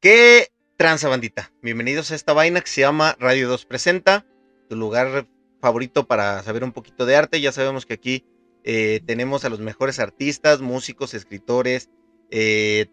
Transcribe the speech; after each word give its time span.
¿Qué 0.00 0.52
tranza 0.76 1.08
bandita? 1.08 1.50
Bienvenidos 1.60 2.12
a 2.12 2.14
esta 2.14 2.32
vaina 2.32 2.60
que 2.60 2.68
se 2.68 2.82
llama 2.82 3.16
Radio 3.18 3.48
2 3.48 3.66
Presenta, 3.66 4.24
tu 4.68 4.76
lugar 4.76 5.26
favorito 5.60 6.06
para 6.06 6.40
saber 6.44 6.62
un 6.62 6.70
poquito 6.70 7.04
de 7.04 7.16
arte. 7.16 7.40
Ya 7.40 7.50
sabemos 7.50 7.84
que 7.84 7.94
aquí 7.94 8.24
eh, 8.62 9.00
tenemos 9.06 9.44
a 9.44 9.48
los 9.48 9.58
mejores 9.58 9.98
artistas, 9.98 10.60
músicos, 10.60 11.14
escritores, 11.14 11.90
eh, 12.30 12.86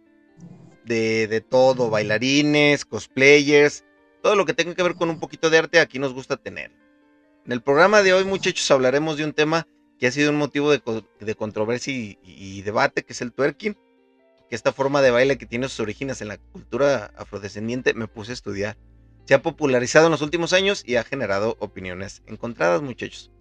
de, 0.83 1.27
de, 1.27 1.41
todo, 1.41 1.91
bailarines, 1.91 2.85
cosplayers, 2.85 3.85
todo 4.23 4.35
lo 4.35 4.45
que 4.47 4.55
tenga 4.55 4.73
que 4.73 4.81
ver 4.81 4.95
con 4.95 5.11
un 5.11 5.19
poquito 5.19 5.51
de 5.51 5.59
arte, 5.59 5.79
aquí 5.79 5.99
nos 5.99 6.11
gusta 6.11 6.37
tener. 6.37 6.71
En 7.45 7.51
el 7.51 7.61
programa 7.61 8.01
de 8.01 8.13
hoy, 8.13 8.23
muchachos, 8.23 8.71
hablaremos 8.71 9.17
de 9.17 9.25
un 9.25 9.33
tema 9.33 9.67
que 9.99 10.07
ha 10.07 10.11
sido 10.11 10.31
un 10.31 10.37
motivo 10.37 10.71
de, 10.71 10.81
de 11.19 11.35
controversia 11.35 11.93
y, 11.93 12.17
y, 12.23 12.63
debate, 12.63 13.03
que 13.03 13.13
es 13.13 13.21
el 13.21 13.31
twerking, 13.31 13.77
que 14.49 14.55
esta 14.55 14.73
forma 14.73 15.01
de 15.01 15.11
baile 15.11 15.37
que 15.37 15.45
tiene 15.45 15.69
sus 15.69 15.79
orígenes 15.79 16.21
en 16.21 16.27
la 16.27 16.37
cultura 16.37 17.11
afrodescendiente, 17.17 17.93
me 17.93 18.07
puse 18.07 18.31
a 18.31 18.33
estudiar. 18.33 18.77
Se 19.25 19.33
ha 19.33 19.41
popularizado 19.41 20.05
en 20.05 20.11
los 20.11 20.21
últimos 20.21 20.53
años 20.53 20.83
y 20.85 20.95
ha 20.95 21.03
generado 21.03 21.57
opiniones 21.59 22.21
encontradas, 22.27 22.81
muchachos. 22.81 23.31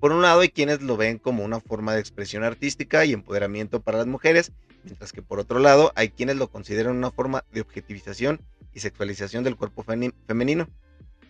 Por 0.00 0.12
un 0.12 0.22
lado 0.22 0.40
hay 0.40 0.48
quienes 0.48 0.82
lo 0.82 0.96
ven 0.96 1.18
como 1.18 1.44
una 1.44 1.60
forma 1.60 1.94
de 1.94 2.00
expresión 2.00 2.44
artística 2.44 3.04
y 3.04 3.12
empoderamiento 3.12 3.80
para 3.80 3.98
las 3.98 4.06
mujeres, 4.06 4.52
mientras 4.84 5.12
que 5.12 5.22
por 5.22 5.38
otro 5.38 5.58
lado 5.58 5.92
hay 5.96 6.10
quienes 6.10 6.36
lo 6.36 6.48
consideran 6.48 6.96
una 6.96 7.10
forma 7.10 7.44
de 7.52 7.60
objetivización 7.60 8.40
y 8.72 8.80
sexualización 8.80 9.44
del 9.44 9.56
cuerpo 9.56 9.84
femenino. 10.26 10.68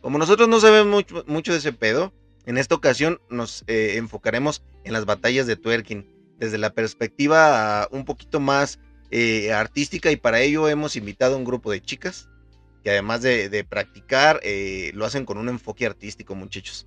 Como 0.00 0.18
nosotros 0.18 0.48
no 0.48 0.60
sabemos 0.60 1.04
mucho, 1.26 1.52
de 1.52 1.58
ese 1.58 1.72
pedo, 1.72 2.12
en 2.46 2.58
esta 2.58 2.74
ocasión 2.74 3.20
nos 3.30 3.64
eh, 3.66 3.94
enfocaremos 3.96 4.62
en 4.84 4.92
las 4.92 5.06
batallas 5.06 5.46
de 5.46 5.56
twerking 5.56 6.06
desde 6.38 6.58
la 6.58 6.74
perspectiva 6.74 7.88
un 7.90 8.04
poquito 8.04 8.40
más 8.40 8.78
eh, 9.10 9.52
artística 9.52 10.10
y 10.10 10.16
para 10.16 10.40
ello 10.40 10.68
hemos 10.68 10.96
invitado 10.96 11.34
a 11.34 11.38
un 11.38 11.44
grupo 11.44 11.70
de 11.70 11.80
chicas 11.80 12.28
que 12.82 12.90
además 12.90 13.22
de, 13.22 13.66
practicar 13.68 14.40
eh, 14.42 14.90
lo 14.94 15.06
hacen 15.06 15.24
con 15.24 15.38
un 15.38 15.48
enfoque 15.48 15.86
artístico 15.86 16.34
muchachos. 16.34 16.86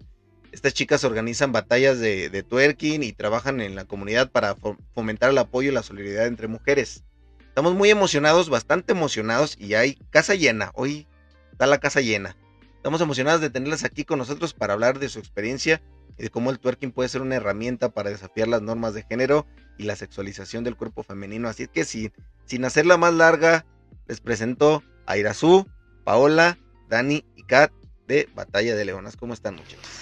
Estas 0.52 0.74
chicas 0.74 1.04
organizan 1.04 1.52
batallas 1.52 2.00
de, 2.00 2.30
de, 2.30 2.44
twerking 2.44 3.04
y 3.04 3.14
trabajan 3.14 3.62
en 3.62 3.76
la 3.76 3.86
comunidad 3.86 4.32
para 4.32 4.56
fomentar 4.94 5.32
el 5.32 5.38
apoyo 5.40 5.72
y 5.72 5.74
la 5.74 5.84
solidaridad 5.84 6.28
entre 6.28 6.48
mujeres. 6.48 7.04
Estamos 7.40 7.74
muy 7.74 7.90
emocionados, 7.90 8.50
bastante 8.50 8.94
emocionados 8.94 9.58
y 9.60 9.74
hay 9.74 9.96
casa 10.12 10.36
llena. 10.36 10.72
Hoy 10.76 11.08
está 11.52 11.66
la 11.66 11.80
casa 11.80 12.02
llena. 12.02 12.38
Estamos 12.76 13.02
emocionados 13.02 13.42
de 13.42 13.50
tenerlas 13.50 13.84
aquí 13.84 14.06
con 14.06 14.20
nosotros 14.20 14.54
para 14.54 14.74
hablar 14.74 15.00
de 15.00 15.10
su 15.10 15.18
experiencia 15.18 15.82
y 16.18 16.24
de 16.24 16.30
cómo 16.30 16.52
el 16.52 16.60
twerking 16.60 16.92
puede 16.92 17.10
ser 17.10 17.24
una 17.24 17.36
herramienta 17.36 17.90
para 17.90 18.12
desafiar 18.12 18.48
las 18.48 18.62
normas 18.62 18.94
de 18.94 19.04
género 19.04 19.48
y 19.78 19.84
la 19.84 19.96
sexualización 19.96 20.64
del 20.64 20.76
cuerpo 20.76 21.04
femenino. 21.04 21.48
Así 21.48 21.68
que 21.68 21.86
sin, 21.86 22.12
sin 22.46 22.66
hacerla 22.66 22.98
más 22.98 23.14
larga, 23.14 23.66
les 24.08 24.22
presento 24.22 24.84
a 25.06 25.18
Irazú, 25.18 25.68
Paola, 26.04 26.58
Dani 26.90 27.24
y 27.36 27.44
Kat 27.44 27.72
de 28.08 28.30
Batalla 28.34 28.76
de 28.76 28.86
Leonas. 28.86 29.18
¿Cómo 29.18 29.34
están, 29.34 29.56
muchachos? 29.56 30.02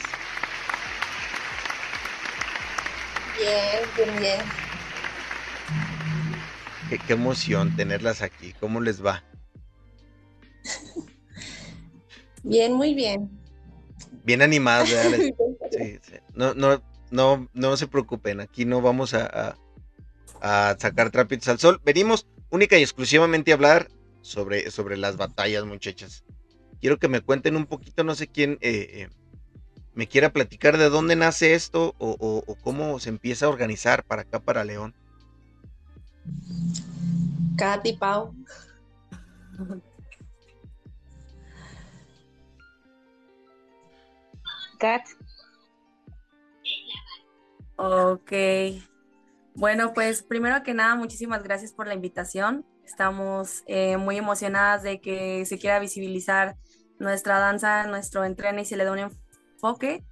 Bien, 3.37 3.81
bien, 3.97 4.19
bien. 4.19 4.39
Qué, 6.89 6.99
qué, 6.99 7.13
emoción 7.13 7.75
tenerlas 7.75 8.21
aquí. 8.21 8.53
¿Cómo 8.59 8.79
les 8.79 9.03
va? 9.03 9.23
Bien, 12.43 12.73
muy 12.73 12.93
bien. 12.93 13.31
Bien 14.23 14.43
animadas, 14.43 14.91
¿verdad? 14.91 15.17
Sí, 15.71 15.99
sí. 16.03 16.13
No, 16.35 16.53
no, 16.53 16.81
no, 17.09 17.49
no 17.53 17.75
se 17.75 17.87
preocupen. 17.87 18.39
Aquí 18.39 18.65
no 18.65 18.81
vamos 18.81 19.15
a, 19.15 19.25
a, 19.25 19.57
a 20.45 20.77
sacar 20.77 21.09
trapitos 21.09 21.47
al 21.47 21.57
sol. 21.57 21.81
Venimos 21.83 22.27
única 22.51 22.77
y 22.77 22.83
exclusivamente 22.83 23.51
a 23.51 23.55
hablar 23.55 23.89
sobre, 24.21 24.69
sobre 24.69 24.95
las 24.95 25.17
batallas, 25.17 25.65
muchachas. 25.65 26.23
Quiero 26.79 26.99
que 26.99 27.07
me 27.07 27.21
cuenten 27.21 27.55
un 27.55 27.65
poquito, 27.65 28.03
no 28.03 28.13
sé 28.13 28.27
quién 28.27 28.59
eh, 28.61 28.87
eh, 28.91 29.09
me 29.95 30.07
quiera 30.07 30.31
platicar 30.31 30.77
de 30.77 30.89
dónde 30.89 31.15
nace 31.15 31.55
esto 31.55 31.95
o, 31.97 32.11
o, 32.19 32.43
o, 32.45 32.55
cómo 32.57 32.99
se 32.99 33.09
empieza 33.09 33.47
a 33.47 33.49
organizar 33.49 34.03
para 34.03 34.21
acá, 34.21 34.39
para 34.39 34.63
León. 34.63 34.93
Katy 37.57 37.93
Pau. 37.93 38.35
Kat. 44.77 45.07
Ok. 47.77 48.31
Bueno, 49.55 49.93
pues 49.93 50.21
primero 50.21 50.63
que 50.63 50.73
nada, 50.73 50.95
muchísimas 50.95 51.41
gracias 51.41 51.71
por 51.71 51.87
la 51.87 51.93
invitación. 51.93 52.65
Estamos 52.83 53.63
eh, 53.67 53.95
muy 53.95 54.17
emocionadas 54.17 54.83
de 54.83 54.99
que 54.99 55.45
se 55.45 55.57
quiera 55.57 55.79
visibilizar 55.79 56.57
nuestra 56.99 57.39
danza, 57.39 57.87
nuestro 57.87 58.25
entreno 58.25 58.59
y 58.59 58.65
se 58.65 58.75
le 58.75 58.83
dé 58.83 58.91
un 58.91 58.99
enfoque. 58.99 60.03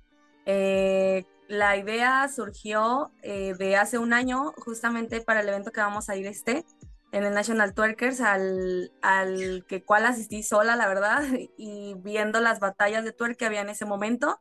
Eh, 0.46 1.26
la 1.50 1.76
idea 1.76 2.30
surgió 2.30 3.12
eh, 3.22 3.54
de 3.60 3.76
hace 3.76 3.98
un 3.98 4.14
año, 4.14 4.54
justamente 4.58 5.20
para 5.20 5.42
el 5.42 5.50
evento 5.50 5.72
que 5.72 5.82
vamos 5.82 6.10
a 6.10 6.16
ir 6.16 6.26
este, 6.26 6.64
en 7.12 7.26
el 7.26 7.34
National 7.34 7.74
Twerkers, 7.74 8.22
al, 8.22 8.94
al 9.02 9.66
que 9.68 9.84
cual 9.84 10.06
asistí 10.06 10.42
sola, 10.42 10.78
la 10.78 10.88
verdad, 10.88 11.22
y 11.58 11.96
viendo 11.98 12.40
las 12.40 12.62
batallas 12.62 13.04
de 13.04 13.12
twerk 13.12 13.38
que 13.38 13.46
había 13.46 13.62
en 13.62 13.70
ese 13.70 13.84
momento, 13.86 14.40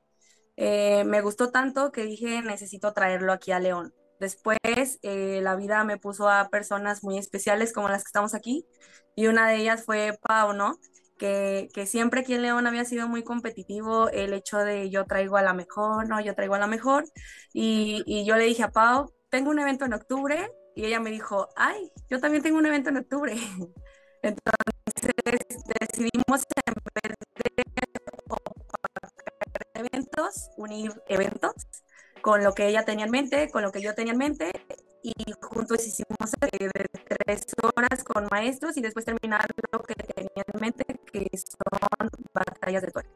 me 0.57 1.21
gustó 1.23 1.51
tanto 1.51 1.91
que 1.91 2.05
dije, 2.05 2.41
necesito 2.43 2.93
traerlo 2.93 3.33
aquí 3.33 3.51
a 3.51 3.59
León. 3.59 3.93
Después, 4.23 4.57
eh, 5.03 5.41
la 5.43 5.57
vida 5.57 5.83
me 5.83 5.99
puso 5.99 6.29
a 6.29 6.49
personas 6.49 7.03
muy 7.03 7.19
especiales 7.19 7.73
como 7.73 7.89
las 7.89 8.05
que 8.05 8.09
estamos 8.11 8.35
aquí, 8.35 8.65
y 9.17 9.27
una 9.27 9.49
de 9.49 9.57
ellas 9.57 9.85
fue 9.85 10.17
Pau, 10.23 10.53
¿no? 10.53 10.79
Que, 11.19 11.69
que, 11.75 11.87
siempre 11.87 12.21
aquí 12.21 12.35
en 12.35 12.43
León 12.43 12.69
había 12.69 12.85
sido 12.85 13.09
muy 13.09 13.25
competitivo 13.25 14.11
el 14.11 14.33
hecho 14.33 14.59
de 14.59 14.91
yo 14.91 15.07
traigo 15.07 15.39
a 15.39 15.43
la 15.43 15.55
mejor, 15.55 16.09
¿no? 16.09 16.21
Yo 16.21 16.37
traigo 16.37 16.55
a 16.55 16.61
la 16.61 16.69
mejor. 16.69 17.05
Y, 17.53 18.05
y 18.07 18.25
yo 18.25 18.37
le 18.37 18.45
dije 18.45 18.63
a 18.63 18.71
Pau, 18.71 19.13
tengo 19.29 19.51
un 19.51 19.59
evento 19.59 19.87
en 19.87 19.95
octubre, 19.95 20.53
y 20.77 20.85
ella 20.87 21.01
me 21.01 21.11
dijo, 21.11 21.49
ay, 21.57 21.91
yo 22.09 22.21
también 22.21 22.45
tengo 22.45 22.59
un 22.59 22.67
evento 22.67 22.91
en 22.91 22.99
octubre. 22.99 23.35
Entonces 24.23 25.65
decidimos 25.81 26.43
eventos, 29.75 30.49
unir 30.57 30.93
eventos 31.09 31.82
con 32.23 32.43
lo 32.43 32.55
que 32.55 32.69
ella 32.69 32.85
tenía 32.85 33.05
en 33.05 33.11
mente, 33.11 33.51
con 33.51 33.63
lo 33.63 33.73
que 33.73 33.83
yo 33.83 33.95
tenía 33.95 34.13
en 34.13 34.19
mente, 34.19 34.53
y 35.03 35.13
juntos 35.41 35.87
hicimos 35.87 36.31
de 36.41 36.71
tres 37.09 37.45
horas 37.63 38.05
con 38.05 38.29
maestros 38.31 38.77
y 38.77 38.81
después 38.81 39.05
terminar 39.05 39.47
lo 39.73 39.83
que 39.83 39.95
tenía 39.95 40.45
en 40.47 40.61
mente, 40.61 40.85
que 41.13 41.29
son 41.37 42.09
batallas 42.33 42.83
de 42.83 42.91
tuerca. 42.91 43.11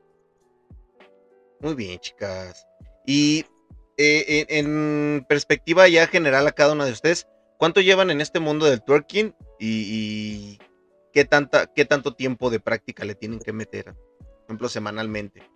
Muy 1.61 1.75
bien, 1.75 1.99
chicas. 2.01 2.67
Y 3.07 3.47
eh, 3.97 4.45
en, 4.49 5.25
perspectiva 5.29 5.89
ya 5.89 6.07
general 6.09 6.47
a 6.47 6.53
cada 6.53 6.73
una 6.73 6.85
de 6.85 6.93
ustedes, 6.93 7.27
¿cuánto 7.57 7.81
llevan 7.81 8.11
en 8.11 8.21
este 8.21 8.41
mundo 8.41 8.67
del 8.67 8.83
twerking 8.83 9.35
y, 9.59 9.69
y 9.69 10.59
qué, 11.13 11.25
tanta, 11.25 11.73
qué 11.73 11.85
tanto 11.85 12.15
tiempo 12.15 12.51
de 12.51 12.61
práctica 12.61 13.05
le 13.05 13.15
tienen 13.15 13.39
que 13.39 13.53
meter? 13.53 13.95
Por 13.95 14.45
ejemplo, 14.47 14.69
semanalmente. 14.69 15.56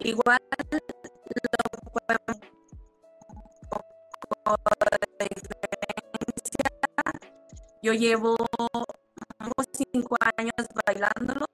Igual 0.00 0.38
lo 4.44 4.56
podemos 4.56 5.08
de 5.18 5.28
diferencia. 5.34 6.70
Yo 7.82 7.92
llevo 7.92 8.36
cinco 9.72 10.16
años 10.36 10.66
bailándolo, 10.86 11.46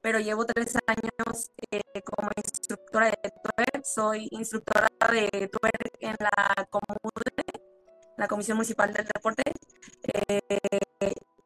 pero 0.00 0.18
llevo 0.20 0.44
tres 0.44 0.76
años 0.86 1.50
eh, 1.70 2.02
como 2.04 2.28
instructora 2.36 3.06
de 3.06 3.30
twerk. 3.42 3.84
Soy 3.84 4.28
instructora 4.30 4.88
de 5.10 5.48
twerk 5.48 5.96
en 6.00 6.16
la 6.20 6.66
COMUDE, 6.70 7.44
la 8.16 8.28
Comisión 8.28 8.56
Municipal 8.56 8.92
del 8.92 9.06
Deporte, 9.06 9.42
eh, 10.14 10.40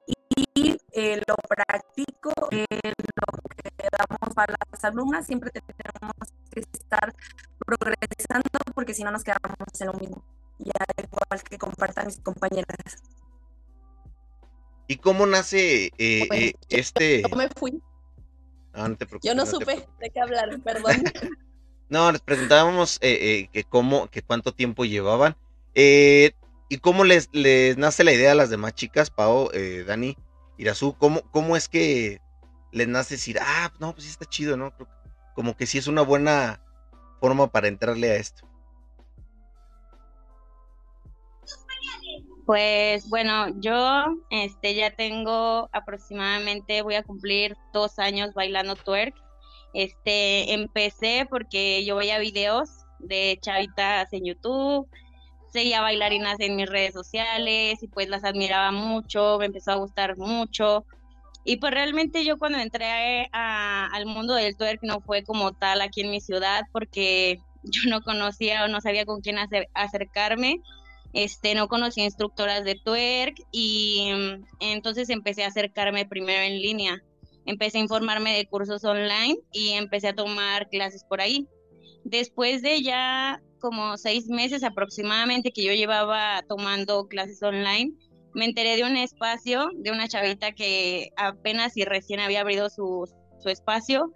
y 0.06 0.77
eh, 0.93 1.23
lo 1.27 1.35
practico, 1.49 2.32
lo 2.50 3.56
damos 3.98 4.34
para 4.34 4.54
las 4.72 4.84
alumnas, 4.84 5.26
siempre 5.26 5.50
tenemos 5.50 6.12
que 6.50 6.60
estar 6.72 7.14
progresando 7.58 8.50
porque 8.75 8.94
si 8.94 9.02
no 9.04 9.10
nos 9.10 9.25
quedamos 9.25 9.56
en 9.81 9.87
lo 9.87 9.93
mismo, 9.94 10.25
ya 10.58 10.72
igual 11.02 11.43
que 11.48 11.58
compartan 11.58 12.06
mis 12.06 12.20
compañeras. 12.20 13.02
¿Y 14.88 14.96
cómo 14.96 15.26
nace 15.26 15.90
eh, 15.98 16.25
Bueno, 16.28 16.34
eh, 16.46 16.52
yo- 16.69 16.78
este? 16.78 17.22
Yo 17.28 17.37
me 17.37 17.48
fui. 17.56 17.82
Ah, 18.72 18.88
no 18.88 18.96
te 18.96 19.06
preocupes, 19.06 19.28
Yo 19.28 19.34
no 19.34 19.44
te 19.44 19.50
supe 19.50 19.88
de 19.98 20.10
qué 20.10 20.20
hablar, 20.20 20.48
perdón. 20.62 20.96
No, 21.88 22.10
les 22.10 22.20
preguntábamos 22.20 22.98
eh, 23.00 23.12
eh, 23.44 23.48
que 23.52 23.62
cómo, 23.62 24.08
que 24.08 24.20
cuánto 24.20 24.52
tiempo 24.52 24.84
llevaban. 24.84 25.37
Eh, 25.76 26.32
y 26.69 26.78
cómo 26.78 27.04
les, 27.04 27.28
les 27.32 27.76
nace 27.78 28.02
la 28.02 28.12
idea 28.12 28.32
a 28.32 28.34
las 28.34 28.50
demás 28.50 28.75
chicas, 28.75 29.08
Pao, 29.08 29.52
eh, 29.52 29.84
Dani, 29.87 30.16
Irazú, 30.58 30.96
cómo, 30.98 31.22
cómo 31.31 31.56
es 31.56 31.69
que 31.69 32.20
les 32.76 32.87
nace 32.87 33.14
decir, 33.14 33.38
ah, 33.40 33.73
no, 33.81 33.93
pues 33.93 34.05
sí 34.05 34.11
está 34.11 34.26
chido, 34.26 34.56
¿no? 34.56 34.73
Como 35.34 35.56
que 35.56 35.67
sí 35.67 35.78
es 35.78 35.87
una 35.87 36.02
buena 36.02 36.61
forma 37.20 37.50
para 37.50 37.69
entrarle 37.69 38.11
a 38.11 38.17
esto. 38.17 38.46
Pues 42.44 43.08
bueno, 43.08 43.49
yo 43.61 44.05
este 44.31 44.75
ya 44.75 44.94
tengo 44.94 45.70
aproximadamente, 45.73 46.82
voy 46.82 46.94
a 46.96 47.02
cumplir 47.02 47.56
dos 47.73 47.99
años 47.99 48.34
bailando 48.34 48.76
twerk. 48.76 49.14
Este, 49.72 50.52
empecé 50.52 51.26
porque 51.29 51.84
yo 51.84 51.96
veía 51.96 52.19
videos 52.19 52.69
de 52.99 53.38
chavitas 53.40 54.12
en 54.12 54.26
YouTube, 54.26 54.88
seguía 55.50 55.81
bailarinas 55.81 56.38
en 56.40 56.56
mis 56.56 56.69
redes 56.69 56.93
sociales 56.93 57.82
y 57.82 57.88
pues 57.88 58.08
las 58.08 58.22
admiraba 58.22 58.70
mucho, 58.70 59.38
me 59.38 59.46
empezó 59.46 59.72
a 59.72 59.76
gustar 59.76 60.17
mucho. 60.19 60.84
Y 61.46 61.56
pues 61.56 61.72
realmente 61.72 62.25
yo 62.25 62.38
cuando 62.38 62.58
entré 62.58 63.28
al 63.32 64.04
mundo 64.04 64.34
del 64.34 64.56
twerk 64.56 64.82
no 64.82 65.00
fue 65.00 65.22
como 65.22 65.52
tal 65.52 65.81
aquí 65.81 66.02
en 66.02 66.10
mi 66.10 66.20
ciudad 66.20 66.62
porque 66.72 67.38
yo 67.62 67.88
no 67.88 68.02
conocía 68.02 68.64
o 68.64 68.69
no 68.69 68.81
sabía 68.81 69.06
con 69.06 69.20
quién 69.20 69.37
acercarme 69.72 70.60
este, 71.16 71.54
no 71.54 71.66
conocía 71.69 72.04
instructoras 72.04 72.62
de 72.64 72.75
twerk 72.75 73.37
y 73.50 74.10
entonces 74.60 75.08
empecé 75.08 75.44
a 75.44 75.48
acercarme 75.48 76.04
primero 76.04 76.43
en 76.43 76.60
línea. 76.60 77.02
Empecé 77.46 77.78
a 77.78 77.81
informarme 77.81 78.37
de 78.37 78.46
cursos 78.46 78.84
online 78.84 79.38
y 79.50 79.70
empecé 79.70 80.08
a 80.08 80.14
tomar 80.14 80.69
clases 80.69 81.04
por 81.04 81.22
ahí. 81.22 81.46
Después 82.04 82.60
de 82.60 82.82
ya 82.82 83.40
como 83.60 83.96
seis 83.96 84.28
meses 84.28 84.62
aproximadamente 84.62 85.52
que 85.52 85.64
yo 85.64 85.72
llevaba 85.72 86.43
tomando 86.46 87.06
clases 87.06 87.43
online, 87.43 87.94
me 88.37 88.44
enteré 88.44 88.77
de 88.77 88.85
un 88.85 88.99
espacio 88.99 89.71
de 89.77 89.91
una 89.91 90.09
chavita 90.09 90.53
que 90.53 91.09
apenas 91.17 91.75
y 91.79 91.85
recién 91.85 92.21
había 92.21 92.43
abrido 92.43 92.69
su, 92.69 93.11
su 93.41 93.49
espacio 93.49 94.12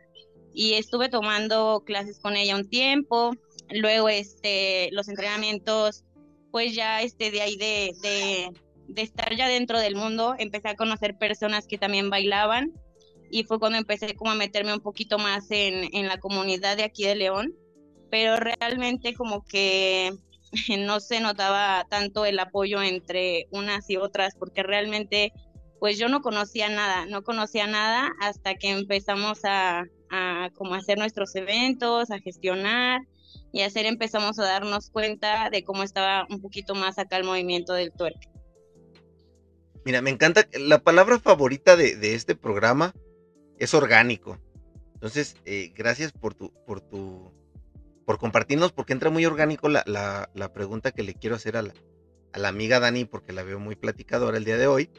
y 0.52 0.74
estuve 0.74 1.08
tomando 1.08 1.82
clases 1.86 2.20
con 2.20 2.36
ella 2.36 2.54
un 2.54 2.68
tiempo. 2.68 3.32
Luego 3.70 4.10
este, 4.10 4.90
los 4.92 5.08
entrenamientos 5.08 6.04
pues 6.50 6.74
ya 6.74 7.00
este, 7.00 7.30
de 7.30 7.40
ahí 7.40 7.56
de, 7.56 7.94
de, 8.88 9.02
estar 9.02 9.34
ya 9.34 9.48
dentro 9.48 9.78
del 9.78 9.96
mundo, 9.96 10.34
empecé 10.38 10.68
a 10.68 10.76
conocer 10.76 11.16
personas 11.16 11.66
que 11.66 11.78
también 11.78 12.10
bailaban 12.10 12.74
y 13.30 13.44
fue 13.44 13.58
cuando 13.58 13.78
empecé 13.78 14.14
como 14.16 14.32
a 14.32 14.34
meterme 14.34 14.74
un 14.74 14.80
poquito 14.80 15.16
más 15.16 15.46
en, 15.50 15.88
en 15.94 16.08
la 16.08 16.18
comunidad 16.18 16.76
de 16.76 16.82
aquí 16.82 17.04
de 17.04 17.14
León, 17.14 17.54
pero 18.10 18.36
realmente 18.36 19.14
como 19.14 19.44
que 19.46 20.12
no 20.78 21.00
se 21.00 21.20
notaba 21.20 21.86
tanto 21.88 22.24
el 22.24 22.38
apoyo 22.38 22.82
entre 22.82 23.46
unas 23.50 23.88
y 23.90 23.96
otras, 23.96 24.34
porque 24.38 24.62
realmente 24.62 25.32
pues 25.78 25.98
yo 25.98 26.08
no 26.08 26.20
conocía 26.20 26.68
nada, 26.68 27.06
no 27.06 27.22
conocía 27.22 27.66
nada 27.66 28.12
hasta 28.20 28.54
que 28.54 28.68
empezamos 28.68 29.44
a, 29.44 29.84
a 30.10 30.50
como 30.54 30.74
hacer 30.74 30.98
nuestros 30.98 31.34
eventos, 31.34 32.10
a 32.10 32.18
gestionar 32.18 33.00
y 33.52 33.62
hacer 33.62 33.86
empezamos 33.86 34.38
a 34.38 34.44
darnos 34.44 34.90
cuenta 34.90 35.48
de 35.50 35.64
cómo 35.64 35.82
estaba 35.82 36.26
un 36.28 36.40
poquito 36.40 36.74
más 36.74 36.98
acá 36.98 37.16
el 37.16 37.24
movimiento 37.24 37.72
del 37.72 37.92
tuerque. 37.92 38.28
Mira, 39.84 40.02
me 40.02 40.10
encanta, 40.10 40.46
la 40.52 40.82
palabra 40.82 41.18
favorita 41.18 41.76
de, 41.76 42.14
este 42.14 42.36
programa 42.36 42.94
es 43.58 43.72
orgánico. 43.72 44.38
Entonces, 44.94 45.36
eh, 45.46 45.72
gracias 45.74 46.12
por 46.12 46.34
tu, 46.34 46.52
por 46.66 46.82
tu, 46.82 47.32
por 48.10 48.18
compartirnos, 48.18 48.72
porque 48.72 48.92
entra 48.92 49.08
muy 49.08 49.24
orgánico 49.24 49.68
la, 49.68 49.84
la, 49.86 50.52
pregunta 50.52 50.90
que 50.90 51.04
le 51.04 51.14
quiero 51.14 51.36
hacer 51.36 51.56
a 51.56 51.62
la, 51.62 51.72
a 52.32 52.40
la, 52.40 52.48
amiga 52.48 52.80
Dani, 52.80 53.04
porque 53.04 53.32
la 53.32 53.44
veo 53.44 53.60
muy 53.60 53.76
platicadora 53.76 54.36
el 54.36 54.44
día 54.44 54.56
de 54.56 54.66
hoy. 54.66 54.90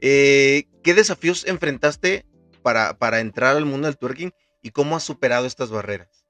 Eh, 0.00 0.64
¿Qué 0.82 0.94
desafíos 0.94 1.46
enfrentaste 1.46 2.24
para, 2.62 2.96
para 2.96 3.20
entrar 3.20 3.54
al 3.54 3.66
mundo 3.66 3.86
del 3.86 3.98
twerking 3.98 4.32
y 4.62 4.70
cómo 4.70 4.96
has 4.96 5.02
superado 5.02 5.44
estas 5.44 5.70
barreras? 5.70 6.24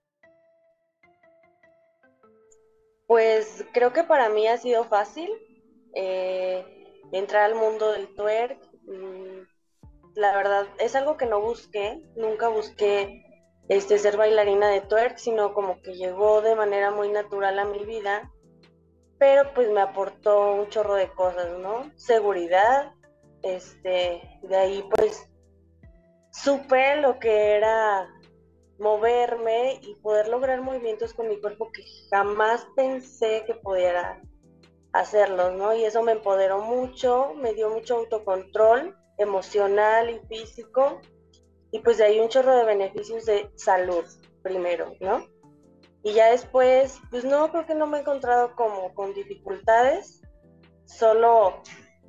Pues 3.06 3.64
creo 3.72 3.92
que 3.92 4.02
para 4.02 4.28
mí 4.28 4.48
ha 4.48 4.58
sido 4.58 4.82
fácil 4.86 5.30
eh, 5.94 6.64
entrar 7.12 7.44
al 7.44 7.54
mundo 7.54 7.92
del 7.92 8.12
twerk. 8.16 8.58
Mm, 8.88 9.46
la 10.16 10.36
verdad, 10.36 10.66
es 10.80 10.96
algo 10.96 11.16
que 11.16 11.26
no 11.26 11.40
busqué, 11.40 12.02
nunca 12.16 12.48
busqué 12.48 13.27
este, 13.68 13.98
ser 13.98 14.16
bailarina 14.16 14.68
de 14.68 14.80
twerk, 14.80 15.18
sino 15.18 15.52
como 15.52 15.80
que 15.82 15.94
llegó 15.94 16.40
de 16.40 16.54
manera 16.54 16.90
muy 16.90 17.10
natural 17.10 17.58
a 17.58 17.64
mi 17.64 17.84
vida, 17.84 18.32
pero 19.18 19.52
pues 19.54 19.70
me 19.70 19.80
aportó 19.80 20.54
un 20.54 20.68
chorro 20.68 20.94
de 20.94 21.10
cosas, 21.12 21.58
¿no? 21.58 21.90
Seguridad, 21.96 22.92
este, 23.42 24.22
de 24.42 24.56
ahí 24.56 24.84
pues 24.96 25.28
supe 26.30 26.96
lo 26.96 27.18
que 27.18 27.56
era 27.56 28.08
moverme 28.78 29.80
y 29.82 29.96
poder 29.96 30.28
lograr 30.28 30.60
movimientos 30.62 31.12
con 31.12 31.28
mi 31.28 31.40
cuerpo 31.40 31.70
que 31.72 31.82
jamás 32.10 32.66
pensé 32.76 33.42
que 33.44 33.54
pudiera 33.54 34.22
hacerlos, 34.92 35.54
¿no? 35.54 35.74
Y 35.74 35.84
eso 35.84 36.02
me 36.02 36.12
empoderó 36.12 36.60
mucho, 36.62 37.34
me 37.34 37.52
dio 37.54 37.70
mucho 37.70 37.96
autocontrol 37.96 38.96
emocional 39.18 40.10
y 40.10 40.20
físico, 40.28 41.00
y 41.70 41.80
pues 41.80 41.98
de 41.98 42.04
ahí 42.04 42.20
un 42.20 42.28
chorro 42.28 42.56
de 42.56 42.64
beneficios 42.64 43.26
de 43.26 43.50
salud 43.56 44.04
primero, 44.42 44.94
¿no? 45.00 45.26
Y 46.02 46.12
ya 46.12 46.30
después, 46.30 46.98
pues 47.10 47.24
no, 47.24 47.50
creo 47.50 47.66
que 47.66 47.74
no 47.74 47.86
me 47.86 47.98
he 47.98 48.00
encontrado 48.00 48.54
como 48.54 48.94
con 48.94 49.12
dificultades, 49.14 50.22
solo 50.84 51.62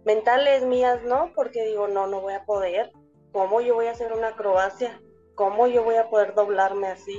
mentales 0.06 0.64
mías, 0.64 1.04
¿no? 1.04 1.32
Porque 1.36 1.66
digo, 1.66 1.88
no, 1.88 2.08
no 2.08 2.22
voy 2.22 2.34
a 2.34 2.46
poder. 2.46 2.92
¿Cómo 3.32 3.62
yo 3.62 3.76
voy 3.76 3.88
a 3.88 3.92
hacer 3.92 4.14
una 4.14 4.30
acrobacia? 4.30 5.00
¿cómo 5.40 5.68
yo 5.68 5.86
voy 5.86 5.96
a 5.96 6.10
poder 6.10 6.36
doblarme 6.36 6.88
así? 6.88 7.18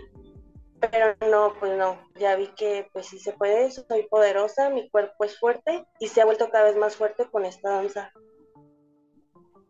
Pero 0.79 1.17
no, 1.31 1.55
pues 1.59 1.73
no, 1.79 1.99
ya 2.17 2.37
vi 2.37 2.49
que 2.49 2.87
pues 2.93 3.07
sí 3.07 3.19
se 3.19 3.33
puede, 3.33 3.71
soy 3.71 4.03
poderosa, 4.11 4.69
mi 4.69 4.91
cuerpo 4.91 5.25
es 5.25 5.39
fuerte 5.39 5.87
y 5.99 6.09
se 6.09 6.21
ha 6.21 6.27
vuelto 6.27 6.51
cada 6.51 6.65
vez 6.65 6.77
más 6.77 6.97
fuerte 6.97 7.25
con 7.31 7.47
esta 7.47 7.71
danza. 7.71 8.13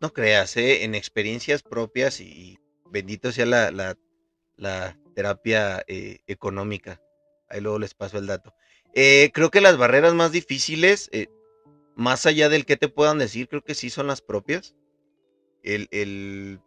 No 0.00 0.12
creas, 0.12 0.56
¿eh? 0.56 0.82
en 0.82 0.96
experiencias 0.96 1.62
propias 1.62 2.20
y 2.20 2.49
bendito 2.90 3.32
sea 3.32 3.46
la, 3.46 3.96
la, 4.56 4.96
terapia 5.14 5.82
eh, 5.86 6.20
económica. 6.26 7.00
Ahí 7.48 7.60
luego 7.60 7.78
les 7.78 7.94
paso 7.94 8.18
el 8.18 8.26
dato. 8.26 8.54
Eh, 8.94 9.30
creo 9.34 9.50
que 9.50 9.60
las 9.60 9.76
barreras 9.76 10.14
más 10.14 10.32
difíciles, 10.32 11.08
eh, 11.12 11.28
más 11.96 12.26
allá 12.26 12.48
del 12.48 12.64
que 12.64 12.76
te 12.76 12.88
puedan 12.88 13.18
decir, 13.18 13.48
creo 13.48 13.62
que 13.62 13.74
sí 13.74 13.90
son 13.90 14.06
las 14.06 14.20
propias. 14.20 14.76
El, 15.62 15.88
el 15.90 16.60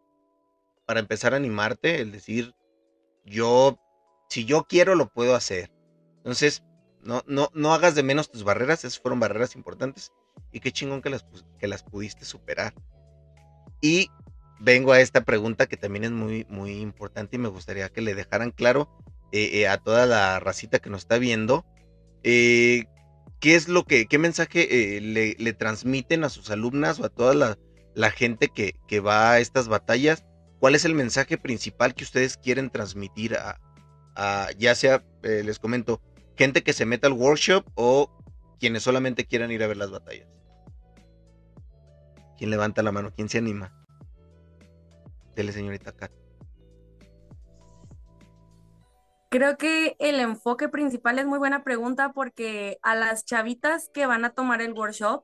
para 0.86 1.00
empezar 1.00 1.34
a 1.34 1.38
animarte, 1.38 2.02
el 2.02 2.12
decir, 2.12 2.54
yo, 3.26 3.80
si 4.30 4.46
yo 4.46 4.66
quiero, 4.68 4.96
lo 4.96 5.08
puedo 5.10 5.36
hacer. 5.36 5.72
Entonces, 6.18 6.64
no, 7.02 7.24
no, 7.28 7.50
no 7.54 7.74
hagas 7.74 7.96
de 7.96 8.04
menos 8.04 8.30
tus 8.32 8.44
barreras, 8.44 8.80
esas 8.80 9.00
fueron 9.00 9.20
barreras 9.20 9.56
importantes 9.56 10.12
y 10.52 10.60
qué 10.60 10.72
chingón 10.72 11.02
que 11.02 11.10
las, 11.10 11.26
que 11.60 11.68
las 11.68 11.84
pudiste 11.84 12.26
superar. 12.26 12.74
Y 13.82 14.10
vengo 14.64 14.94
a 14.94 15.02
esta 15.02 15.22
pregunta 15.26 15.68
que 15.68 15.78
también 15.78 16.06
es 16.06 16.12
muy, 16.12 16.46
muy 16.50 16.80
importante 16.80 17.36
y 17.36 17.40
me 17.40 17.50
gustaría 17.50 17.90
que 17.90 18.02
le 18.02 18.16
dejaran 18.16 18.52
claro 18.52 18.90
eh, 19.32 19.62
eh, 19.62 19.68
a 19.68 19.78
toda 19.78 20.06
la 20.06 20.40
racita 20.40 20.80
que 20.80 20.90
nos 20.90 21.02
está 21.02 21.18
viendo. 21.18 21.66
Eh, 22.24 22.86
¿Qué 23.40 23.56
es 23.56 23.68
lo 23.68 23.84
que, 23.84 24.06
qué 24.06 24.18
mensaje 24.18 25.02
le, 25.02 25.36
le, 25.38 25.54
transmiten 25.54 26.24
a 26.24 26.30
sus 26.30 26.50
alumnas 26.50 27.00
o 27.00 27.06
a 27.06 27.10
toda 27.10 27.34
la, 27.34 27.58
la 27.94 28.10
gente 28.10 28.48
que, 28.48 28.76
que 28.88 29.02
va 29.02 29.34
a 29.34 29.40
estas 29.40 29.68
batallas? 29.68 30.24
¿Cuál 30.60 30.76
es 30.76 30.86
el 30.86 30.96
mensaje 30.96 31.38
principal 31.38 31.94
que 31.94 32.06
ustedes 32.06 32.38
quieren 32.38 32.70
transmitir 32.70 33.36
a, 33.36 33.60
ya 34.58 34.76
sea, 34.76 35.04
eh, 35.24 35.42
les 35.44 35.60
comento, 35.60 36.02
gente 36.38 36.64
que 36.64 36.72
se 36.72 36.86
meta 36.86 37.08
al 37.08 37.14
workshop 37.14 37.66
o 37.76 38.10
quienes 38.62 38.84
solamente 38.84 39.26
quieran 39.26 39.52
ir 39.52 39.62
a 39.62 39.68
ver 39.68 39.76
las 39.76 39.92
batallas? 39.92 40.30
¿Quién 42.38 42.50
levanta 42.50 42.82
la 42.82 42.94
mano? 42.94 43.12
¿Quién 43.14 43.28
se 43.28 43.40
anima? 43.40 43.83
Dele, 45.36 45.52
señorita 45.52 45.92
Kat. 45.92 46.12
Creo 49.30 49.58
que 49.58 49.96
el 50.00 50.20
enfoque 50.20 50.70
principal 50.70 51.18
es 51.18 51.26
muy 51.26 51.40
buena 51.40 51.64
pregunta 51.64 52.14
porque 52.14 52.78
a 52.84 52.94
las 52.94 53.26
chavitas 53.26 53.90
que 53.92 54.06
van 54.06 54.26
a 54.26 54.30
tomar 54.30 54.62
el 54.62 54.74
workshop, 54.74 55.24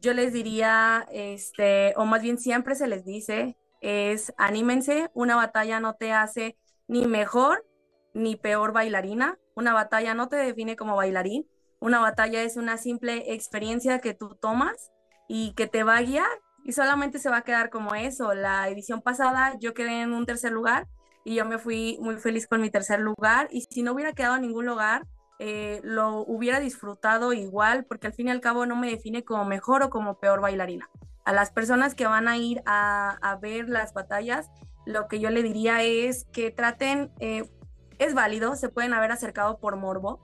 yo 0.00 0.14
les 0.14 0.32
diría, 0.32 1.06
este, 1.12 1.92
o 1.96 2.06
más 2.06 2.22
bien 2.22 2.38
siempre 2.38 2.74
se 2.74 2.86
les 2.86 3.04
dice 3.04 3.56
es 3.84 4.32
anímense, 4.38 5.10
una 5.12 5.36
batalla 5.36 5.78
no 5.78 5.94
te 5.94 6.10
hace 6.10 6.56
ni 6.88 7.06
mejor 7.06 7.66
ni 8.14 8.34
peor 8.34 8.72
bailarina, 8.72 9.38
una 9.54 9.74
batalla 9.74 10.14
no 10.14 10.30
te 10.30 10.36
define 10.36 10.74
como 10.74 10.96
bailarín, 10.96 11.46
una 11.80 12.00
batalla 12.00 12.42
es 12.42 12.56
una 12.56 12.78
simple 12.78 13.34
experiencia 13.34 13.98
que 13.98 14.14
tú 14.14 14.38
tomas 14.40 14.90
y 15.28 15.52
que 15.52 15.66
te 15.66 15.82
va 15.82 15.98
a 15.98 16.02
guiar 16.02 16.30
y 16.64 16.72
solamente 16.72 17.18
se 17.18 17.30
va 17.30 17.38
a 17.38 17.42
quedar 17.42 17.70
como 17.70 17.94
eso. 17.94 18.34
La 18.34 18.68
edición 18.68 19.02
pasada 19.02 19.56
yo 19.60 19.74
quedé 19.74 20.02
en 20.02 20.12
un 20.12 20.26
tercer 20.26 20.50
lugar 20.50 20.88
y 21.22 21.36
yo 21.36 21.44
me 21.44 21.58
fui 21.58 21.98
muy 22.00 22.16
feliz 22.16 22.46
con 22.46 22.60
mi 22.60 22.70
tercer 22.70 23.00
lugar 23.00 23.48
y 23.50 23.60
si 23.62 23.82
no 23.82 23.92
hubiera 23.92 24.12
quedado 24.12 24.36
en 24.36 24.42
ningún 24.42 24.66
lugar, 24.66 25.06
eh, 25.38 25.80
lo 25.84 26.20
hubiera 26.20 26.60
disfrutado 26.60 27.32
igual 27.32 27.84
porque 27.84 28.06
al 28.06 28.14
fin 28.14 28.28
y 28.28 28.30
al 28.30 28.40
cabo 28.40 28.66
no 28.66 28.76
me 28.76 28.90
define 28.90 29.24
como 29.24 29.44
mejor 29.44 29.82
o 29.82 29.90
como 29.90 30.18
peor 30.18 30.40
bailarina 30.40 30.88
a 31.24 31.32
las 31.32 31.50
personas 31.50 31.94
que 31.94 32.06
van 32.06 32.28
a 32.28 32.36
ir 32.36 32.62
a, 32.66 33.38
ver 33.40 33.68
las 33.68 33.94
batallas, 33.94 34.50
lo 34.84 35.08
que 35.08 35.20
yo 35.20 35.30
le 35.30 35.42
diría 35.42 35.82
es 35.82 36.26
que 36.32 36.50
traten, 36.50 37.10
eh, 37.18 37.50
es 37.98 38.14
válido, 38.14 38.56
se 38.56 38.68
pueden 38.68 38.92
haber 38.92 39.10
acercado 39.10 39.58
por 39.58 39.76
morbo, 39.76 40.20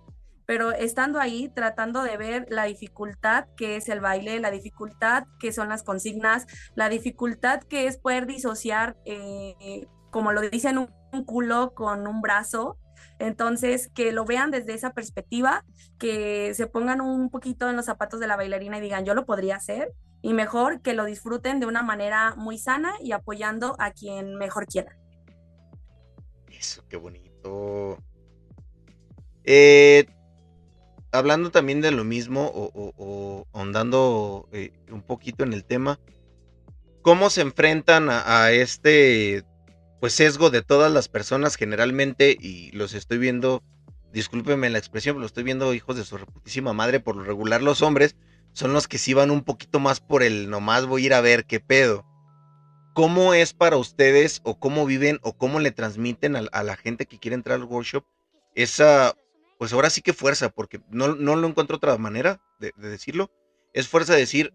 pero 0.50 0.72
estando 0.72 1.20
ahí 1.20 1.48
tratando 1.54 2.02
de 2.02 2.16
ver 2.16 2.46
la 2.50 2.64
dificultad 2.64 3.46
que 3.56 3.76
es 3.76 3.88
el 3.88 4.00
baile, 4.00 4.40
la 4.40 4.50
dificultad 4.50 5.28
que 5.38 5.52
son 5.52 5.68
las 5.68 5.84
consignas, 5.84 6.44
la 6.74 6.88
dificultad 6.88 7.62
que 7.62 7.86
es 7.86 7.98
poder 7.98 8.26
disociar, 8.26 8.96
eh, 9.04 9.86
como 10.10 10.32
lo 10.32 10.40
dicen, 10.40 10.78
un, 10.78 10.90
un 11.12 11.24
culo 11.24 11.72
con 11.72 12.08
un 12.08 12.20
brazo. 12.20 12.78
Entonces, 13.20 13.92
que 13.94 14.10
lo 14.10 14.24
vean 14.24 14.50
desde 14.50 14.74
esa 14.74 14.92
perspectiva, 14.92 15.64
que 16.00 16.52
se 16.54 16.66
pongan 16.66 17.00
un 17.00 17.30
poquito 17.30 17.70
en 17.70 17.76
los 17.76 17.84
zapatos 17.84 18.18
de 18.18 18.26
la 18.26 18.34
bailarina 18.34 18.78
y 18.78 18.80
digan, 18.80 19.04
yo 19.04 19.14
lo 19.14 19.26
podría 19.26 19.54
hacer, 19.54 19.92
y 20.20 20.32
mejor 20.32 20.82
que 20.82 20.94
lo 20.94 21.04
disfruten 21.04 21.60
de 21.60 21.66
una 21.66 21.84
manera 21.84 22.34
muy 22.34 22.58
sana 22.58 22.94
y 23.00 23.12
apoyando 23.12 23.76
a 23.78 23.92
quien 23.92 24.34
mejor 24.34 24.66
quiera. 24.66 24.98
Eso, 26.48 26.82
qué 26.88 26.96
bonito. 26.96 27.98
Eh, 29.44 30.06
hablando 31.12 31.50
también 31.50 31.80
de 31.80 31.90
lo 31.90 32.04
mismo 32.04 32.50
o, 32.54 33.46
ahondando 33.52 34.48
eh, 34.52 34.72
un 34.90 35.02
poquito 35.02 35.44
en 35.44 35.52
el 35.52 35.64
tema, 35.64 35.98
¿cómo 37.02 37.30
se 37.30 37.40
enfrentan 37.40 38.08
a, 38.10 38.50
este 38.52 39.44
pues 40.00 40.14
sesgo 40.14 40.48
de 40.50 40.62
todas 40.62 40.90
las 40.90 41.08
personas 41.08 41.56
generalmente 41.56 42.34
y 42.40 42.70
los 42.72 42.94
estoy 42.94 43.18
viendo, 43.18 43.62
discúlpenme 44.12 44.70
la 44.70 44.78
expresión, 44.78 45.14
pero 45.14 45.20
lo 45.20 45.26
estoy 45.26 45.44
viendo 45.44 45.74
hijos 45.74 45.96
de 45.96 46.04
su 46.04 46.16
reputísima 46.16 46.72
madre, 46.72 47.00
por 47.00 47.16
lo 47.16 47.22
regular 47.22 47.60
los 47.60 47.82
hombres 47.82 48.16
son 48.52 48.72
los 48.72 48.88
que 48.88 48.98
sí 48.98 49.14
van 49.14 49.30
un 49.30 49.42
poquito 49.42 49.78
más 49.78 50.00
por 50.00 50.22
el 50.22 50.50
nomás 50.50 50.86
voy 50.86 51.02
a 51.02 51.06
ir 51.06 51.14
a 51.14 51.20
ver 51.20 51.44
qué 51.44 51.60
pedo. 51.60 52.04
¿Cómo 52.94 53.34
es 53.34 53.54
para 53.54 53.76
ustedes 53.76 54.40
o 54.42 54.58
cómo 54.58 54.84
viven 54.84 55.20
o 55.22 55.36
cómo 55.36 55.60
le 55.60 55.70
transmiten 55.70 56.36
a, 56.36 56.62
la 56.62 56.76
gente 56.76 57.06
que 57.06 57.18
quiere 57.18 57.36
entrar 57.36 57.60
al 57.60 57.64
workshop 57.64 58.04
esa 58.54 59.14
pues 59.60 59.74
ahora 59.74 59.90
sí 59.90 60.00
que 60.00 60.14
fuerza, 60.14 60.48
porque 60.48 60.80
no, 60.88 61.14
no 61.16 61.36
lo 61.36 61.46
encuentro 61.46 61.76
otra 61.76 61.98
manera 61.98 62.40
de, 62.60 62.72
decirlo. 62.78 63.30
Es 63.74 63.88
fuerza 63.88 64.14
de 64.14 64.20
decir, 64.20 64.54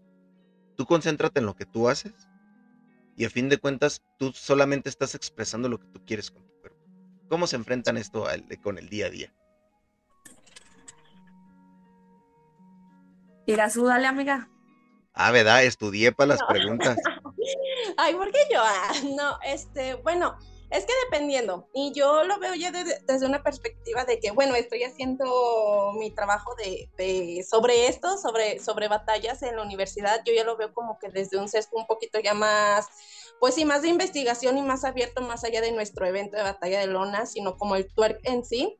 tú 0.76 0.84
concéntrate 0.84 1.38
en 1.38 1.46
lo 1.46 1.54
que 1.54 1.64
tú 1.64 1.88
haces 1.88 2.12
y 3.16 3.24
a 3.24 3.30
fin 3.30 3.48
de 3.48 3.58
cuentas 3.58 4.02
tú 4.18 4.32
solamente 4.32 4.88
estás 4.88 5.14
expresando 5.14 5.68
lo 5.68 5.78
que 5.78 5.86
tú 5.86 6.04
quieres 6.04 6.32
con 6.32 6.44
tu 6.44 6.60
cuerpo. 6.60 6.80
¿Cómo 7.28 7.46
se 7.46 7.54
enfrentan 7.54 7.98
esto 7.98 8.26
con 8.64 8.78
el 8.78 8.88
día 8.88 9.06
a 9.06 9.10
día? 9.10 9.32
Irazú, 13.46 13.86
dale, 13.86 14.08
amiga. 14.08 14.50
Ah, 15.14 15.30
¿verdad? 15.30 15.62
Estudié 15.62 16.10
para 16.10 16.30
las 16.30 16.42
preguntas. 16.42 16.98
Ay, 17.96 18.12
¿por 18.14 18.32
qué 18.32 18.40
yo? 18.52 18.60
Ah, 18.60 18.92
no, 19.16 19.38
este, 19.44 19.94
bueno, 19.94 20.36
es 20.70 20.84
que 20.84 20.92
dependiendo, 21.04 21.68
y 21.72 21.92
yo 21.92 22.24
lo 22.24 22.38
veo 22.38 22.54
ya 22.54 22.72
desde 22.72 23.26
una 23.26 23.42
perspectiva 23.42 24.04
de 24.04 24.18
que, 24.18 24.32
bueno, 24.32 24.54
estoy 24.56 24.82
haciendo 24.82 25.92
mi 25.98 26.10
trabajo 26.10 26.54
de, 26.56 27.44
sobre 27.48 27.86
esto, 27.86 28.18
sobre, 28.18 28.58
sobre 28.58 28.88
batallas 28.88 29.42
en 29.42 29.56
la 29.56 29.62
universidad, 29.62 30.22
yo 30.24 30.32
ya 30.34 30.44
lo 30.44 30.56
veo 30.56 30.74
como 30.74 30.98
que 30.98 31.08
desde 31.08 31.38
un 31.38 31.48
sesgo 31.48 31.78
un 31.78 31.86
poquito 31.86 32.18
ya 32.18 32.34
más, 32.34 32.86
pues 33.38 33.54
sí, 33.54 33.64
más 33.64 33.82
de 33.82 33.88
investigación 33.88 34.58
y 34.58 34.62
más 34.62 34.84
abierto 34.84 35.22
más 35.22 35.44
allá 35.44 35.60
de 35.60 35.72
nuestro 35.72 36.06
evento 36.06 36.36
de 36.36 36.42
batalla 36.42 36.80
de 36.80 36.88
lona, 36.88 37.26
sino 37.26 37.56
como 37.56 37.76
el 37.76 37.86
twerk 37.86 38.20
en 38.24 38.44
sí. 38.44 38.76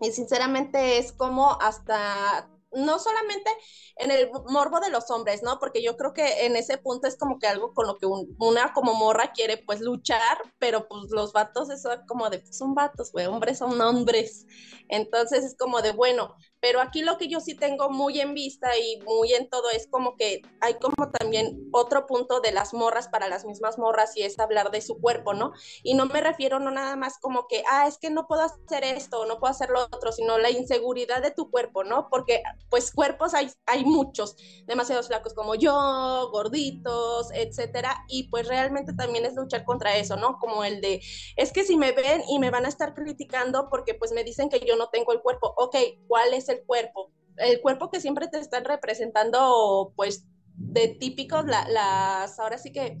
Y 0.00 0.12
sinceramente 0.12 0.98
es 0.98 1.12
como 1.12 1.58
hasta 1.60 2.48
no 2.72 2.98
solamente 2.98 3.50
en 3.96 4.10
el 4.10 4.30
morbo 4.48 4.80
de 4.80 4.90
los 4.90 5.10
hombres, 5.10 5.42
¿no? 5.42 5.58
Porque 5.58 5.82
yo 5.82 5.96
creo 5.96 6.12
que 6.12 6.46
en 6.46 6.56
ese 6.56 6.78
punto 6.78 7.08
es 7.08 7.16
como 7.16 7.38
que 7.38 7.46
algo 7.46 7.72
con 7.74 7.86
lo 7.86 7.96
que 7.96 8.06
una 8.06 8.72
como 8.72 8.94
morra 8.94 9.32
quiere 9.32 9.56
pues 9.58 9.80
luchar, 9.80 10.38
pero 10.58 10.88
pues 10.88 11.10
los 11.10 11.32
vatos 11.32 11.70
eso 11.70 11.90
como 12.06 12.30
de, 12.30 12.40
pues, 12.40 12.56
son 12.56 12.74
vatos, 12.74 13.12
güey, 13.12 13.26
hombres 13.26 13.58
son 13.58 13.80
hombres. 13.80 14.46
Entonces 14.88 15.44
es 15.44 15.56
como 15.56 15.82
de, 15.82 15.92
bueno, 15.92 16.34
pero 16.60 16.80
aquí 16.80 17.02
lo 17.02 17.18
que 17.18 17.28
yo 17.28 17.40
sí 17.40 17.54
tengo 17.54 17.90
muy 17.90 18.20
en 18.20 18.34
vista 18.34 18.76
y 18.76 19.00
muy 19.02 19.32
en 19.32 19.48
todo 19.48 19.70
es 19.70 19.86
como 19.88 20.16
que 20.16 20.42
hay 20.60 20.74
como 20.74 21.10
también 21.10 21.68
otro 21.72 22.06
punto 22.06 22.40
de 22.40 22.52
las 22.52 22.74
morras 22.74 23.08
para 23.08 23.28
las 23.28 23.44
mismas 23.44 23.78
morras 23.78 24.16
y 24.16 24.22
es 24.22 24.38
hablar 24.38 24.70
de 24.70 24.80
su 24.80 24.98
cuerpo, 25.00 25.34
¿no? 25.34 25.52
Y 25.82 25.94
no 25.94 26.06
me 26.06 26.20
refiero 26.20 26.58
no 26.58 26.70
nada 26.70 26.96
más 26.96 27.18
como 27.18 27.46
que, 27.46 27.62
ah, 27.70 27.86
es 27.86 27.98
que 27.98 28.10
no 28.10 28.26
puedo 28.26 28.42
hacer 28.42 28.84
esto, 28.84 29.24
no 29.26 29.38
puedo 29.38 29.50
hacer 29.50 29.70
lo 29.70 29.82
otro, 29.84 30.12
sino 30.12 30.38
la 30.38 30.50
inseguridad 30.50 31.22
de 31.22 31.30
tu 31.30 31.50
cuerpo, 31.50 31.84
¿no? 31.84 32.08
Porque 32.10 32.42
pues 32.70 32.92
cuerpos 32.92 33.34
hay, 33.34 33.50
hay 33.66 33.84
muchos, 33.84 34.36
demasiados 34.66 35.08
flacos 35.08 35.34
como 35.34 35.54
yo, 35.54 36.30
gorditos, 36.32 37.28
etcétera, 37.32 38.04
y 38.08 38.28
pues 38.28 38.48
realmente 38.48 38.92
también 38.94 39.24
es 39.24 39.34
luchar 39.34 39.64
contra 39.64 39.96
eso, 39.96 40.16
¿no? 40.16 40.38
Como 40.38 40.64
el 40.64 40.80
de, 40.80 41.00
es 41.36 41.52
que 41.52 41.64
si 41.64 41.76
me 41.76 41.92
ven 41.92 42.22
y 42.28 42.38
me 42.38 42.50
van 42.50 42.66
a 42.66 42.68
estar 42.68 42.94
criticando 42.94 43.68
porque 43.70 43.94
pues 43.94 44.12
me 44.12 44.24
dicen 44.24 44.48
que 44.48 44.60
yo 44.60 44.76
no 44.76 44.88
tengo 44.88 45.12
el 45.12 45.20
cuerpo, 45.20 45.54
ok, 45.56 45.76
¿cuál 46.08 46.34
es 46.34 46.47
el 46.48 46.62
cuerpo, 46.64 47.12
el 47.36 47.60
cuerpo 47.60 47.90
que 47.90 48.00
siempre 48.00 48.28
te 48.28 48.38
están 48.38 48.64
representando, 48.64 49.92
pues 49.96 50.24
de 50.58 50.88
típicos, 50.88 51.44
las, 51.46 52.38
ahora 52.38 52.58
sí 52.58 52.72
que 52.72 52.98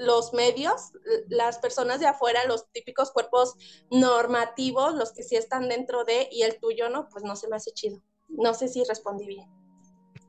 los 0.00 0.34
medios, 0.34 0.92
las 1.28 1.58
personas 1.58 1.98
de 1.98 2.06
afuera, 2.06 2.46
los 2.46 2.70
típicos 2.72 3.10
cuerpos 3.10 3.54
normativos, 3.90 4.94
los 4.94 5.12
que 5.12 5.22
sí 5.22 5.36
están 5.36 5.68
dentro 5.68 6.04
de, 6.04 6.28
y 6.30 6.42
el 6.42 6.58
tuyo 6.60 6.90
no, 6.90 7.08
pues 7.08 7.24
no 7.24 7.36
se 7.36 7.48
me 7.48 7.56
hace 7.56 7.72
chido. 7.72 8.02
No 8.28 8.54
sé 8.54 8.68
si 8.68 8.84
respondí 8.84 9.26
bien. 9.26 9.48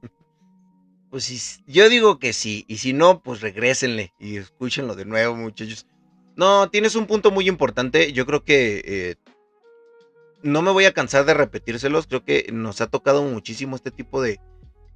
Pues 1.11 1.61
yo 1.65 1.87
digo 1.87 2.19
que 2.19 2.33
sí, 2.33 2.65
y 2.67 2.77
si 2.77 2.91
no, 2.91 3.23
pues 3.23 3.39
regrésenle 3.39 4.13
y 4.19 4.35
escúchenlo 4.35 4.95
de 4.95 5.05
nuevo, 5.05 5.33
muchachos. 5.33 5.87
No, 6.35 6.69
tienes 6.69 6.95
un 6.95 7.07
punto 7.07 7.31
muy 7.31 7.47
importante. 7.47 8.11
Yo 8.11 8.25
creo 8.25 8.43
que 8.43 8.81
eh, 8.83 9.15
no 10.45 10.61
me 10.61 10.71
voy 10.71 10.85
a 10.85 10.93
cansar 10.93 11.25
de 11.25 11.33
repetírselos, 11.33 12.05
creo 12.05 12.23
que 12.23 12.49
nos 12.53 12.79
ha 12.79 12.87
tocado 12.87 13.23
muchísimo 13.23 13.75
este 13.75 13.89
tipo 13.89 14.21
de, 14.21 14.39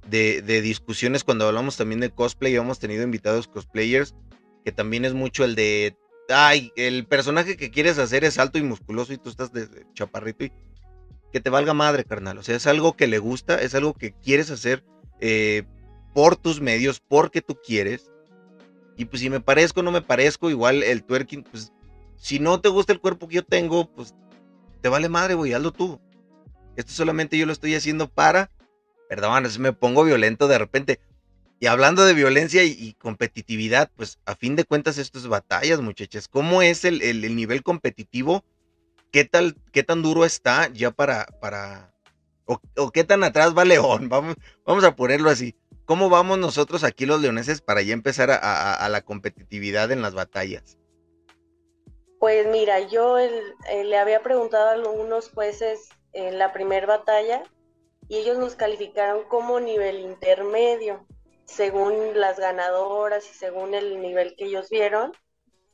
de, 0.08 0.62
discusiones 0.62 1.24
cuando 1.24 1.46
hablamos 1.46 1.76
también 1.76 2.00
de 2.00 2.10
cosplay, 2.10 2.54
hemos 2.54 2.78
tenido 2.78 3.02
invitados 3.02 3.48
cosplayers, 3.48 4.14
que 4.64 4.70
también 4.70 5.04
es 5.04 5.12
mucho 5.12 5.44
el 5.44 5.56
de, 5.56 5.96
ay, 6.28 6.72
el 6.76 7.04
personaje 7.04 7.56
que 7.56 7.72
quieres 7.72 7.98
hacer 7.98 8.22
es 8.22 8.38
alto 8.38 8.58
y 8.58 8.62
musculoso 8.62 9.12
y 9.12 9.18
tú 9.18 9.28
estás 9.28 9.52
de, 9.52 9.68
chaparrito 9.92 10.44
y 10.44 10.52
que 11.32 11.40
te 11.40 11.50
valga 11.50 11.74
madre, 11.74 12.04
carnal, 12.04 12.38
o 12.38 12.44
sea, 12.44 12.54
es 12.54 12.68
algo 12.68 12.96
que 12.96 13.08
le 13.08 13.18
gusta, 13.18 13.60
es 13.60 13.74
algo 13.74 13.92
que 13.94 14.12
quieres 14.12 14.52
hacer 14.52 14.84
eh, 15.18 15.64
por 16.14 16.36
tus 16.36 16.60
medios, 16.60 17.00
porque 17.00 17.42
tú 17.42 17.58
quieres, 17.60 18.12
y 18.96 19.06
pues 19.06 19.20
si 19.20 19.30
me 19.30 19.40
parezco 19.40 19.82
no 19.82 19.90
me 19.90 20.02
parezco, 20.02 20.48
igual 20.48 20.84
el 20.84 21.02
twerking, 21.02 21.42
pues 21.42 21.72
si 22.14 22.38
no 22.38 22.60
te 22.60 22.68
gusta 22.68 22.92
el 22.92 23.00
cuerpo 23.00 23.26
que 23.26 23.36
yo 23.36 23.44
tengo, 23.44 23.90
pues 23.90 24.14
te 24.80 24.88
vale 24.88 25.08
madre, 25.08 25.34
güey, 25.34 25.52
hazlo 25.52 25.72
tú. 25.72 26.00
Esto 26.76 26.92
solamente 26.92 27.36
yo 27.36 27.46
lo 27.46 27.52
estoy 27.52 27.74
haciendo 27.74 28.08
para, 28.08 28.50
perdón, 29.08 29.44
me 29.58 29.72
pongo 29.72 30.04
violento 30.04 30.48
de 30.48 30.58
repente. 30.58 31.00
Y 31.58 31.66
hablando 31.66 32.04
de 32.06 32.14
violencia 32.14 32.64
y, 32.64 32.94
competitividad, 32.94 33.90
pues 33.94 34.18
a 34.24 34.34
fin 34.34 34.56
de 34.56 34.64
cuentas 34.64 34.96
esto 34.96 35.18
es 35.18 35.26
batallas, 35.26 35.80
muchachas. 35.82 36.26
¿Cómo 36.26 36.62
es 36.62 36.86
el, 36.86 37.36
nivel 37.36 37.62
competitivo? 37.62 38.44
¿Qué 39.12 39.26
tal, 39.26 39.56
qué 39.72 39.82
tan 39.82 40.00
duro 40.00 40.24
está 40.24 40.72
ya 40.72 40.90
para, 40.90 41.26
para, 41.40 41.92
o, 42.46 42.90
qué 42.92 43.04
tan 43.04 43.24
atrás 43.24 43.56
va 43.56 43.66
León? 43.66 44.08
Vamos, 44.08 44.36
vamos 44.64 44.84
a 44.84 44.96
ponerlo 44.96 45.28
así. 45.28 45.54
¿Cómo 45.84 46.08
vamos 46.08 46.38
nosotros 46.38 46.84
aquí 46.84 47.04
los 47.04 47.20
leoneses 47.20 47.60
para 47.60 47.82
ya 47.82 47.92
empezar 47.92 48.30
a 48.30 48.88
la 48.88 49.00
competitividad 49.00 49.90
en 49.90 50.02
las 50.02 50.14
batallas? 50.14 50.78
Pues 52.20 52.46
mira, 52.46 52.80
yo 52.80 53.16
le 53.16 53.96
había 53.96 54.22
preguntado 54.22 54.68
a 54.68 54.72
algunos 54.72 55.30
jueces 55.30 55.88
en 56.12 56.38
la 56.38 56.52
primera 56.52 56.86
batalla 56.86 57.42
y 58.08 58.18
ellos 58.18 58.36
nos 58.36 58.56
calificaron 58.56 59.24
como 59.24 59.58
nivel 59.58 60.00
intermedio, 60.00 61.06
según 61.46 62.20
las 62.20 62.38
ganadoras 62.38 63.24
y 63.30 63.32
según 63.32 63.72
el 63.72 64.02
nivel 64.02 64.36
que 64.36 64.44
ellos 64.44 64.68
vieron. 64.68 65.12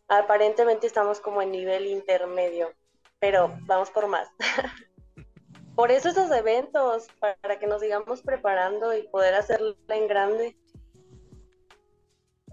Aparentemente 0.06 0.86
estamos 0.86 1.18
como 1.18 1.42
en 1.42 1.50
nivel 1.50 1.84
intermedio, 1.86 2.72
pero 3.18 3.52
vamos 3.62 3.90
por 3.90 4.06
más. 4.06 4.28
por 5.74 5.90
eso 5.90 6.10
esos 6.10 6.30
eventos, 6.30 7.08
para 7.18 7.58
que 7.58 7.66
nos 7.66 7.80
sigamos 7.80 8.22
preparando 8.22 8.96
y 8.96 9.02
poder 9.08 9.34
hacerla 9.34 9.74
en 9.88 10.06
grande. 10.06 10.56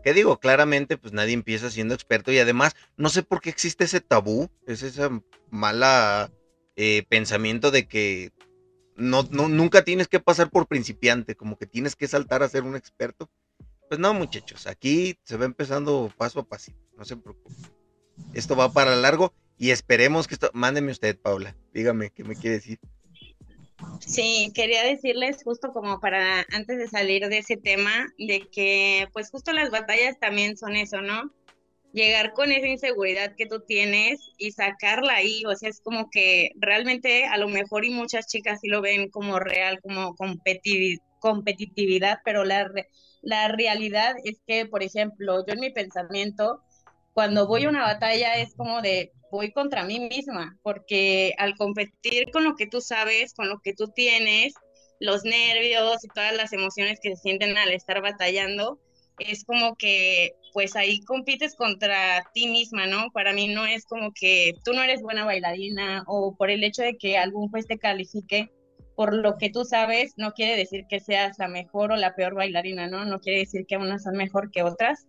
¿Qué 0.04 0.14
digo? 0.14 0.40
Claramente, 0.40 0.98
pues 0.98 1.14
nadie 1.14 1.34
empieza 1.34 1.70
siendo 1.70 1.94
experto 1.94 2.32
y 2.32 2.40
además, 2.40 2.76
no 2.98 3.10
sé 3.10 3.24
por 3.24 3.42
qué 3.42 3.50
existe 3.50 3.86
ese 3.86 4.02
tabú, 4.02 4.50
es 4.68 4.84
ese 4.84 5.10
mala 5.50 6.30
eh, 6.76 7.06
pensamiento 7.08 7.72
de 7.72 7.88
que 7.88 8.32
no, 8.96 9.24
nunca 9.24 9.84
tienes 9.84 10.08
que 10.08 10.20
pasar 10.20 10.50
por 10.50 10.68
principiante, 10.68 11.36
como 11.36 11.58
que 11.58 11.68
tienes 11.68 11.96
que 11.96 12.08
saltar 12.08 12.44
a 12.44 12.50
ser 12.50 12.64
un 12.64 12.76
experto. 12.76 13.30
Pues 13.88 14.00
no, 14.00 14.14
muchachos, 14.14 14.68
aquí 14.68 15.18
se 15.24 15.38
va 15.38 15.46
empezando 15.46 16.12
paso 16.18 16.42
a 16.42 16.48
paso, 16.48 16.74
no 16.98 17.06
se 17.06 17.16
preocupen. 17.16 17.56
Esto 18.34 18.56
va 18.56 18.72
para 18.72 18.96
largo 18.96 19.34
y 19.58 19.72
esperemos 19.72 20.28
que 20.28 20.36
esto. 20.36 20.50
Mándeme 20.54 20.92
usted, 20.92 21.18
Paula, 21.18 21.56
dígame 21.74 22.10
qué 22.12 22.24
me 22.24 22.36
quiere 22.36 22.58
decir. 22.58 22.80
Sí, 24.00 24.52
quería 24.54 24.84
decirles 24.84 25.44
justo 25.44 25.72
como 25.74 26.00
para 26.00 26.46
antes 26.52 26.78
de 26.78 26.88
salir 26.88 27.28
de 27.30 27.40
ese 27.40 27.58
tema, 27.58 28.08
de 28.18 28.48
que 28.52 29.08
pues 29.13 29.30
justo 29.32 29.54
las 29.54 29.72
batallas 29.72 30.20
también 30.20 30.58
son 30.58 30.75
eso, 30.75 31.02
¿no? 31.02 31.32
llegar 31.94 32.34
con 32.34 32.52
esa 32.52 32.68
inseguridad 32.68 33.36
que 33.38 33.46
tú 33.46 33.62
tienes 33.62 34.20
y 34.38 34.52
sacarla 34.52 35.13
ahí, 35.13 35.44
o 35.46 35.56
sea, 35.56 35.70
es 35.70 35.80
como 35.80 36.10
que 36.10 36.50
realmente 36.56 37.25
a 37.25 37.38
lo 37.38 37.48
mejor 37.48 37.86
y 37.86 37.92
muchas 37.92 38.28
chicas 38.28 38.60
sí 38.62 38.68
lo 38.68 38.82
ven 38.82 39.10
como 39.10 39.40
real, 39.40 39.80
como 39.82 40.16
competitividad, 41.20 42.20
pero 42.25 42.44
la, 42.44 42.70
la 43.22 43.48
realidad 43.50 44.16
es 44.24 44.42
que, 44.46 44.66
por 44.66 44.84
ejemplo, 44.84 45.46
yo 45.46 45.54
en 45.54 45.60
mi 45.60 45.70
pensamiento, 45.72 46.63
cuando 47.13 47.48
voy 47.48 47.65
a 47.65 47.70
una 47.70 47.84
batalla 47.84 48.38
es 48.38 48.55
como 48.55 48.82
de, 48.82 49.12
voy 49.32 49.51
contra 49.51 49.84
mí 49.84 50.00
misma, 50.00 50.58
porque 50.63 51.34
al 51.38 51.55
competir 51.55 52.32
con 52.32 52.43
lo 52.43 52.55
que 52.55 52.67
tú 52.67 52.82
sabes, 52.82 53.34
con 53.34 53.50
lo 53.50 53.60
que 53.63 53.74
tú 53.74 53.88
tienes, 53.88 54.53
los 55.00 55.24
nervios 55.24 56.03
y 56.03 56.08
todas 56.08 56.36
las 56.36 56.53
emociones 56.53 57.00
que 57.01 57.15
se 57.15 57.22
sienten 57.22 57.58
al 57.58 57.72
estar 57.72 58.01
batallando, 58.01 58.79
es 59.20 59.43
como 59.46 59.75
que 59.75 60.34
pues 60.53 60.75
ahí 60.75 61.01
compites 61.01 61.55
contra 61.55 62.29
ti 62.34 62.48
misma, 62.48 62.88
¿no? 62.88 63.10
Para 63.12 63.34
mí 63.34 63.48
no 63.48 63.65
es 63.65 63.86
como 63.86 64.12
que 64.13 64.53
tú 64.63 64.74
no 64.74 64.84
eres 64.84 65.01
buena 65.01 65.25
bailarina 65.25 66.03
o 66.08 66.36
por 66.36 66.50
el 66.50 66.63
hecho 66.63 66.84
de 66.84 66.96
que 66.98 67.17
algún 67.17 67.50
juez 67.50 67.65
te 67.67 67.79
califique 67.79 68.51
por 68.96 69.13
lo 69.13 69.38
que 69.38 69.50
tú 69.50 69.65
sabes, 69.65 70.13
no 70.17 70.34
quiere 70.34 70.55
decir 70.55 70.86
que 70.88 71.00
seas 71.00 71.38
la 71.39 71.48
mejor 71.48 71.91
o 71.91 71.96
la 71.96 72.15
peor 72.15 72.36
bailarina, 72.36 72.88
¿no? 72.88 73.05
No 73.05 73.20
quiere 73.20 73.39
decir 73.39 73.65
que 73.67 73.77
unas 73.77 74.03
son 74.03 74.15
mejor 74.15 74.51
que 74.51 74.62
otras, 74.62 75.08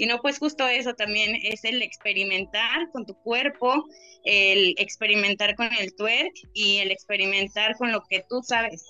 sino 0.00 0.18
pues 0.22 0.38
justo 0.38 0.66
eso 0.66 0.94
también 0.94 1.36
es 1.42 1.62
el 1.62 1.82
experimentar 1.82 2.90
con 2.90 3.04
tu 3.04 3.14
cuerpo, 3.20 3.84
el 4.24 4.74
experimentar 4.78 5.54
con 5.56 5.68
el 5.78 5.94
twerk 5.94 6.32
y 6.54 6.78
el 6.78 6.90
experimentar 6.90 7.76
con 7.76 7.92
lo 7.92 8.02
que 8.08 8.24
tú 8.26 8.42
sabes. 8.42 8.82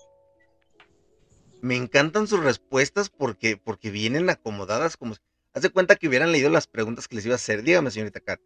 Me 1.63 1.75
encantan 1.75 2.29
sus 2.29 2.45
respuestas 2.45 3.11
porque, 3.11 3.57
porque 3.57 3.91
vienen 3.91 4.31
acomodadas 4.31 4.97
como... 4.97 5.17
Haz 5.53 5.63
de 5.63 5.71
cuenta 5.71 5.97
que 5.97 6.07
hubieran 6.07 6.31
leído 6.31 6.49
las 6.49 6.69
preguntas 6.69 7.09
que 7.09 7.17
les 7.17 7.27
iba 7.27 7.35
a 7.35 7.43
hacer. 7.43 7.65
Dígame, 7.65 7.91
señorita 7.91 8.21
Kat. 8.21 8.41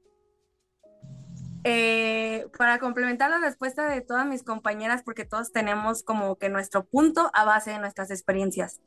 Eh, 1.64 2.46
para 2.56 2.78
complementar 2.78 3.28
la 3.28 3.40
respuesta 3.40 3.90
de 3.90 4.00
todas 4.00 4.26
mis 4.26 4.42
compañeras, 4.42 5.02
porque 5.02 5.26
todos 5.26 5.52
tenemos 5.52 6.02
como 6.02 6.36
que 6.36 6.48
nuestro 6.48 6.86
punto 6.86 7.30
a 7.34 7.44
base 7.44 7.72
de 7.72 7.78
nuestras 7.78 8.10
experiencias. 8.10 8.80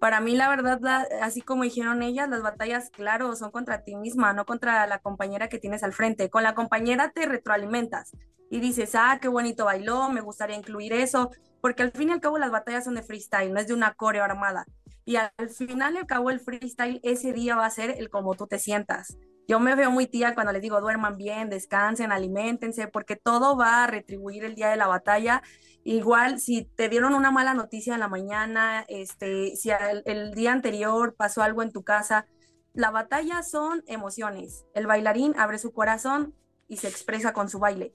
Para 0.00 0.20
mí, 0.20 0.36
la 0.36 0.48
verdad, 0.48 1.06
así 1.22 1.40
como 1.40 1.62
dijeron 1.62 2.02
ellas, 2.02 2.28
las 2.28 2.42
batallas, 2.42 2.90
claro, 2.90 3.34
son 3.36 3.50
contra 3.50 3.82
ti 3.82 3.96
misma, 3.96 4.32
no 4.32 4.44
contra 4.44 4.86
la 4.86 4.98
compañera 4.98 5.48
que 5.48 5.58
tienes 5.58 5.82
al 5.82 5.92
frente. 5.92 6.28
Con 6.28 6.42
la 6.42 6.54
compañera 6.54 7.12
te 7.12 7.26
retroalimentas 7.26 8.12
y 8.50 8.60
dices, 8.60 8.94
ah, 8.94 9.18
qué 9.20 9.28
bonito 9.28 9.64
bailó, 9.64 10.08
me 10.10 10.20
gustaría 10.20 10.56
incluir 10.56 10.92
eso, 10.92 11.30
porque 11.60 11.82
al 11.82 11.92
fin 11.92 12.10
y 12.10 12.12
al 12.12 12.20
cabo 12.20 12.38
las 12.38 12.50
batallas 12.50 12.84
son 12.84 12.94
de 12.94 13.02
freestyle, 13.02 13.52
no 13.52 13.60
es 13.60 13.66
de 13.66 13.74
una 13.74 13.94
coreo 13.94 14.24
armada. 14.24 14.66
Y 15.06 15.16
al 15.16 15.48
final 15.48 15.94
y 15.94 15.98
al 15.98 16.06
cabo 16.06 16.30
el 16.30 16.40
freestyle 16.40 17.00
ese 17.02 17.32
día 17.32 17.56
va 17.56 17.66
a 17.66 17.70
ser 17.70 17.90
el 17.90 18.10
como 18.10 18.34
tú 18.34 18.46
te 18.46 18.58
sientas. 18.58 19.16
Yo 19.46 19.60
me 19.60 19.74
veo 19.74 19.90
muy 19.90 20.06
tía 20.06 20.34
cuando 20.34 20.52
les 20.52 20.62
digo 20.62 20.80
duerman 20.80 21.16
bien, 21.16 21.50
descansen, 21.50 22.12
alimentense, 22.12 22.88
porque 22.88 23.16
todo 23.16 23.56
va 23.56 23.84
a 23.84 23.86
retribuir 23.86 24.44
el 24.44 24.54
día 24.54 24.70
de 24.70 24.76
la 24.76 24.86
batalla. 24.86 25.42
Igual, 25.84 26.40
si 26.40 26.64
te 26.64 26.88
dieron 26.88 27.14
una 27.14 27.30
mala 27.30 27.52
noticia 27.52 27.92
en 27.92 28.00
la 28.00 28.08
mañana, 28.08 28.86
este, 28.88 29.54
si 29.56 29.70
el, 30.06 30.32
día 30.34 30.52
anterior 30.52 31.14
pasó 31.14 31.42
algo 31.42 31.62
en 31.62 31.72
tu 31.72 31.84
casa, 31.84 32.26
la 32.72 32.90
batalla 32.90 33.42
son 33.42 33.84
emociones. 33.86 34.64
El 34.74 34.86
bailarín 34.86 35.34
abre 35.36 35.58
su 35.58 35.72
corazón 35.72 36.34
y 36.66 36.78
se 36.78 36.88
expresa 36.88 37.34
con 37.34 37.50
su 37.50 37.58
baile. 37.58 37.94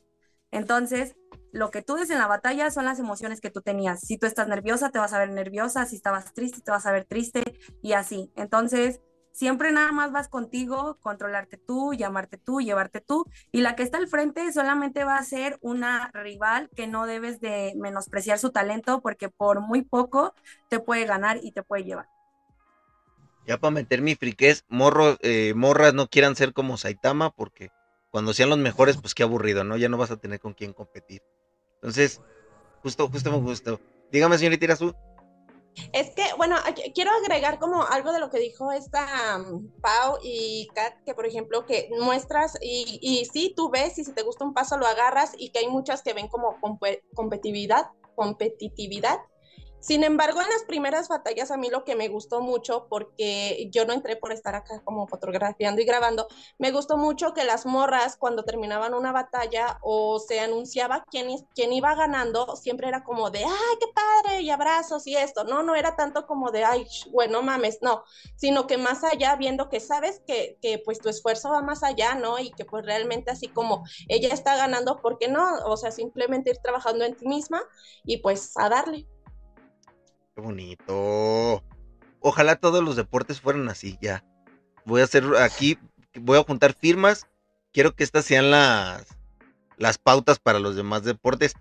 Entonces, 0.52 1.16
lo 1.52 1.72
que 1.72 1.82
tú 1.82 1.96
des 1.96 2.12
en 2.12 2.20
la 2.20 2.28
batalla 2.28 2.70
son 2.70 2.86
las 2.86 3.00
emociones 3.00 3.42
que 3.42 3.50
tú 3.50 3.62
tenías. 3.62 4.02
Si 4.02 4.18
tú 4.20 4.28
estás 4.28 4.48
nerviosa, 4.48 4.92
te 4.92 5.00
vas 5.00 5.14
a 5.14 5.20
ver 5.20 5.32
nerviosa. 5.32 5.86
Si 5.88 5.96
estabas 5.96 6.32
triste, 6.34 6.62
te 6.62 6.72
vas 6.72 6.86
a 6.86 6.92
ver 6.92 7.06
triste 7.06 7.44
y 7.82 7.94
así. 7.94 8.32
Entonces, 8.36 9.02
Siempre 9.32 9.72
nada 9.72 9.92
más 9.92 10.12
vas 10.12 10.28
contigo, 10.28 10.98
controlarte 11.02 11.58
tú, 11.58 11.94
llamarte 11.94 12.38
tú, 12.38 12.62
llevarte 12.62 13.00
tú. 13.00 13.26
Y 13.52 13.62
la 13.62 13.76
que 13.76 13.84
está 13.84 13.98
al 13.98 14.08
frente 14.08 14.52
solamente 14.52 15.04
va 15.04 15.18
a 15.18 15.24
ser 15.24 15.58
una 15.62 16.12
rival 16.14 16.70
que 16.76 16.88
no 16.88 17.06
debes 17.06 17.40
de 17.40 17.74
menospreciar 17.78 18.40
su 18.40 18.52
talento 18.52 19.02
porque 19.02 19.30
por 19.30 19.62
muy 19.62 19.82
poco 19.84 20.34
te 20.70 20.80
puede 20.80 21.06
ganar 21.06 21.40
y 21.42 21.52
te 21.52 21.64
puede 21.64 21.84
llevar. 21.84 22.08
Ya 23.46 23.58
para 23.58 23.72
meter 23.72 24.02
mi 24.02 24.16
friquez, 24.16 24.66
morro, 24.68 25.18
eh, 25.22 25.54
morras 25.56 25.94
no 25.94 26.08
quieran 26.08 26.36
ser 26.36 26.54
como 26.54 26.78
Saitama 26.78 27.32
porque 27.32 27.70
cuando 28.12 28.34
sean 28.34 28.50
los 28.50 28.58
mejores, 28.58 28.98
pues 28.98 29.16
qué 29.16 29.24
aburrido, 29.24 29.64
¿no? 29.64 29.78
Ya 29.78 29.90
no 29.90 29.98
vas 29.98 30.12
a 30.12 30.18
tener 30.18 30.40
con 30.40 30.54
quién 30.54 30.74
competir. 30.74 31.22
Entonces, 31.76 32.22
justo, 32.84 33.08
justo 33.08 33.32
gustó. 33.40 33.80
Dígame, 34.12 34.38
señorita 34.38 34.66
Irazu. 34.66 34.94
Es 35.94 36.12
que, 36.12 36.24
bueno, 36.38 36.56
quiero 36.94 37.12
agregar 37.12 37.60
como 37.60 37.84
algo 37.84 38.12
de 38.12 38.20
lo 38.20 38.30
que 38.30 38.40
dijo 38.40 38.72
esta 38.72 39.44
Pau 39.82 40.18
y 40.22 40.68
Kat, 40.74 40.94
que 41.06 41.14
por 41.14 41.26
ejemplo, 41.26 41.66
que 41.66 41.90
muestras 42.00 42.58
y, 42.62 43.00
y 43.02 43.26
sí, 43.26 43.54
tú 43.56 43.70
ves 43.70 43.98
y 43.98 44.04
si 44.04 44.14
te 44.14 44.24
gusta 44.24 44.46
un 44.46 44.54
paso 44.54 44.78
lo 44.78 44.86
agarras 44.86 45.32
y 45.38 45.50
que 45.50 45.60
hay 45.60 45.68
muchas 45.68 46.02
que 46.02 46.14
ven 46.14 46.28
como 46.28 46.58
competitividad, 47.16 47.92
competitividad 48.16 49.20
sin 49.82 50.04
embargo, 50.04 50.42
en 50.42 50.50
las 50.50 50.64
primeras 50.64 51.08
batallas 51.08 51.52
a 51.52 51.58
mí 51.58 51.70
lo 51.70 51.84
que 51.84 51.96
me 51.96 52.10
gustó 52.10 52.42
mucho, 52.42 52.88
porque 52.90 53.70
yo 53.72 53.86
no 53.86 53.94
entré 53.94 54.16
por 54.16 54.32
estar 54.32 54.56
acá 54.56 54.82
como 54.84 55.08
fotografiando 55.08 55.82
y 55.82 55.86
grabando, 55.86 56.28
me 56.58 56.72
gustó 56.72 56.98
mucho 56.98 57.34
que 57.34 57.44
las 57.44 57.66
morras 57.66 58.18
cuando 58.18 58.44
terminaban 58.44 58.94
una 58.94 59.12
batalla 59.12 59.80
o 59.82 60.20
se 60.20 60.40
anunciaba 60.40 61.04
quién, 61.10 61.30
quién 61.56 61.74
iba 61.74 61.96
ganando, 61.96 62.56
siempre 62.56 62.88
era 62.88 63.04
como 63.04 63.30
de, 63.30 63.40
ay, 63.40 63.78
qué 63.80 63.88
padre, 63.94 64.42
y 64.42 64.50
abrazos 64.50 65.08
y 65.08 65.16
esto, 65.16 65.44
no, 65.44 65.64
no 65.64 65.76
era 65.76 65.96
tanto 65.96 66.26
como 66.26 66.52
de, 66.52 66.66
ay, 66.66 66.86
bueno, 67.12 67.42
mames, 67.42 67.80
no, 67.82 68.04
sino 68.36 68.68
que 68.68 68.78
más 68.78 69.04
allá 69.04 69.36
viendo 69.36 69.70
que 69.70 69.80
sabes 69.80 70.22
que, 70.28 70.58
que 70.62 70.80
pues 70.84 71.00
tu 71.00 71.10
esfuerzo 71.10 71.50
va 71.52 71.62
más 71.62 71.84
allá, 71.84 72.16
¿no? 72.16 72.40
Y 72.40 72.52
que 72.52 72.66
pues 72.66 72.86
realmente 72.86 73.32
así 73.32 73.48
como 73.48 73.84
ella 74.08 74.30
está 74.34 74.56
ganando, 74.56 75.02
¿por 75.02 75.18
qué 75.18 75.28
no? 75.28 75.46
O 75.66 75.78
sea, 75.78 75.92
simplemente 75.92 76.50
ir 76.50 76.58
trabajando 76.58 77.06
en 77.06 77.16
ti 77.16 77.28
misma 77.28 77.62
y 78.04 78.18
pues 78.18 78.54
a 78.58 78.70
darle 78.70 79.08
bonito. 80.40 81.64
Ojalá 82.20 82.56
todos 82.58 82.84
los 82.84 82.96
deportes 82.96 83.42
fueran 83.42 83.70
así, 83.70 83.98
ya. 84.02 84.26
Voy 84.86 85.02
a 85.02 85.06
hacer 85.06 85.24
aquí, 85.40 85.78
voy 86.16 86.38
a 86.38 86.44
juntar 86.44 86.74
firmas. 86.74 87.28
Quiero 87.72 87.96
que 87.96 88.04
estas 88.04 88.26
sean 88.26 88.52
las, 88.52 89.06
las 89.78 89.98
pautas 89.98 90.40
para 90.40 90.60
los 90.60 90.76
demás 90.76 91.04
deportes. 91.04 91.54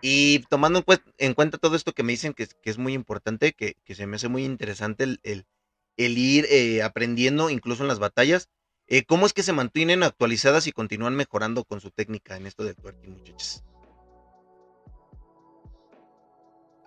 Y 0.00 0.40
tomando 0.50 0.84
en, 1.18 1.34
cuenta 1.34 1.58
todo 1.58 1.76
esto 1.76 1.92
que 1.92 2.02
me 2.02 2.12
dicen 2.12 2.34
que, 2.34 2.48
es 2.64 2.78
muy 2.78 2.92
importante, 2.92 3.52
que, 3.52 3.76
se 3.94 4.06
me 4.06 4.16
hace 4.16 4.28
muy 4.28 4.44
interesante 4.44 5.04
el, 5.04 5.20
el, 5.22 6.18
ir 6.18 6.46
eh, 6.50 6.82
aprendiendo 6.82 7.50
incluso 7.50 7.82
en 7.82 7.88
las 7.88 8.00
batallas, 8.00 8.48
eh, 8.88 9.04
¿cómo 9.04 9.26
es 9.26 9.32
que 9.32 9.44
se 9.44 9.52
mantienen 9.52 10.02
actualizadas 10.02 10.66
y 10.66 10.72
continúan 10.72 11.14
mejorando 11.14 11.64
con 11.64 11.80
su 11.80 11.90
técnica 11.90 12.36
en 12.36 12.46
esto 12.46 12.64
del 12.64 12.74
twerking, 12.74 13.12
muchachos? 13.12 13.62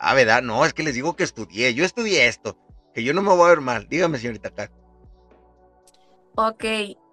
Ah, 0.07 0.13
¿verdad? 0.13 0.43
No, 0.43 0.63
es 0.65 0.73
que 0.75 0.83
les 0.83 0.93
digo 0.93 1.15
que 1.15 1.23
estudié. 1.23 1.73
Yo 1.73 1.83
estudié 1.83 2.27
esto. 2.27 2.55
Que 2.93 3.03
yo 3.03 3.11
no 3.15 3.23
me 3.23 3.29
voy 3.29 3.47
a 3.47 3.49
ver 3.49 3.61
mal. 3.61 3.87
Dígame, 3.89 4.19
señorita 4.19 4.51
Kat. 4.51 4.69
Ok, 6.35 6.63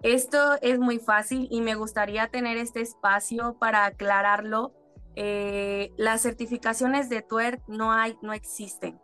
esto 0.03 0.59
es 0.61 0.77
muy 0.77 0.99
fácil 0.99 1.47
y 1.49 1.61
me 1.61 1.73
gustaría 1.73 2.27
tener 2.27 2.57
este 2.57 2.81
espacio 2.81 3.57
para 3.57 3.85
aclararlo. 3.85 4.75
Eh, 5.15 5.91
las 5.97 6.21
certificaciones 6.21 7.09
de 7.09 7.23
twerk 7.23 7.63
no 7.67 7.91
hay, 7.91 8.15
no 8.21 8.31
existen. 8.31 9.01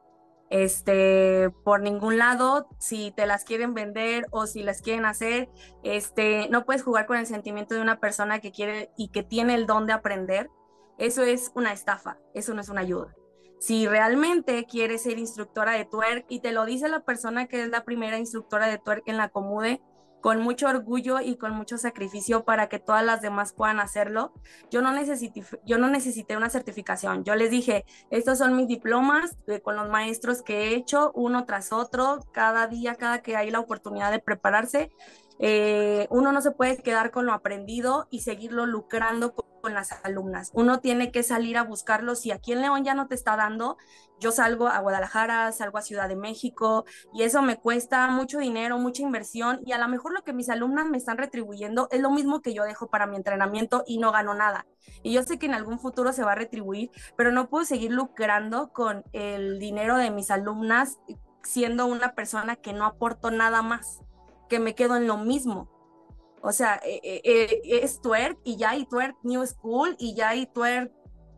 Este, 0.51 1.49
por 1.63 1.81
ningún 1.81 2.19
lado, 2.19 2.67
si 2.77 3.09
te 3.17 3.25
las 3.25 3.43
quieren 3.43 3.73
vender 3.73 4.27
o 4.29 4.45
si 4.45 4.61
las 4.61 4.83
quieren 4.83 5.05
hacer, 5.05 5.49
este, 5.83 6.47
no 6.49 6.63
puedes 6.63 6.83
jugar 6.83 7.07
con 7.07 7.17
el 7.17 7.25
sentimiento 7.25 7.73
de 7.73 7.81
una 7.81 7.99
persona 7.99 8.37
que 8.37 8.51
quiere 8.51 8.91
y 8.97 9.07
que 9.07 9.23
tiene 9.23 9.55
el 9.55 9.65
don 9.65 9.87
de 9.87 9.93
aprender. 9.93 10.47
Eso 10.99 11.23
es 11.23 11.51
una 11.55 11.73
estafa, 11.73 12.19
eso 12.35 12.53
no 12.53 12.61
es 12.61 12.69
una 12.69 12.81
ayuda 12.81 13.15
si 13.59 13.87
realmente 13.87 14.65
quieres 14.65 15.03
ser 15.03 15.19
instructora 15.19 15.73
de 15.73 15.85
twerk 15.85 16.25
y 16.29 16.39
te 16.39 16.51
lo 16.51 16.65
dice 16.65 16.87
la 16.89 17.01
persona 17.01 17.47
que 17.47 17.63
es 17.63 17.69
la 17.69 17.83
primera 17.83 18.17
instructora 18.17 18.67
de 18.67 18.77
twerk 18.77 19.03
en 19.07 19.17
la 19.17 19.29
Comude, 19.29 19.81
con 20.21 20.41
mucho 20.41 20.67
orgullo 20.67 21.19
y 21.19 21.37
con 21.37 21.53
mucho 21.53 21.77
sacrificio 21.77 22.43
para 22.43 22.67
que 22.67 22.79
todas 22.79 23.03
las 23.05 23.21
demás 23.21 23.53
puedan 23.53 23.79
hacerlo. 23.79 24.33
Yo 24.69 24.81
no 24.81 24.91
necesité, 24.91 25.43
yo 25.65 25.77
no 25.77 25.89
necesité 25.89 26.35
una 26.35 26.49
certificación. 26.49 27.23
Yo 27.23 27.35
les 27.35 27.51
dije, 27.51 27.85
estos 28.09 28.37
son 28.37 28.55
mis 28.55 28.67
diplomas 28.67 29.37
con 29.63 29.75
los 29.75 29.89
maestros 29.89 30.41
que 30.41 30.69
he 30.69 30.75
hecho 30.75 31.11
uno 31.15 31.45
tras 31.45 31.71
otro, 31.71 32.19
cada 32.31 32.67
día, 32.67 32.95
cada 32.95 33.21
que 33.21 33.35
hay 33.35 33.49
la 33.51 33.59
oportunidad 33.59 34.11
de 34.11 34.19
prepararse. 34.19 34.91
Eh, 35.39 36.05
uno 36.09 36.33
no 36.33 36.41
se 36.41 36.51
puede 36.51 36.77
quedar 36.77 37.11
con 37.11 37.25
lo 37.25 37.33
aprendido 37.33 38.07
y 38.11 38.21
seguirlo 38.21 38.65
lucrando 38.65 39.33
con, 39.33 39.49
las 39.61 39.91
alumnas. 40.03 40.51
Uno 40.53 40.79
tiene 40.79 41.11
que 41.11 41.21
salir 41.21 41.57
a 41.57 41.63
buscarlo. 41.63 42.15
Si 42.15 42.31
aquí 42.31 42.53
en 42.53 42.61
León 42.61 42.85
ya 42.85 42.93
no 42.93 43.07
te 43.07 43.15
está 43.15 43.35
dando, 43.35 43.75
yo 44.17 44.31
salgo 44.31 44.69
a 44.69 44.79
Guadalajara, 44.79 45.51
salgo 45.51 45.77
a 45.77 45.81
Ciudad 45.81 46.07
de 46.07 46.15
México 46.15 46.85
y 47.13 47.23
eso 47.23 47.41
me 47.41 47.57
cuesta 47.57 48.07
mucho 48.07 48.39
dinero, 48.39 48.79
mucha 48.79 49.01
inversión 49.01 49.59
y 49.65 49.73
a 49.73 49.77
lo 49.77 49.89
mejor 49.89 50.13
lo 50.13 50.23
que 50.23 50.31
mis 50.31 50.49
alumnas 50.49 50.85
me 50.87 50.97
están 50.97 51.17
retribuyendo 51.17 51.89
es 51.91 51.99
lo 51.99 52.09
mismo 52.09 52.41
que 52.41 52.53
yo 52.53 52.63
dejo 52.63 52.89
para 52.89 53.05
mi 53.05 53.17
entrenamiento 53.17 53.83
y 53.85 53.97
no 53.97 54.13
gano 54.13 54.33
nada. 54.33 54.65
Y 55.03 55.11
yo 55.11 55.23
sé 55.23 55.37
que 55.37 55.47
en 55.47 55.53
algún 55.53 55.77
futuro 55.77 56.13
se 56.13 56.23
va 56.23 56.31
a 56.31 56.35
retribuir, 56.35 56.89
pero 57.17 57.33
no 57.33 57.49
puedo 57.49 57.65
seguir 57.65 57.91
lucrando 57.91 58.71
con 58.71 59.03
el 59.11 59.59
dinero 59.59 59.97
de 59.97 60.09
mis 60.09 60.31
alumnas 60.31 60.99
siendo 61.43 61.85
una 61.85 62.13
persona 62.13 62.55
que 62.55 62.71
no 62.71 62.85
aporto 62.85 63.29
nada 63.29 63.61
más 63.61 64.03
que 64.49 64.59
me 64.59 64.75
quedo 64.75 64.95
en 64.95 65.07
lo 65.07 65.17
mismo. 65.17 65.69
O 66.41 66.51
sea, 66.51 66.79
eh, 66.83 66.99
eh, 67.03 67.21
eh, 67.23 67.79
es 67.83 68.01
twerk 68.01 68.37
y 68.43 68.57
ya 68.57 68.71
hay 68.71 68.85
twerk 68.85 69.15
new 69.23 69.45
school 69.45 69.95
y 69.99 70.15
ya 70.15 70.29
hay 70.29 70.45
twerk 70.47 70.91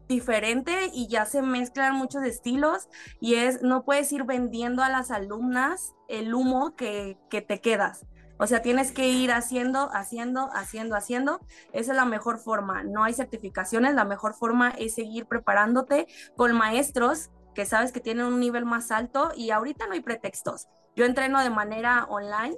diferente 0.07 0.89
y 0.93 1.07
ya 1.07 1.25
se 1.25 1.41
mezclan 1.41 1.95
muchos 1.95 2.23
estilos 2.23 2.89
y 3.19 3.35
es, 3.35 3.61
no 3.61 3.83
puedes 3.83 4.11
ir 4.11 4.25
vendiendo 4.25 4.83
a 4.83 4.89
las 4.89 5.09
alumnas 5.09 5.95
el 6.07 6.33
humo 6.33 6.75
que, 6.75 7.17
que 7.29 7.41
te 7.41 7.61
quedas. 7.61 8.05
O 8.37 8.47
sea, 8.47 8.61
tienes 8.61 8.91
que 8.91 9.07
ir 9.07 9.31
haciendo, 9.31 9.89
haciendo, 9.93 10.49
haciendo, 10.53 10.95
haciendo. 10.95 11.39
Esa 11.73 11.91
es 11.91 11.95
la 11.95 12.05
mejor 12.05 12.39
forma. 12.39 12.83
No 12.83 13.03
hay 13.03 13.13
certificaciones, 13.13 13.93
la 13.93 14.03
mejor 14.03 14.33
forma 14.33 14.71
es 14.71 14.95
seguir 14.95 15.27
preparándote 15.27 16.07
con 16.35 16.53
maestros 16.53 17.29
que 17.53 17.65
sabes 17.65 17.91
que 17.91 17.99
tienen 17.99 18.25
un 18.25 18.39
nivel 18.39 18.65
más 18.65 18.91
alto 18.91 19.31
y 19.35 19.51
ahorita 19.51 19.85
no 19.87 19.93
hay 19.93 20.01
pretextos. 20.01 20.67
Yo 20.95 21.05
entreno 21.05 21.41
de 21.41 21.49
manera 21.49 22.05
online 22.09 22.57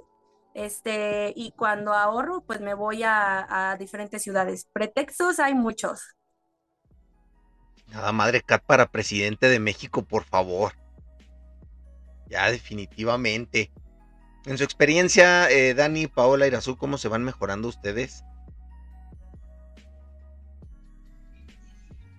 este, 0.54 1.32
y 1.34 1.50
cuando 1.50 1.92
ahorro, 1.92 2.42
pues 2.46 2.60
me 2.60 2.74
voy 2.74 3.02
a, 3.04 3.76
diferentes 3.78 4.22
ciudades. 4.22 4.68
Pretextos 4.72 5.40
hay 5.40 5.54
muchos. 5.54 6.00
Nada 7.88 8.12
madre 8.12 8.40
Cat 8.40 8.64
para 8.64 8.90
presidente 8.90 9.48
de 9.48 9.60
México, 9.60 10.02
por 10.02 10.24
favor. 10.24 10.72
Ya, 12.28 12.50
definitivamente. 12.50 13.72
En 14.46 14.56
su 14.56 14.64
experiencia, 14.64 15.50
eh, 15.50 15.74
Dani, 15.74 16.06
Paola, 16.06 16.46
Irazú, 16.46 16.76
¿cómo 16.76 16.98
se 16.98 17.08
van 17.08 17.24
mejorando 17.24 17.68
ustedes? 17.68 18.24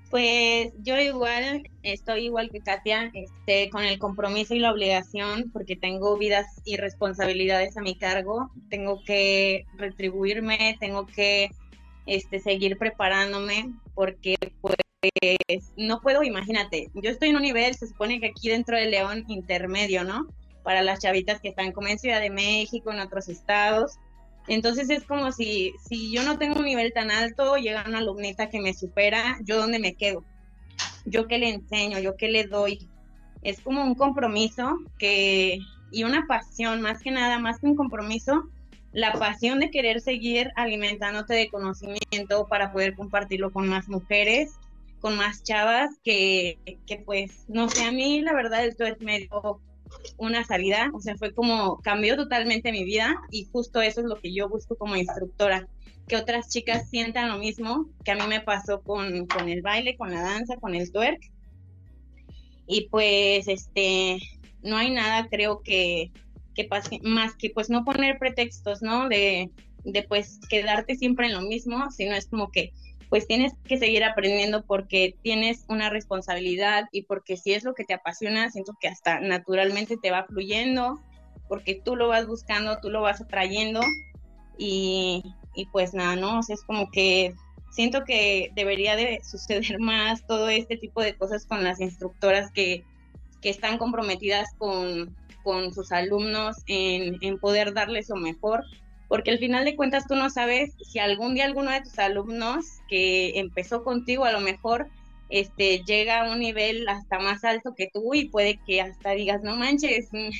Pues 0.09 0.71
yo 0.77 0.97
igual, 0.99 1.69
estoy 1.83 2.25
igual 2.25 2.49
que 2.49 2.61
Katia, 2.61 3.11
este, 3.13 3.69
con 3.69 3.83
el 3.83 3.99
compromiso 3.99 4.53
y 4.53 4.59
la 4.59 4.71
obligación, 4.71 5.51
porque 5.51 5.75
tengo 5.75 6.17
vidas 6.17 6.45
y 6.63 6.77
responsabilidades 6.77 7.75
a 7.75 7.81
mi 7.81 7.97
cargo, 7.97 8.49
tengo 8.69 9.03
que 9.03 9.65
retribuirme, 9.75 10.77
tengo 10.79 11.05
que 11.05 11.49
este, 12.05 12.39
seguir 12.39 12.77
preparándome, 12.77 13.73
porque 13.93 14.35
pues 14.61 14.75
no 15.75 16.01
puedo, 16.01 16.23
imagínate, 16.23 16.89
yo 16.93 17.09
estoy 17.09 17.29
en 17.29 17.35
un 17.35 17.41
nivel, 17.41 17.75
se 17.75 17.87
supone 17.87 18.19
que 18.19 18.27
aquí 18.27 18.49
dentro 18.49 18.77
de 18.77 18.87
León, 18.87 19.25
intermedio, 19.27 20.03
¿no? 20.03 20.27
Para 20.63 20.81
las 20.81 20.99
chavitas 20.99 21.41
que 21.41 21.49
están 21.49 21.71
como 21.71 21.87
en 21.87 21.99
Ciudad 21.99 22.21
de 22.21 22.29
México, 22.29 22.91
en 22.91 22.99
otros 22.99 23.27
estados, 23.29 23.99
entonces 24.47 24.89
es 24.89 25.03
como 25.05 25.31
si, 25.31 25.73
si 25.87 26.11
yo 26.11 26.23
no 26.23 26.37
tengo 26.37 26.59
un 26.59 26.65
nivel 26.65 26.93
tan 26.93 27.11
alto, 27.11 27.57
llega 27.57 27.85
una 27.87 27.99
alumnita 27.99 28.49
que 28.49 28.61
me 28.61 28.73
supera, 28.73 29.37
¿yo 29.43 29.57
dónde 29.57 29.79
me 29.79 29.95
quedo? 29.95 30.23
¿Yo 31.05 31.27
qué 31.27 31.37
le 31.37 31.49
enseño? 31.49 31.99
¿Yo 31.99 32.15
qué 32.15 32.27
le 32.29 32.45
doy? 32.45 32.89
Es 33.41 33.59
como 33.61 33.83
un 33.83 33.95
compromiso 33.95 34.77
que, 34.97 35.59
y 35.91 36.03
una 36.03 36.25
pasión, 36.27 36.81
más 36.81 37.01
que 37.01 37.11
nada, 37.11 37.39
más 37.39 37.59
que 37.59 37.67
un 37.67 37.75
compromiso, 37.75 38.43
la 38.91 39.13
pasión 39.13 39.59
de 39.59 39.71
querer 39.71 39.99
seguir 39.99 40.51
alimentándote 40.55 41.33
de 41.33 41.49
conocimiento 41.49 42.47
para 42.47 42.71
poder 42.71 42.95
compartirlo 42.95 43.51
con 43.51 43.67
más 43.67 43.87
mujeres, 43.87 44.53
con 45.01 45.17
más 45.17 45.43
chavas, 45.43 45.89
que, 46.03 46.57
que 46.87 46.97
pues, 46.97 47.45
no 47.47 47.67
sé, 47.69 47.83
a 47.83 47.91
mí 47.91 48.21
la 48.21 48.33
verdad 48.33 48.63
el 48.63 48.75
es 48.79 49.01
medio 49.01 49.59
una 50.17 50.43
salida, 50.43 50.89
o 50.93 50.99
sea, 50.99 51.15
fue 51.17 51.33
como 51.33 51.79
cambió 51.81 52.15
totalmente 52.15 52.71
mi 52.71 52.83
vida 52.83 53.15
y 53.31 53.45
justo 53.45 53.81
eso 53.81 54.01
es 54.01 54.07
lo 54.07 54.19
que 54.19 54.33
yo 54.33 54.49
busco 54.49 54.75
como 54.75 54.95
instructora, 54.95 55.67
que 56.07 56.15
otras 56.15 56.49
chicas 56.49 56.89
sientan 56.89 57.29
lo 57.29 57.37
mismo 57.37 57.89
que 58.03 58.11
a 58.11 58.15
mí 58.15 58.21
me 58.27 58.41
pasó 58.41 58.81
con, 58.81 59.25
con 59.27 59.49
el 59.49 59.61
baile, 59.61 59.97
con 59.97 60.11
la 60.11 60.21
danza, 60.21 60.57
con 60.57 60.75
el 60.75 60.91
twerk. 60.91 61.19
Y 62.67 62.87
pues, 62.89 63.47
este, 63.47 64.19
no 64.63 64.77
hay 64.77 64.91
nada, 64.91 65.27
creo 65.29 65.61
que, 65.61 66.11
que 66.53 66.65
pase 66.65 66.99
más 67.03 67.35
que 67.35 67.49
pues 67.49 67.69
no 67.69 67.83
poner 67.83 68.17
pretextos, 68.17 68.81
¿no? 68.81 69.07
De, 69.07 69.51
de 69.83 70.03
pues 70.03 70.39
quedarte 70.49 70.95
siempre 70.95 71.27
en 71.27 71.33
lo 71.33 71.41
mismo, 71.41 71.91
sino 71.91 72.15
es 72.15 72.27
como 72.27 72.51
que 72.51 72.71
pues 73.09 73.27
tienes 73.27 73.53
que 73.67 73.77
seguir 73.77 74.03
aprendiendo 74.03 74.63
porque 74.63 75.15
tienes 75.21 75.65
una 75.67 75.89
responsabilidad 75.89 76.85
y 76.91 77.03
porque 77.03 77.37
si 77.37 77.53
es 77.53 77.63
lo 77.63 77.73
que 77.73 77.83
te 77.83 77.93
apasiona, 77.93 78.49
siento 78.51 78.73
que 78.79 78.87
hasta 78.87 79.19
naturalmente 79.19 79.97
te 79.97 80.11
va 80.11 80.25
fluyendo, 80.25 80.99
porque 81.47 81.79
tú 81.83 81.95
lo 81.95 82.07
vas 82.07 82.27
buscando, 82.27 82.79
tú 82.81 82.89
lo 82.89 83.01
vas 83.01 83.21
atrayendo 83.21 83.81
y, 84.57 85.23
y 85.53 85.65
pues 85.67 85.93
nada, 85.93 86.15
¿no? 86.15 86.39
O 86.39 86.41
es 86.47 86.63
como 86.63 86.89
que 86.91 87.33
siento 87.71 88.03
que 88.05 88.51
debería 88.55 88.95
de 88.95 89.21
suceder 89.29 89.79
más 89.79 90.25
todo 90.25 90.49
este 90.49 90.77
tipo 90.77 91.01
de 91.01 91.15
cosas 91.15 91.45
con 91.45 91.63
las 91.63 91.79
instructoras 91.79 92.51
que, 92.51 92.83
que 93.41 93.49
están 93.49 93.77
comprometidas 93.77 94.49
con, 94.57 95.15
con 95.43 95.73
sus 95.73 95.91
alumnos 95.91 96.57
en, 96.67 97.17
en 97.21 97.39
poder 97.39 97.73
darles 97.73 98.09
lo 98.09 98.15
mejor 98.15 98.63
porque 99.15 99.31
al 99.31 99.39
final 99.39 99.63
de 99.63 99.77
cuentas 99.77 100.07
tú 100.09 100.15
no 100.15 100.29
sabes 100.29 100.73
si 100.91 100.99
algún 100.99 101.35
día 101.35 101.45
alguno 101.45 101.71
de 101.71 101.79
tus 101.79 101.97
alumnos 101.99 102.65
que 102.89 103.39
empezó 103.39 103.81
contigo 103.85 104.25
a 104.25 104.33
lo 104.33 104.41
mejor 104.41 104.89
este 105.29 105.85
llega 105.85 106.19
a 106.19 106.33
un 106.33 106.39
nivel 106.39 106.85
hasta 106.89 107.19
más 107.19 107.45
alto 107.45 107.75
que 107.77 107.89
tú 107.93 108.13
y 108.13 108.27
puede 108.27 108.59
que 108.67 108.81
hasta 108.81 109.11
digas, 109.11 109.41
no 109.41 109.55
manches, 109.55 110.09
mm, 110.11 110.31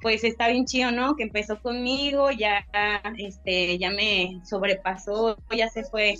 pues 0.00 0.24
está 0.24 0.48
bien 0.48 0.64
chido, 0.64 0.90
¿no? 0.90 1.16
Que 1.16 1.24
empezó 1.24 1.60
conmigo, 1.60 2.30
ya 2.30 2.64
este 3.18 3.76
ya 3.76 3.90
me 3.90 4.40
sobrepasó, 4.48 5.36
ya 5.54 5.68
se 5.68 5.84
fue 5.84 6.14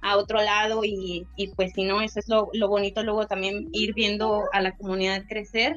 a 0.00 0.16
otro 0.16 0.40
lado 0.40 0.82
y, 0.82 1.26
y 1.36 1.48
pues 1.48 1.74
si 1.74 1.84
no, 1.84 2.00
eso 2.00 2.20
es 2.20 2.28
lo, 2.30 2.48
lo 2.54 2.68
bonito 2.68 3.02
luego 3.02 3.26
también 3.26 3.68
ir 3.72 3.92
viendo 3.92 4.44
a 4.54 4.62
la 4.62 4.74
comunidad 4.78 5.24
crecer 5.28 5.76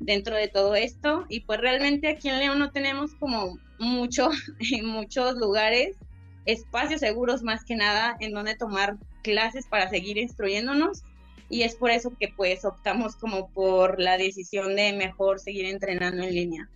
dentro 0.00 0.36
de 0.36 0.48
todo 0.48 0.74
esto 0.74 1.24
y 1.28 1.40
pues 1.40 1.60
realmente 1.60 2.08
aquí 2.08 2.28
en 2.28 2.38
León 2.38 2.58
no 2.58 2.70
tenemos 2.70 3.14
como 3.14 3.58
mucho 3.78 4.30
en 4.72 4.86
muchos 4.86 5.36
lugares 5.36 5.96
espacios 6.44 7.00
seguros 7.00 7.42
más 7.42 7.64
que 7.64 7.76
nada 7.76 8.16
en 8.20 8.32
donde 8.32 8.56
tomar 8.56 8.96
clases 9.22 9.66
para 9.66 9.88
seguir 9.88 10.16
instruyéndonos 10.16 11.02
y 11.48 11.62
es 11.62 11.76
por 11.76 11.90
eso 11.90 12.12
que 12.18 12.28
pues 12.28 12.64
optamos 12.64 13.16
como 13.16 13.50
por 13.50 14.00
la 14.00 14.16
decisión 14.16 14.76
de 14.76 14.92
mejor 14.92 15.38
seguir 15.38 15.66
entrenando 15.66 16.22
en 16.22 16.34
línea. 16.34 16.68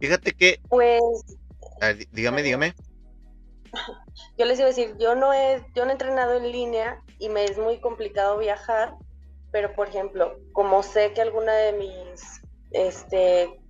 Fíjate 0.00 0.32
que 0.32 0.60
pues 0.68 1.00
dígame, 2.12 2.42
dígame. 2.42 2.74
Yo 4.38 4.44
les 4.46 4.58
iba 4.58 4.66
a 4.66 4.68
decir, 4.68 4.94
yo 4.98 5.14
no 5.14 5.32
he 5.32 5.62
yo 5.74 5.84
no 5.84 5.90
he 5.90 5.92
entrenado 5.92 6.36
en 6.36 6.50
línea 6.50 7.02
y 7.18 7.28
me 7.28 7.44
es 7.44 7.58
muy 7.58 7.80
complicado 7.80 8.38
viajar 8.38 8.94
pero 9.50 9.72
por 9.74 9.88
ejemplo, 9.88 10.38
como 10.52 10.82
sé 10.82 11.12
que 11.12 11.22
alguna 11.22 11.54
de 11.54 11.72
mis 11.72 12.42
este, 12.70 13.60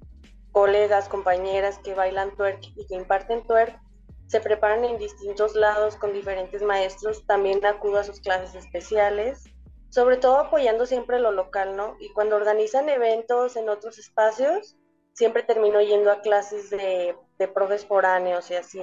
colegas, 0.52 1.08
compañeras 1.08 1.78
que 1.78 1.94
bailan 1.94 2.34
twerk 2.36 2.60
y 2.76 2.86
que 2.86 2.94
imparten 2.94 3.46
twerk, 3.46 3.78
se 4.26 4.40
preparan 4.40 4.84
en 4.84 4.98
distintos 4.98 5.54
lados 5.54 5.96
con 5.96 6.12
diferentes 6.12 6.62
maestros, 6.62 7.24
también 7.26 7.64
acudo 7.64 7.98
a 7.98 8.04
sus 8.04 8.20
clases 8.20 8.54
especiales, 8.54 9.44
sobre 9.88 10.18
todo 10.18 10.36
apoyando 10.36 10.84
siempre 10.84 11.18
lo 11.18 11.32
local, 11.32 11.76
¿no? 11.76 11.96
Y 11.98 12.12
cuando 12.12 12.36
organizan 12.36 12.88
eventos 12.90 13.56
en 13.56 13.70
otros 13.70 13.98
espacios, 13.98 14.76
siempre 15.14 15.42
termino 15.42 15.80
yendo 15.80 16.10
a 16.10 16.20
clases 16.20 16.68
de, 16.68 17.16
de 17.38 17.48
profes 17.48 17.86
foráneos 17.86 18.50
y 18.50 18.54
así. 18.54 18.82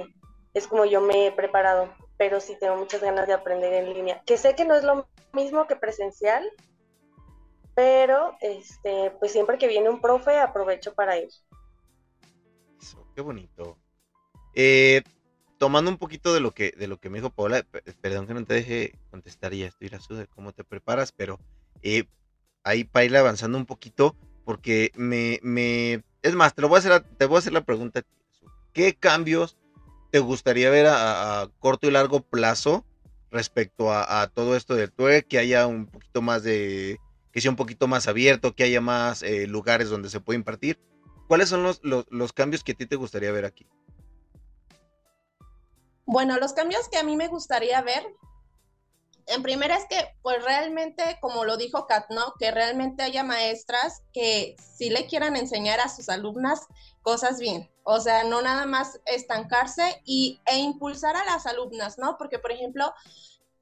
Es 0.52 0.66
como 0.66 0.84
yo 0.84 1.00
me 1.00 1.26
he 1.26 1.32
preparado, 1.32 1.94
pero 2.16 2.40
sí 2.40 2.56
tengo 2.58 2.76
muchas 2.76 3.02
ganas 3.02 3.28
de 3.28 3.34
aprender 3.34 3.72
en 3.72 3.94
línea, 3.94 4.22
que 4.26 4.36
sé 4.36 4.56
que 4.56 4.64
no 4.64 4.74
es 4.74 4.82
lo 4.82 5.06
mismo 5.32 5.66
que 5.66 5.76
presencial, 5.76 6.50
pero 7.76 8.36
este, 8.40 9.12
pues 9.20 9.30
siempre 9.32 9.58
que 9.58 9.68
viene 9.68 9.90
un 9.90 10.00
profe 10.00 10.38
aprovecho 10.38 10.94
para 10.94 11.18
ir. 11.18 11.28
Eso, 12.80 13.06
qué 13.14 13.20
bonito. 13.20 13.76
Eh, 14.54 15.02
tomando 15.58 15.90
un 15.90 15.98
poquito 15.98 16.32
de 16.32 16.40
lo 16.40 16.52
que 16.52 16.72
de 16.72 16.88
lo 16.88 16.98
que 16.98 17.10
me 17.10 17.18
dijo 17.18 17.28
Paola, 17.28 17.64
perdón 18.00 18.26
que 18.26 18.32
no 18.32 18.44
te 18.44 18.54
deje 18.54 18.98
contestar 19.10 19.52
ya 19.52 19.66
estoy 19.66 19.90
la 19.90 19.98
de 19.98 20.26
cómo 20.26 20.52
te 20.52 20.64
preparas, 20.64 21.12
pero 21.12 21.38
eh, 21.82 22.04
ahí 22.64 22.84
para 22.84 23.04
ir 23.04 23.14
avanzando 23.14 23.58
un 23.58 23.66
poquito, 23.66 24.16
porque 24.46 24.90
me, 24.94 25.38
me 25.42 26.02
es 26.22 26.34
más, 26.34 26.54
te 26.54 26.62
lo 26.62 26.68
voy 26.68 26.76
a 26.76 26.78
hacer, 26.78 27.04
te 27.18 27.26
voy 27.26 27.36
a 27.36 27.38
hacer 27.40 27.52
la 27.52 27.64
pregunta, 27.64 28.02
¿qué 28.72 28.94
cambios 28.94 29.58
te 30.10 30.18
gustaría 30.20 30.70
ver 30.70 30.86
a, 30.88 31.50
corto 31.58 31.88
y 31.88 31.90
largo 31.90 32.20
plazo 32.20 32.86
respecto 33.30 33.92
a, 33.92 34.26
todo 34.28 34.56
esto 34.56 34.74
del 34.76 34.92
TUE, 34.92 35.24
que 35.24 35.38
haya 35.38 35.66
un 35.66 35.86
poquito 35.86 36.22
más 36.22 36.42
de 36.42 36.98
que 37.36 37.42
sea 37.42 37.50
un 37.50 37.56
poquito 37.58 37.86
más 37.86 38.08
abierto, 38.08 38.54
que 38.54 38.64
haya 38.64 38.80
más 38.80 39.22
eh, 39.22 39.46
lugares 39.46 39.90
donde 39.90 40.08
se 40.08 40.20
puede 40.20 40.38
impartir. 40.38 40.80
¿Cuáles 41.28 41.50
son 41.50 41.62
los, 41.62 41.82
los, 41.82 42.32
cambios 42.32 42.64
que 42.64 42.72
a 42.72 42.74
ti 42.74 42.86
te 42.86 42.96
gustaría 42.96 43.30
ver 43.30 43.44
aquí? 43.44 43.66
Bueno, 46.06 46.38
los 46.38 46.54
cambios 46.54 46.88
que 46.88 46.96
a 46.96 47.02
mí 47.02 47.14
me 47.14 47.28
gustaría 47.28 47.82
ver, 47.82 48.06
en 49.26 49.42
primera 49.42 49.76
es 49.76 49.84
que, 49.84 50.16
pues 50.22 50.42
realmente, 50.44 51.18
como 51.20 51.44
lo 51.44 51.58
dijo 51.58 51.86
Kat, 51.86 52.08
¿no? 52.08 52.32
Que 52.38 52.52
realmente 52.52 53.02
haya 53.02 53.22
maestras 53.22 54.02
que 54.14 54.56
sí 54.58 54.88
le 54.88 55.06
quieran 55.06 55.36
enseñar 55.36 55.78
a 55.80 55.90
sus 55.90 56.08
alumnas 56.08 56.60
cosas 57.02 57.38
bien. 57.38 57.70
O 57.84 58.00
sea, 58.00 58.24
no 58.24 58.40
nada 58.40 58.64
más 58.64 58.98
estancarse 59.04 60.00
y, 60.06 60.40
e 60.46 60.56
impulsar 60.56 61.16
a 61.16 61.24
las 61.26 61.44
alumnas, 61.44 61.98
¿no? 61.98 62.16
Porque, 62.16 62.38
por 62.38 62.52
ejemplo, 62.52 62.94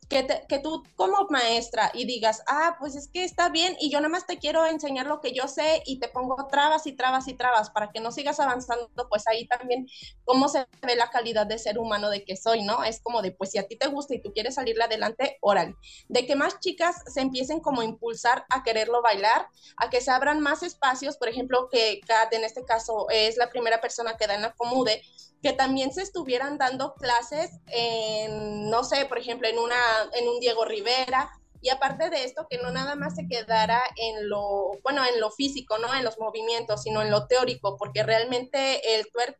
que, 0.08 0.58
tú 0.62 0.82
como 0.96 1.26
maestra 1.30 1.90
y 1.94 2.04
digas, 2.06 2.42
ah, 2.46 2.76
pues 2.78 2.96
es 2.96 3.08
que 3.08 3.24
está 3.24 3.48
bien 3.48 3.76
y 3.80 3.90
yo 3.90 3.98
nada 3.98 4.08
más 4.08 4.26
te 4.26 4.38
quiero 4.38 4.66
enseñar 4.66 5.06
lo 5.06 5.20
que 5.20 5.32
yo 5.32 5.48
sé 5.48 5.82
y 5.86 5.98
te 5.98 6.08
pongo 6.08 6.36
trabas 6.50 6.86
y 6.86 6.92
trabas 6.92 7.28
y 7.28 7.34
trabas 7.34 7.70
para 7.70 7.90
que 7.90 8.00
no 8.00 8.12
sigas 8.12 8.40
avanzando, 8.40 8.88
pues 9.08 9.26
ahí 9.28 9.46
también 9.46 9.86
cómo 10.24 10.48
se 10.48 10.66
ve 10.82 10.96
la 10.96 11.10
calidad 11.10 11.46
de 11.46 11.58
ser 11.58 11.78
humano 11.78 12.10
de 12.10 12.24
que 12.24 12.36
soy, 12.36 12.62
¿no? 12.62 12.84
Es 12.84 13.00
como 13.00 13.22
de, 13.22 13.32
pues 13.32 13.50
si 13.50 13.58
a 13.58 13.66
ti 13.66 13.76
te 13.76 13.88
gusta 13.88 14.14
y 14.14 14.22
tú 14.22 14.32
quieres 14.32 14.54
salirle 14.56 14.84
adelante, 14.84 15.38
órale. 15.40 15.74
De 16.08 16.26
que 16.26 16.36
más 16.36 16.60
chicas 16.60 17.02
se 17.12 17.20
empiecen 17.20 17.60
como 17.60 17.80
a 17.80 17.84
impulsar 17.84 18.44
a 18.50 18.62
quererlo 18.62 19.02
bailar, 19.02 19.48
a 19.76 19.90
que 19.90 20.00
se 20.00 20.10
abran 20.10 20.40
más 20.40 20.62
espacios, 20.62 21.16
por 21.16 21.28
ejemplo, 21.28 21.68
que 21.70 22.00
Kat 22.06 22.32
en 22.32 22.44
este 22.44 22.64
caso 22.64 23.06
es 23.10 23.36
la 23.36 23.50
primera 23.50 23.80
persona 23.80 24.16
que 24.16 24.26
da 24.26 24.34
en 24.34 24.42
la 24.42 24.52
Comude, 24.52 25.02
que 25.44 25.52
también 25.52 25.92
se 25.92 26.00
estuvieran 26.00 26.57
dando 26.57 26.94
clases 26.94 27.50
en, 27.66 28.70
no 28.70 28.83
sé, 28.83 29.04
por 29.04 29.18
ejemplo, 29.18 29.46
en, 29.46 29.59
una, 29.59 29.76
en 30.14 30.26
un 30.26 30.40
Diego 30.40 30.64
Rivera, 30.64 31.30
y 31.61 31.68
aparte 31.68 32.09
de 32.09 32.24
esto, 32.24 32.46
que 32.48 32.57
no 32.57 32.70
nada 32.70 32.94
más 32.94 33.14
se 33.14 33.28
quedara 33.28 33.83
en 33.96 34.30
lo, 34.30 34.70
bueno, 34.83 35.04
en 35.04 35.20
lo 35.20 35.30
físico, 35.30 35.76
¿no? 35.76 35.94
En 35.94 36.02
los 36.02 36.18
movimientos, 36.18 36.83
sino 36.83 37.02
en 37.02 37.11
lo 37.11 37.26
teórico, 37.26 37.76
porque 37.76 38.02
realmente 38.02 38.96
el 38.96 39.07
twerk, 39.11 39.38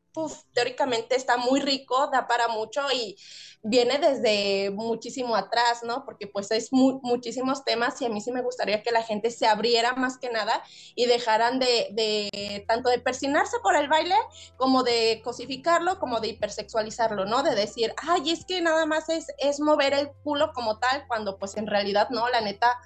teóricamente 0.53 1.17
está 1.17 1.38
muy 1.38 1.61
rico, 1.61 2.11
da 2.12 2.27
para 2.27 2.49
mucho 2.49 2.83
y 2.93 3.17
viene 3.64 3.98
desde 3.98 4.70
muchísimo 4.70 5.35
atrás, 5.35 5.83
¿no? 5.83 6.05
Porque 6.05 6.27
pues 6.27 6.50
es 6.50 6.68
muchísimos 6.70 7.64
temas 7.64 8.00
y 8.03 8.05
a 8.05 8.11
mí 8.11 8.20
sí 8.20 8.31
me 8.31 8.42
gustaría 8.42 8.83
que 8.83 8.92
la 8.92 9.03
gente 9.03 9.31
se 9.31 9.46
abriera 9.46 9.94
más 9.94 10.18
que 10.18 10.31
nada 10.31 10.62
y 10.94 11.07
dejaran 11.07 11.59
de, 11.59 11.88
de, 11.92 12.64
tanto 12.68 12.90
de 12.90 12.98
persinarse 12.98 13.57
por 13.62 13.74
el 13.74 13.88
baile 13.88 14.16
como 14.57 14.83
de 14.83 15.22
cosificarlo, 15.24 15.98
como 15.98 16.20
de 16.20 16.29
hipersexualizarlo, 16.29 17.24
¿no? 17.24 17.42
De 17.42 17.55
decir, 17.55 17.94
ay, 18.07 18.31
es 18.31 18.44
que 18.44 18.61
nada 18.61 18.85
más 18.85 19.09
es, 19.09 19.29
es 19.38 19.61
mover 19.61 19.94
el 19.94 20.11
culo 20.22 20.53
como 20.53 20.79
tal, 20.79 21.07
cuando 21.09 21.38
pues 21.38 21.57
en 21.57 21.66
realidad 21.66 22.11
no, 22.11 22.29
la 22.29 22.42
neta, 22.42 22.77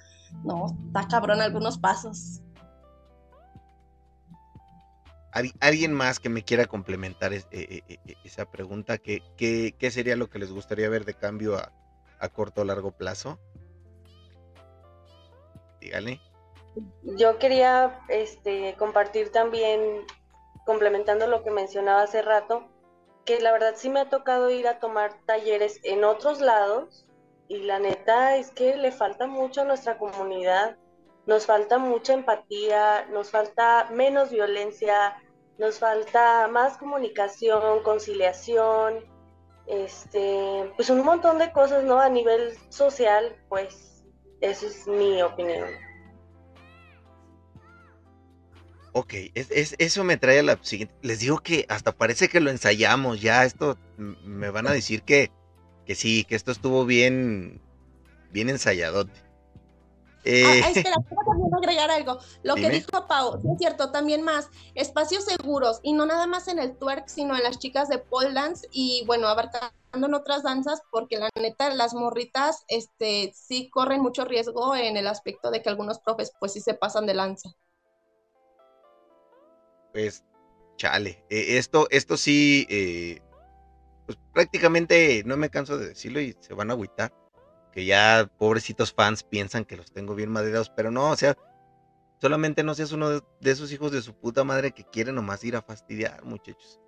no, 0.45 0.67
está 0.87 1.07
cabrón 1.09 1.41
algunos 1.41 1.77
pasos. 1.77 2.39
¿Alguien 5.31 5.93
más 5.93 6.19
que 6.19 6.29
me 6.29 6.43
quiera 6.43 6.65
complementar 6.65 7.33
eh, 7.33 7.43
eh, 7.51 7.81
eh, 7.87 8.15
esa 8.23 8.49
pregunta? 8.49 8.97
¿Qué, 8.97 9.21
¿Qué, 9.37 9.91
sería 9.91 10.15
lo 10.15 10.29
que 10.29 10.39
les 10.39 10.51
gustaría 10.51 10.89
ver 10.89 11.05
de 11.05 11.13
cambio 11.13 11.57
a, 11.57 12.29
corto 12.29 12.61
o 12.61 12.65
largo 12.65 12.91
plazo? 12.91 13.39
Dígale. 15.79 16.19
Yo 17.03 17.37
quería 17.37 17.99
este, 18.09 18.75
compartir 18.77 19.31
también, 19.31 20.05
complementando 20.65 21.27
lo 21.27 21.43
que 21.43 21.51
mencionaba 21.51 22.03
hace 22.03 22.21
rato, 22.21 22.67
que 23.25 23.39
la 23.39 23.51
verdad 23.51 23.73
sí 23.75 23.89
me 23.89 23.99
ha 23.99 24.09
tocado 24.09 24.49
ir 24.49 24.67
a 24.67 24.79
tomar 24.79 25.13
talleres 25.25 25.79
en 25.83 26.03
otros 26.03 26.41
lados 26.41 27.05
y 27.47 27.59
la 27.59 27.79
neta 27.79 28.37
es 28.37 28.51
que 28.51 28.75
le 28.77 28.91
falta 28.91 29.27
mucho 29.27 29.61
a 29.61 29.65
nuestra 29.65 29.97
comunidad 29.97 30.77
nos 31.25 31.45
falta 31.45 31.77
mucha 31.77 32.13
empatía, 32.13 33.05
nos 33.11 33.29
falta 33.29 33.89
menos 33.91 34.31
violencia, 34.31 35.17
nos 35.57 35.79
falta 35.79 36.47
más 36.47 36.77
comunicación, 36.77 37.83
conciliación, 37.83 39.05
este, 39.67 40.71
pues 40.75 40.89
un 40.89 41.03
montón 41.03 41.37
de 41.37 41.51
cosas, 41.51 41.83
¿no? 41.83 41.99
A 41.99 42.09
nivel 42.09 42.57
social, 42.69 43.35
pues, 43.49 44.03
esa 44.41 44.65
es 44.65 44.87
mi 44.87 45.21
opinión. 45.21 45.69
Ok, 48.93 49.13
es, 49.35 49.75
eso 49.77 50.03
me 50.03 50.17
trae 50.17 50.39
a 50.39 50.43
la 50.43 50.57
siguiente. 50.61 50.95
Les 51.03 51.19
digo 51.19 51.37
que 51.39 51.65
hasta 51.69 51.91
parece 51.91 52.27
que 52.27 52.39
lo 52.39 52.49
ensayamos 52.49 53.21
ya. 53.21 53.45
Esto 53.45 53.77
me 53.97 54.49
van 54.49 54.67
a 54.67 54.71
decir 54.71 55.03
que, 55.03 55.31
que 55.85 55.93
sí, 55.93 56.23
que 56.23 56.35
esto 56.35 56.51
estuvo 56.51 56.85
bien, 56.85 57.61
bien 58.31 58.49
ensayadote. 58.49 59.28
Eh... 60.25 60.43
Ah, 60.45 60.69
espera, 60.69 60.95
también 61.25 61.55
agregar 61.55 61.91
algo. 61.91 62.19
Lo 62.43 62.55
que 62.55 62.69
dijo 62.69 63.07
Pau, 63.07 63.35
es 63.35 63.57
cierto, 63.57 63.91
también 63.91 64.21
más 64.21 64.49
espacios 64.75 65.25
seguros 65.25 65.79
y 65.83 65.93
no 65.93 66.05
nada 66.05 66.27
más 66.27 66.47
en 66.47 66.59
el 66.59 66.77
twerk, 66.77 67.07
sino 67.07 67.35
en 67.35 67.43
las 67.43 67.59
chicas 67.59 67.89
de 67.89 67.99
pole 67.99 68.33
dance 68.33 68.67
y 68.71 69.03
bueno, 69.05 69.27
abarcando 69.27 69.73
en 69.93 70.13
otras 70.13 70.43
danzas, 70.43 70.81
porque 70.91 71.17
la 71.17 71.29
neta, 71.39 71.73
las 71.73 71.93
morritas, 71.93 72.63
este, 72.67 73.33
sí 73.33 73.69
corren 73.69 74.01
mucho 74.01 74.25
riesgo 74.25 74.75
en 74.75 74.97
el 74.97 75.07
aspecto 75.07 75.51
de 75.51 75.61
que 75.61 75.69
algunos 75.69 75.99
profes, 75.99 76.31
pues 76.39 76.53
sí 76.53 76.61
se 76.61 76.73
pasan 76.75 77.05
de 77.05 77.15
lanza. 77.15 77.49
Pues, 79.93 80.23
chale, 80.77 81.25
eh, 81.29 81.57
esto, 81.57 81.87
esto 81.89 82.17
sí, 82.17 82.67
eh, 82.69 83.19
pues 84.05 84.19
prácticamente 84.33 85.23
no 85.25 85.37
me 85.37 85.49
canso 85.49 85.77
de 85.77 85.87
decirlo 85.87 86.21
y 86.21 86.35
se 86.39 86.53
van 86.53 86.69
a 86.69 86.73
agüitar 86.73 87.11
que 87.71 87.85
ya 87.85 88.29
pobrecitos 88.37 88.93
fans 88.93 89.23
piensan 89.23 89.65
que 89.65 89.77
los 89.77 89.91
tengo 89.91 90.15
bien 90.15 90.29
madreados, 90.29 90.69
pero 90.69 90.91
no, 90.91 91.11
o 91.11 91.15
sea, 91.15 91.37
solamente 92.19 92.63
no 92.63 92.75
seas 92.75 92.91
uno 92.91 93.09
de 93.09 93.51
esos 93.51 93.71
hijos 93.71 93.91
de 93.91 94.01
su 94.01 94.13
puta 94.13 94.43
madre 94.43 94.71
que 94.71 94.85
quieren 94.85 95.15
nomás 95.15 95.43
ir 95.43 95.55
a 95.55 95.61
fastidiar, 95.61 96.23
muchachos. 96.23 96.79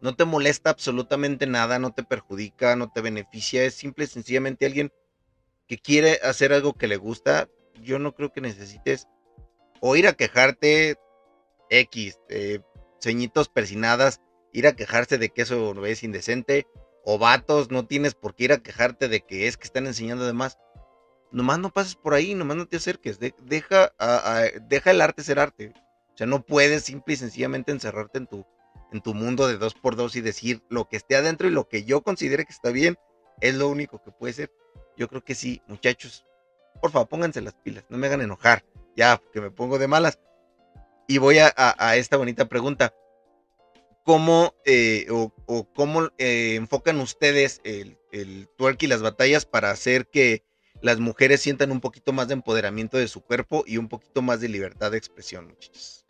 No 0.00 0.14
te 0.14 0.24
molesta 0.24 0.70
absolutamente 0.70 1.46
nada, 1.46 1.78
no 1.78 1.92
te 1.92 2.04
perjudica, 2.04 2.76
no 2.76 2.90
te 2.92 3.00
beneficia, 3.00 3.64
es 3.64 3.74
simple 3.74 4.04
y 4.04 4.08
sencillamente 4.08 4.66
alguien 4.66 4.92
que 5.66 5.78
quiere 5.78 6.20
hacer 6.22 6.52
algo 6.52 6.74
que 6.74 6.86
le 6.86 6.96
gusta. 6.96 7.48
Yo 7.82 7.98
no 7.98 8.14
creo 8.14 8.32
que 8.32 8.40
necesites 8.40 9.08
o 9.80 9.96
ir 9.96 10.06
a 10.06 10.12
quejarte 10.12 10.96
X, 11.70 12.20
eh, 12.28 12.60
ceñitos 13.00 13.48
persinadas, 13.48 14.20
ir 14.52 14.66
a 14.66 14.76
quejarse 14.76 15.18
de 15.18 15.30
que 15.30 15.42
eso 15.42 15.84
es 15.84 16.02
indecente, 16.02 16.66
o 17.08 17.18
vatos, 17.18 17.70
no 17.70 17.86
tienes 17.86 18.14
por 18.14 18.34
qué 18.34 18.44
ir 18.44 18.52
a 18.52 18.58
quejarte 18.58 19.06
de 19.06 19.20
que 19.20 19.46
es 19.46 19.56
que 19.56 19.62
están 19.62 19.86
enseñando 19.86 20.26
de 20.26 20.32
más. 20.32 20.58
Nomás 21.30 21.60
no 21.60 21.70
pases 21.70 21.94
por 21.94 22.14
ahí, 22.14 22.34
nomás 22.34 22.56
no 22.56 22.66
te 22.66 22.78
acerques. 22.78 23.20
deja, 23.20 23.92
deja 24.68 24.90
el 24.90 25.00
arte 25.00 25.22
ser 25.22 25.38
arte. 25.38 25.72
O 26.12 26.16
sea, 26.16 26.26
no 26.26 26.44
puedes 26.44 26.82
simple 26.82 27.14
y 27.14 27.16
sencillamente 27.16 27.70
encerrarte 27.70 28.18
en 28.18 28.26
tu, 28.26 28.44
en 28.90 29.00
tu 29.00 29.14
mundo 29.14 29.46
de 29.46 29.56
dos 29.56 29.74
por 29.74 29.94
dos 29.94 30.16
y 30.16 30.20
decir 30.20 30.64
lo 30.68 30.88
que 30.88 30.96
esté 30.96 31.14
adentro 31.14 31.46
y 31.46 31.52
lo 31.52 31.68
que 31.68 31.84
yo 31.84 32.02
considere 32.02 32.44
que 32.44 32.52
está 32.52 32.70
bien 32.70 32.98
es 33.40 33.54
lo 33.54 33.68
único 33.68 34.02
que 34.02 34.10
puede 34.10 34.32
ser. 34.32 34.50
Yo 34.96 35.06
creo 35.06 35.22
que 35.22 35.36
sí, 35.36 35.62
muchachos. 35.68 36.26
Por 36.82 36.90
favor, 36.90 37.06
pónganse 37.06 37.40
las 37.40 37.54
pilas, 37.54 37.84
no 37.88 37.98
me 37.98 38.08
hagan 38.08 38.22
enojar. 38.22 38.64
Ya, 38.96 39.22
que 39.32 39.40
me 39.40 39.52
pongo 39.52 39.78
de 39.78 39.86
malas. 39.86 40.18
Y 41.06 41.18
voy 41.18 41.38
a, 41.38 41.54
a 41.56 41.96
esta 41.96 42.16
bonita 42.16 42.48
pregunta 42.48 42.92
cómo 44.06 44.54
eh, 44.64 45.08
o, 45.10 45.32
cómo 45.74 46.04
eh, 46.18 46.54
enfocan 46.54 47.00
ustedes 47.00 47.60
el, 47.64 47.98
el 48.12 48.48
twerk 48.56 48.80
y 48.84 48.86
las 48.86 49.02
batallas 49.02 49.44
para 49.44 49.70
hacer 49.70 50.06
que 50.06 50.44
las 50.80 51.00
mujeres 51.00 51.40
sientan 51.40 51.72
un 51.72 51.80
poquito 51.80 52.12
más 52.12 52.28
de 52.28 52.34
empoderamiento 52.34 52.98
de 52.98 53.08
su 53.08 53.20
cuerpo 53.20 53.64
y 53.66 53.78
un 53.78 53.88
poquito 53.88 54.22
más 54.22 54.40
de 54.40 54.48
libertad 54.48 54.92
de 54.92 54.98
expresión, 54.98 55.48
muchachos. 55.48 56.06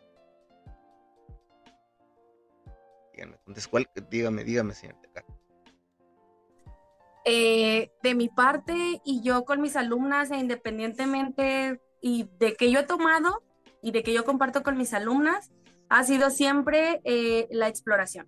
Díganme, 3.13 3.37
¿cuál? 3.71 3.89
dígame, 4.11 4.43
dígame, 4.43 4.75
señor 4.75 4.95
eh, 7.29 7.91
de 8.03 8.15
mi 8.15 8.29
parte 8.29 9.01
y 9.03 9.21
yo 9.21 9.43
con 9.43 9.59
mis 9.59 9.75
alumnas, 9.75 10.29
e 10.29 10.37
independientemente 10.37 11.81
y 11.99 12.29
de 12.37 12.53
que 12.53 12.71
yo 12.71 12.79
he 12.79 12.83
tomado 12.83 13.43
y 13.81 13.91
de 13.91 14.03
que 14.03 14.13
yo 14.13 14.23
comparto 14.23 14.63
con 14.63 14.77
mis 14.77 14.93
alumnas, 14.93 15.51
ha 15.89 16.03
sido 16.03 16.29
siempre 16.29 17.01
eh, 17.03 17.47
la 17.51 17.67
exploración. 17.67 18.27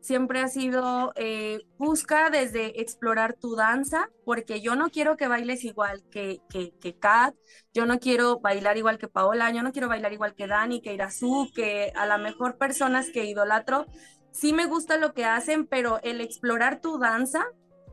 Siempre 0.00 0.40
ha 0.40 0.48
sido 0.48 1.12
eh, 1.16 1.60
busca 1.76 2.30
desde 2.30 2.80
explorar 2.80 3.34
tu 3.34 3.56
danza, 3.56 4.08
porque 4.24 4.60
yo 4.60 4.76
no 4.76 4.90
quiero 4.90 5.16
que 5.16 5.28
bailes 5.28 5.64
igual 5.64 6.02
que, 6.10 6.38
que, 6.48 6.72
que 6.80 6.96
Kat, 6.96 7.34
yo 7.74 7.84
no 7.84 7.98
quiero 7.98 8.38
bailar 8.38 8.76
igual 8.76 8.98
que 8.98 9.08
Paola, 9.08 9.50
yo 9.50 9.62
no 9.62 9.72
quiero 9.72 9.88
bailar 9.88 10.12
igual 10.12 10.34
que 10.34 10.46
Dani, 10.46 10.80
que 10.80 10.94
Irazu, 10.94 11.50
que 11.54 11.92
a 11.96 12.06
la 12.06 12.16
mejor 12.16 12.56
personas 12.58 13.10
que 13.10 13.24
idolatro. 13.24 13.86
Sí 14.30 14.52
me 14.52 14.66
gusta 14.66 14.98
lo 14.98 15.14
que 15.14 15.24
hacen, 15.24 15.66
pero 15.66 16.00
el 16.02 16.20
explorar 16.20 16.80
tu 16.80 16.98
danza 16.98 17.44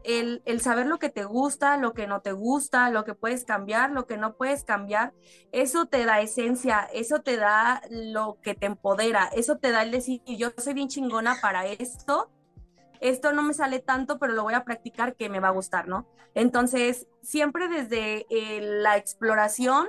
el, 0.06 0.62
saber 0.62 0.86
lo 0.86 1.00
que 1.00 1.10
te 1.10 1.24
gusta, 1.24 1.78
lo 1.78 1.94
que 1.94 2.08
no 2.08 2.22
te 2.22 2.32
gusta, 2.32 2.89
lo 2.89 3.04
que 3.04 3.13
puedes 3.13 3.44
cambiar, 3.44 3.91
lo 3.91 4.06
que 4.06 4.18
no 4.18 4.36
puedes 4.36 4.63
cambiar, 4.63 5.13
eso 5.52 5.88
te 5.88 6.06
da 6.06 6.22
esencia, 6.22 6.88
eso 6.94 7.22
te 7.22 7.38
da 7.38 7.82
lo 7.89 8.38
que 8.41 8.54
te 8.54 8.68
empodera, 8.68 9.30
eso 9.34 9.58
te 9.58 9.72
da 9.72 9.84
el 9.84 9.91
decir, 9.91 10.22
yo 10.26 10.52
soy 10.58 10.74
bien 10.74 10.88
chingona 10.88 11.36
para 11.41 11.65
esto, 11.65 12.32
esto 13.02 13.34
no 13.34 13.44
me 13.44 13.54
sale 13.54 13.80
tanto, 13.80 14.20
pero 14.20 14.34
lo 14.34 14.44
voy 14.44 14.54
a 14.54 14.63
practicar 14.63 15.15
que 15.15 15.30
me 15.30 15.39
va 15.39 15.50
a 15.50 15.52
gustar, 15.52 15.88
¿no? 15.88 16.08
Entonces, 16.34 17.08
siempre 17.22 17.68
desde 17.68 18.26
eh, 18.30 18.62
la 18.62 18.98
exploración 18.98 19.88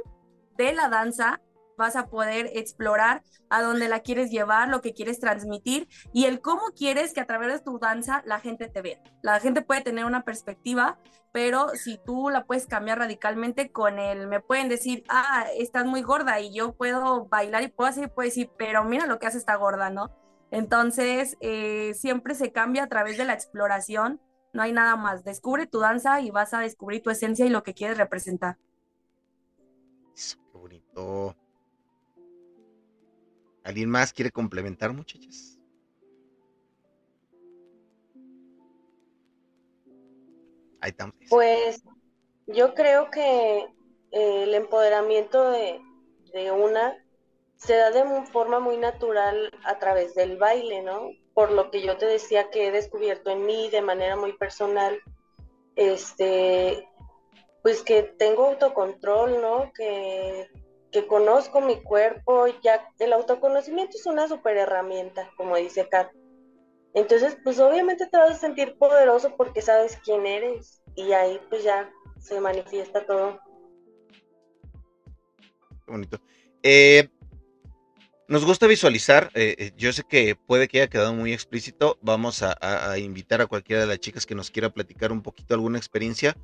de 0.56 0.72
la 0.72 0.88
danza, 0.88 1.40
vas 1.76 1.96
a 1.96 2.06
poder 2.06 2.50
explorar 2.54 3.22
a 3.50 3.62
dónde 3.62 3.88
la 3.88 4.00
quieres 4.00 4.30
llevar, 4.30 4.68
lo 4.68 4.80
que 4.80 4.92
quieres 4.92 5.20
transmitir 5.20 5.88
y 6.12 6.24
el 6.24 6.40
cómo 6.40 6.62
quieres 6.76 7.12
que 7.12 7.20
a 7.20 7.26
través 7.26 7.52
de 7.52 7.60
tu 7.60 7.78
danza 7.78 8.22
la 8.26 8.40
gente 8.40 8.68
te 8.68 8.82
vea. 8.82 8.98
La 9.22 9.40
gente 9.40 9.62
puede 9.62 9.82
tener 9.82 10.04
una 10.04 10.22
perspectiva, 10.22 10.98
pero 11.32 11.68
si 11.70 11.98
tú 11.98 12.30
la 12.30 12.44
puedes 12.44 12.66
cambiar 12.66 12.98
radicalmente 12.98 13.70
con 13.70 13.98
el, 13.98 14.26
me 14.26 14.40
pueden 14.40 14.68
decir, 14.68 15.04
ah, 15.08 15.46
estás 15.56 15.84
muy 15.86 16.02
gorda 16.02 16.40
y 16.40 16.54
yo 16.54 16.72
puedo 16.72 17.26
bailar 17.26 17.62
y 17.62 17.68
puedo 17.68 17.90
hacer, 17.90 18.12
puedo 18.12 18.26
decir, 18.26 18.50
pero 18.56 18.84
mira 18.84 19.06
lo 19.06 19.18
que 19.18 19.26
hace 19.26 19.38
esta 19.38 19.56
gorda, 19.56 19.90
¿no? 19.90 20.10
Entonces, 20.50 21.36
eh, 21.40 21.92
siempre 21.94 22.34
se 22.34 22.52
cambia 22.52 22.84
a 22.84 22.88
través 22.88 23.18
de 23.18 23.24
la 23.24 23.34
exploración 23.34 24.20
no 24.56 24.62
hay 24.62 24.72
nada 24.72 24.96
más. 24.96 25.22
Descubre 25.22 25.66
tu 25.66 25.80
danza 25.80 26.20
y 26.22 26.30
vas 26.30 26.54
a 26.54 26.60
descubrir 26.60 27.02
tu 27.02 27.10
esencia 27.10 27.44
y 27.44 27.50
lo 27.50 27.62
que 27.62 27.74
quieres 27.74 27.98
representar. 27.98 28.56
Qué 30.14 30.58
bonito. 30.58 31.36
¿Alguien 33.66 33.90
más 33.90 34.12
quiere 34.12 34.30
complementar, 34.30 34.92
muchachos? 34.92 35.58
Ahí 40.80 40.90
estamos. 40.90 41.16
Pues 41.28 41.82
yo 42.46 42.74
creo 42.74 43.10
que 43.10 43.66
eh, 44.12 44.42
el 44.44 44.54
empoderamiento 44.54 45.50
de, 45.50 45.80
de 46.32 46.52
una 46.52 46.96
se 47.56 47.74
da 47.74 47.90
de 47.90 48.04
forma 48.26 48.60
muy 48.60 48.76
natural 48.76 49.50
a 49.64 49.80
través 49.80 50.14
del 50.14 50.36
baile, 50.36 50.82
¿no? 50.82 51.10
Por 51.34 51.50
lo 51.50 51.72
que 51.72 51.82
yo 51.82 51.96
te 51.96 52.06
decía 52.06 52.50
que 52.50 52.68
he 52.68 52.70
descubierto 52.70 53.30
en 53.30 53.46
mí 53.46 53.68
de 53.70 53.82
manera 53.82 54.14
muy 54.14 54.34
personal, 54.34 54.96
este, 55.74 56.88
pues 57.64 57.82
que 57.82 58.04
tengo 58.04 58.46
autocontrol, 58.46 59.42
¿no? 59.42 59.72
Que, 59.72 60.48
que 60.92 61.06
conozco 61.06 61.60
mi 61.60 61.82
cuerpo, 61.82 62.46
ya 62.62 62.88
el 62.98 63.12
autoconocimiento 63.12 63.96
es 63.96 64.06
una 64.06 64.28
super 64.28 64.56
herramienta, 64.56 65.30
como 65.36 65.56
dice 65.56 65.88
Kat. 65.88 66.10
Entonces, 66.94 67.36
pues 67.44 67.60
obviamente 67.60 68.06
te 68.06 68.16
vas 68.16 68.30
a 68.30 68.38
sentir 68.38 68.76
poderoso 68.78 69.36
porque 69.36 69.60
sabes 69.60 69.98
quién 70.02 70.26
eres 70.26 70.82
y 70.94 71.12
ahí 71.12 71.38
pues 71.50 71.62
ya 71.62 71.90
se 72.18 72.40
manifiesta 72.40 73.04
todo. 73.04 73.38
Bonito. 75.86 76.18
Eh, 76.62 77.08
nos 78.28 78.44
gusta 78.44 78.66
visualizar, 78.66 79.30
eh, 79.34 79.54
eh, 79.58 79.72
yo 79.76 79.92
sé 79.92 80.02
que 80.02 80.34
puede 80.34 80.66
que 80.66 80.78
haya 80.78 80.90
quedado 80.90 81.14
muy 81.14 81.32
explícito, 81.32 81.96
vamos 82.02 82.42
a, 82.42 82.98
invitar 82.98 83.40
a 83.40 83.46
cualquiera 83.46 83.82
de 83.82 83.86
las 83.86 84.00
chicas 84.00 84.26
que 84.26 84.34
nos 84.34 84.50
quiera 84.50 84.70
platicar 84.70 85.12
un 85.12 85.22
poquito 85.22 85.54
alguna 85.54 85.78
experiencia. 85.78 86.36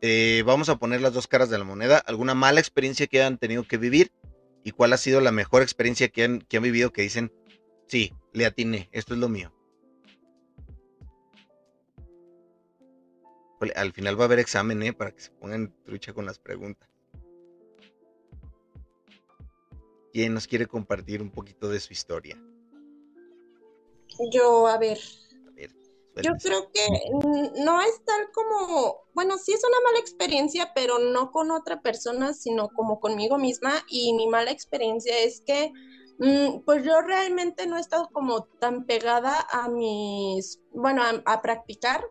Eh, 0.00 0.44
vamos 0.46 0.68
a 0.68 0.76
poner 0.76 1.00
las 1.00 1.12
dos 1.12 1.26
caras 1.26 1.50
de 1.50 1.58
la 1.58 1.64
moneda, 1.64 1.98
alguna 1.98 2.34
mala 2.34 2.60
experiencia 2.60 3.06
que 3.08 3.20
hayan 3.20 3.38
tenido 3.38 3.64
que 3.64 3.78
vivir 3.78 4.12
y 4.62 4.70
cuál 4.70 4.92
ha 4.92 4.96
sido 4.96 5.20
la 5.20 5.32
mejor 5.32 5.62
experiencia 5.62 6.08
que 6.08 6.24
han, 6.24 6.40
que 6.40 6.58
han 6.58 6.62
vivido 6.62 6.92
que 6.92 7.02
dicen, 7.02 7.32
sí, 7.86 8.12
le 8.32 8.46
atiné, 8.46 8.88
esto 8.92 9.14
es 9.14 9.20
lo 9.20 9.28
mío. 9.28 9.52
Al 13.74 13.92
final 13.92 14.16
va 14.18 14.22
a 14.22 14.26
haber 14.26 14.38
examen, 14.38 14.82
¿eh? 14.84 14.92
Para 14.92 15.10
que 15.10 15.20
se 15.20 15.32
pongan 15.32 15.74
trucha 15.84 16.12
con 16.12 16.24
las 16.24 16.38
preguntas. 16.38 16.88
¿Quién 20.12 20.32
nos 20.32 20.46
quiere 20.46 20.66
compartir 20.66 21.20
un 21.22 21.30
poquito 21.30 21.68
de 21.68 21.80
su 21.80 21.92
historia? 21.92 22.40
Yo, 24.32 24.68
a 24.68 24.78
ver. 24.78 24.98
Yo 26.22 26.32
creo 26.42 26.70
que 26.72 26.86
no 27.62 27.80
es 27.80 28.04
tal 28.04 28.30
como, 28.32 29.02
bueno, 29.14 29.38
sí 29.38 29.52
es 29.52 29.62
una 29.64 29.80
mala 29.84 29.98
experiencia, 29.98 30.72
pero 30.74 30.98
no 30.98 31.30
con 31.30 31.50
otra 31.50 31.80
persona, 31.80 32.34
sino 32.34 32.68
como 32.68 33.00
conmigo 33.00 33.38
misma. 33.38 33.72
Y 33.88 34.12
mi 34.14 34.26
mala 34.26 34.50
experiencia 34.50 35.18
es 35.18 35.42
que, 35.46 35.72
mm, 36.18 36.60
pues 36.64 36.84
yo 36.84 37.00
realmente 37.00 37.66
no 37.66 37.76
he 37.76 37.80
estado 37.80 38.08
como 38.12 38.44
tan 38.60 38.84
pegada 38.84 39.46
a 39.50 39.68
mis, 39.68 40.60
bueno, 40.72 41.02
a 41.24 41.42
practicar 41.42 42.04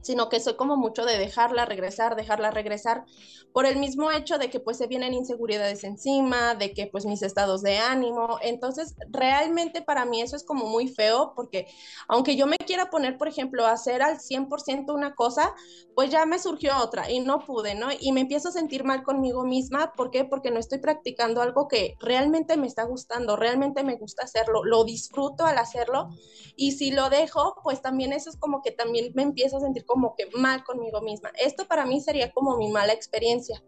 sino 0.00 0.28
que 0.28 0.40
soy 0.40 0.54
como 0.54 0.76
mucho 0.76 1.04
de 1.04 1.18
dejarla 1.18 1.64
regresar, 1.64 2.16
dejarla 2.16 2.50
regresar, 2.50 3.04
por 3.52 3.66
el 3.66 3.76
mismo 3.76 4.10
hecho 4.10 4.38
de 4.38 4.50
que 4.50 4.60
pues 4.60 4.76
se 4.76 4.86
vienen 4.86 5.14
inseguridades 5.14 5.84
encima, 5.84 6.54
de 6.54 6.72
que 6.72 6.86
pues 6.86 7.06
mis 7.06 7.22
estados 7.22 7.62
de 7.62 7.78
ánimo, 7.78 8.38
entonces 8.42 8.94
realmente 9.10 9.82
para 9.82 10.04
mí 10.04 10.20
eso 10.20 10.36
es 10.36 10.44
como 10.44 10.66
muy 10.66 10.88
feo, 10.88 11.32
porque 11.34 11.66
aunque 12.08 12.36
yo 12.36 12.46
me 12.46 12.56
quiera 12.58 12.90
poner, 12.90 13.16
por 13.16 13.28
ejemplo, 13.28 13.66
a 13.66 13.72
hacer 13.72 14.02
al 14.02 14.20
100% 14.20 14.94
una 14.94 15.14
cosa, 15.14 15.54
pues 15.94 16.10
ya 16.10 16.26
me 16.26 16.38
surgió 16.38 16.76
otra 16.78 17.10
y 17.10 17.20
no 17.20 17.40
pude, 17.40 17.74
¿no? 17.74 17.88
Y 17.98 18.12
me 18.12 18.20
empiezo 18.20 18.48
a 18.48 18.52
sentir 18.52 18.84
mal 18.84 19.02
conmigo 19.02 19.44
misma, 19.44 19.92
¿por 19.96 20.10
qué? 20.10 20.24
Porque 20.24 20.50
no 20.50 20.60
estoy 20.60 20.78
practicando 20.78 21.42
algo 21.42 21.68
que 21.68 21.96
realmente 22.00 22.56
me 22.56 22.66
está 22.66 22.84
gustando, 22.84 23.36
realmente 23.36 23.82
me 23.82 23.96
gusta 23.96 24.24
hacerlo, 24.24 24.64
lo 24.64 24.84
disfruto 24.84 25.46
al 25.46 25.58
hacerlo, 25.58 26.10
y 26.54 26.72
si 26.72 26.90
lo 26.90 27.10
dejo, 27.10 27.56
pues 27.62 27.82
también 27.82 28.12
eso 28.12 28.30
es 28.30 28.36
como 28.36 28.62
que 28.62 28.70
también 28.70 29.12
me 29.14 29.22
empiezo 29.22 29.56
a 29.56 29.60
sentir 29.60 29.84
como 29.88 30.14
que 30.14 30.28
mal 30.36 30.62
conmigo 30.62 31.00
misma. 31.00 31.32
Esto 31.42 31.66
para 31.66 31.86
mí 31.86 32.00
sería 32.00 32.30
como 32.30 32.56
mi 32.58 32.70
mala 32.70 32.92
experiencia. 32.92 33.60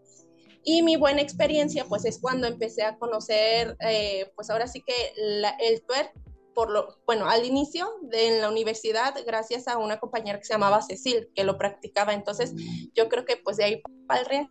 Y 0.63 0.83
mi 0.83 0.97
buena 0.97 1.23
experiencia, 1.23 1.87
pues 1.87 2.05
es 2.05 2.21
cuando 2.21 2.47
empecé 2.47 2.85
a 2.85 2.99
conocer, 2.99 3.77
eh, 3.81 4.31
pues 4.37 4.51
ahora 4.51 4.69
sí 4.69 4.83
que 4.83 4.95
el 5.17 5.83
twerk, 5.87 6.13
por 6.55 6.71
lo, 6.71 6.99
bueno, 7.07 7.29
al 7.29 7.47
inicio 7.47 7.89
de 8.03 8.29
en 8.29 8.41
la 8.43 8.51
universidad, 8.51 9.15
gracias 9.27 9.67
a 9.67 9.79
una 9.79 9.99
compañera 9.99 10.39
que 10.39 10.45
se 10.45 10.53
llamaba 10.53 10.83
Cecil, 10.83 11.31
que 11.35 11.45
lo 11.45 11.57
practicaba. 11.57 12.13
Entonces, 12.13 12.53
yo 12.95 13.09
creo 13.09 13.25
que 13.25 13.39
pues 13.39 13.57
de 13.57 13.65
ahí 13.65 13.83
para 14.07 14.21
el 14.21 14.27
re. 14.27 14.51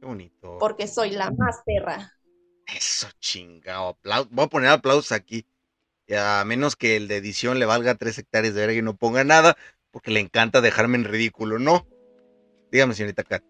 Qué 0.00 0.06
bonito. 0.06 0.58
Porque 0.58 0.88
soy 0.88 1.10
la 1.10 1.30
más 1.30 1.62
perra. 1.64 2.12
Eso, 2.66 3.06
chingado. 3.20 3.96
Voy 4.30 4.44
a 4.44 4.48
poner 4.48 4.70
aplausos 4.70 5.12
aquí. 5.12 5.46
A 6.16 6.44
menos 6.44 6.76
que 6.76 6.96
el 6.96 7.08
de 7.08 7.16
edición 7.16 7.58
le 7.58 7.66
valga 7.66 7.96
tres 7.96 8.18
hectáreas 8.18 8.54
de 8.54 8.60
verga 8.60 8.78
y 8.78 8.82
no 8.82 8.96
ponga 8.96 9.24
nada, 9.24 9.56
porque 9.90 10.10
le 10.10 10.20
encanta 10.20 10.60
dejarme 10.60 10.96
en 10.96 11.04
ridículo, 11.04 11.58
¿no? 11.58 11.86
Dígame, 12.70 12.94
señorita 12.94 13.24
Kat. 13.24 13.42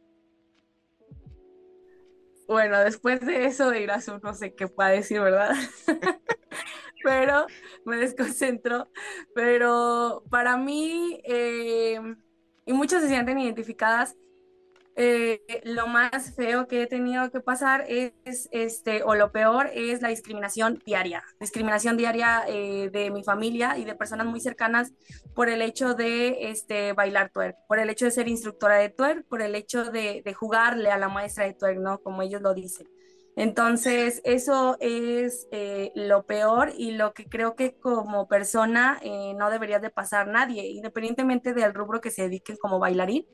Bueno, 2.49 2.79
después 2.81 3.21
de 3.21 3.45
eso 3.45 3.71
de 3.71 3.83
ir 3.83 3.91
a 3.91 4.01
su 4.01 4.19
no 4.19 4.33
sé 4.33 4.55
qué 4.55 4.69
pueda 4.69 4.89
decir, 4.89 5.21
¿verdad? 5.21 5.55
pero 7.05 7.47
me 7.85 7.97
desconcentro. 7.97 8.89
Pero 9.35 10.25
para 10.31 10.57
mí, 10.57 11.21
eh, 11.25 12.01
y 12.67 12.73
muchas 12.73 13.03
se 13.03 13.09
sienten 13.09 13.39
identificadas, 13.39 14.17
eh, 15.01 15.63
lo 15.63 15.87
más 15.87 16.35
feo 16.35 16.67
que 16.67 16.83
he 16.83 16.87
tenido 16.89 17.31
que 17.31 17.39
pasar 17.39 17.85
es, 17.87 18.13
este, 18.51 19.05
o 19.05 19.15
lo 19.15 19.31
peor 19.31 19.71
es 19.73 20.03
la 20.03 20.09
discriminación 20.09 20.83
diaria, 20.85 21.23
discriminación 21.39 21.97
diaria 21.97 22.43
eh, 22.49 22.91
de 22.93 23.13
mi 23.13 23.23
familia 23.23 23.79
y 23.79 23.85
de 23.85 23.95
personas 23.95 24.27
muy 24.27 24.41
cercanas 24.41 24.93
por 25.37 25.49
el 25.49 25.63
hecho 25.63 25.95
de 25.95 26.51
este, 26.51 26.95
bailar 26.95 27.31
twerk, 27.31 27.57
por 27.69 27.79
el 27.79 27.91
hecho 27.91 28.07
de 28.07 28.11
ser 28.11 28.27
instructora 28.27 28.75
de 28.75 28.89
twerk, 28.89 29.25
por 29.29 29.41
el 29.41 29.55
hecho 29.55 29.85
de, 29.85 30.25
jugarle 30.37 30.91
a 30.91 30.99
la 30.99 31.09
maestra 31.09 31.45
de 31.45 31.55
twerk, 31.55 31.79
¿no? 31.79 32.01
Como 32.01 32.23
ellos 32.23 32.43
lo 32.43 32.53
dicen. 32.53 32.89
Entonces, 33.37 34.21
eso 34.25 34.77
es 34.81 35.47
eh, 35.53 35.93
lo 35.95 36.27
peor 36.27 36.73
y 36.77 36.91
lo 36.91 37.15
que 37.15 37.29
creo 37.29 37.55
que 37.55 37.77
como 37.79 38.27
persona 38.27 39.01
no 39.37 39.49
debería 39.49 39.79
de 39.79 39.91
pasar 39.91 40.27
nadie, 40.27 40.67
independientemente 40.67 41.55
del 41.55 41.73
rubro 41.73 42.01
que 42.01 42.11
se 42.11 42.23
dediquen 42.23 42.57
como 42.57 42.81
bailarín 42.81 43.25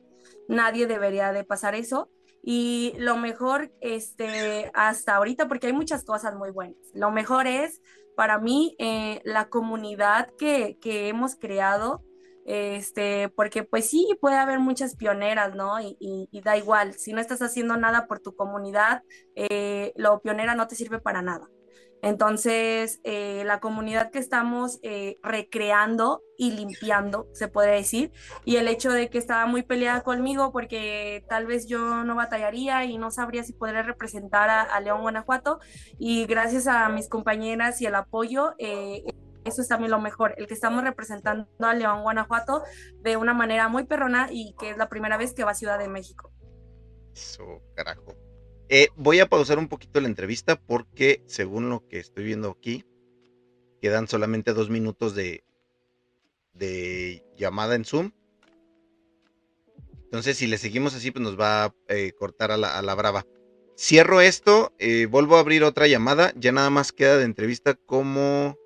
nadie 0.47 0.87
debería 0.87 1.31
de 1.31 1.43
pasar 1.43 1.75
eso. 1.75 2.09
Y 2.43 2.93
lo 2.97 3.17
mejor, 3.17 3.71
este, 3.81 4.69
hasta 4.75 5.15
ahorita, 5.15 5.47
porque 5.47 5.67
hay 5.67 5.73
muchas 5.73 6.03
cosas 6.03 6.35
muy 6.35 6.51
buenas, 6.51 6.77
lo 6.93 7.09
mejor 7.09 7.47
es 7.47 7.81
para 8.15 8.39
mí 8.39 8.75
eh, 8.79 9.21
la 9.23 9.49
comunidad 9.49 10.29
que, 10.37 10.77
que, 10.79 11.09
hemos 11.09 11.35
creado, 11.35 12.03
este, 12.45 13.29
porque 13.29 13.63
pues 13.63 13.89
sí, 13.89 14.07
puede 14.21 14.37
haber 14.37 14.59
muchas 14.59 14.95
pioneras, 14.95 15.55
¿no? 15.55 15.79
Y, 15.81 16.29
da 16.43 16.57
igual, 16.57 16.93
si 16.93 17.13
no 17.13 17.19
estás 17.19 17.41
haciendo 17.41 17.77
nada 17.77 18.07
por 18.07 18.19
tu 18.19 18.35
comunidad, 18.35 19.03
eh, 19.35 19.91
lo 19.95 20.21
pionera 20.21 20.55
no 20.55 20.67
te 20.67 20.75
sirve 20.75 20.99
para 20.99 21.21
nada. 21.21 21.49
Entonces, 22.05 22.99
eh, 23.03 23.41
la 23.45 23.59
comunidad 23.59 24.11
que 24.11 24.19
estamos 24.19 24.77
eh, 24.83 25.17
recreando 25.23 26.21
y 26.37 26.51
limpiando, 26.51 27.27
se 27.33 27.47
puede 27.47 27.71
decir, 27.71 28.11
y 28.43 28.57
el 28.57 28.67
hecho 28.67 28.91
de 28.91 29.09
que 29.09 29.17
estaba 29.17 29.47
muy 29.47 29.63
peleada 29.63 30.01
conmigo 30.01 30.51
porque 30.51 31.25
tal 31.27 31.47
vez 31.47 31.65
yo 31.65 32.03
no 32.03 32.13
batallaría 32.13 32.85
y 32.85 32.99
no 32.99 33.09
sabría 33.09 33.43
si 33.43 33.53
podría 33.53 33.81
representar 33.81 34.51
a, 34.51 34.79
León, 34.81 35.01
Guanajuato, 35.01 35.59
y 35.97 36.27
gracias 36.27 36.67
a 36.67 36.87
mis 36.89 37.09
compañeras 37.09 37.81
y 37.81 37.87
el 37.87 37.95
apoyo, 37.95 38.53
eh, 38.59 39.03
eso 39.43 39.63
es 39.63 39.67
también 39.67 39.89
lo 39.89 39.99
mejor, 39.99 40.35
el 40.37 40.45
que 40.45 40.53
estamos 40.53 40.83
representando 40.83 41.47
a 41.59 41.73
León, 41.73 42.03
Guanajuato 42.03 42.61
de 43.01 43.17
una 43.17 43.33
manera 43.33 43.67
muy 43.67 43.85
perrona 43.85 44.27
y 44.29 44.53
que 44.59 44.69
es 44.69 44.77
la 44.77 44.89
primera 44.89 45.17
vez 45.17 45.33
que 45.33 45.43
va 45.43 45.51
a 45.51 45.55
Ciudad 45.55 45.79
de 45.79 45.87
México. 45.87 46.31
Eso, 47.15 47.63
carajo. 47.73 48.24
Eh, 48.69 48.89
voy 48.95 49.19
a 49.19 49.29
pausar 49.29 49.59
un 49.59 49.67
poquito 49.67 50.01
la 50.01 50.07
entrevista 50.07 50.59
porque, 50.59 51.21
según 51.27 51.69
lo 51.69 51.87
que 51.87 51.99
estoy 51.99 52.23
viendo 52.23 52.49
aquí, 52.49 52.83
quedan 53.79 54.07
solamente 54.07 54.53
dos 54.53 54.69
minutos 54.69 55.13
de, 55.13 55.43
de 56.53 57.23
llamada 57.37 57.75
en 57.75 57.85
Zoom. 57.85 58.11
Entonces, 60.05 60.37
si 60.37 60.47
le 60.47 60.57
seguimos 60.57 60.95
así, 60.95 61.11
pues 61.11 61.23
nos 61.23 61.39
va 61.39 61.65
a 61.65 61.75
eh, 61.89 62.13
cortar 62.17 62.51
a 62.51 62.57
la, 62.57 62.95
brava. 62.95 63.25
Cierro 63.77 64.21
esto, 64.21 64.73
eh, 64.79 65.05
vuelvo 65.07 65.35
a 65.35 65.41
abrir 65.41 65.63
otra 65.63 65.87
llamada. 65.87 66.33
Ya 66.35 66.51
nada 66.51 66.69
más 66.69 66.91
queda 66.91 67.17
de 67.17 67.25
entrevista 67.25 67.75
como. 67.75 68.57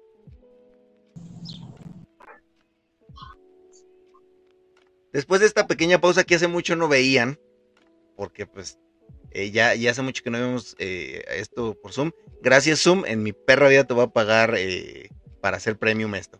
Después 5.12 5.41
de 5.41 5.47
esta 5.47 5.66
pequeña 5.66 6.00
pausa 6.00 6.24
que 6.24 6.36
hace 6.36 6.47
mucho 6.47 6.76
no 6.76 6.88
veían, 6.88 7.39
porque 8.16 8.45
pues 8.45 8.78
eh, 9.32 9.52
ya, 9.52 9.76
ya 9.76 9.92
hace 9.92 10.02
mucho 10.02 10.24
que 10.24 10.30
no 10.30 10.40
vemos 10.40 10.76
eh, 10.80 11.24
esto 11.30 11.76
por 11.80 11.94
Zoom. 11.94 12.12
Gracias, 12.42 12.82
Zoom. 12.82 13.06
En 13.06 13.24
mi 13.24 13.34
perra 13.34 13.68
vida 13.68 13.84
te 13.84 13.94
voy 13.94 14.06
a 14.06 14.08
pagar 14.08 14.56
eh, 14.58 15.10
para 15.42 15.58
hacer 15.58 15.78
premium 15.78 16.16
esto. 16.16 16.40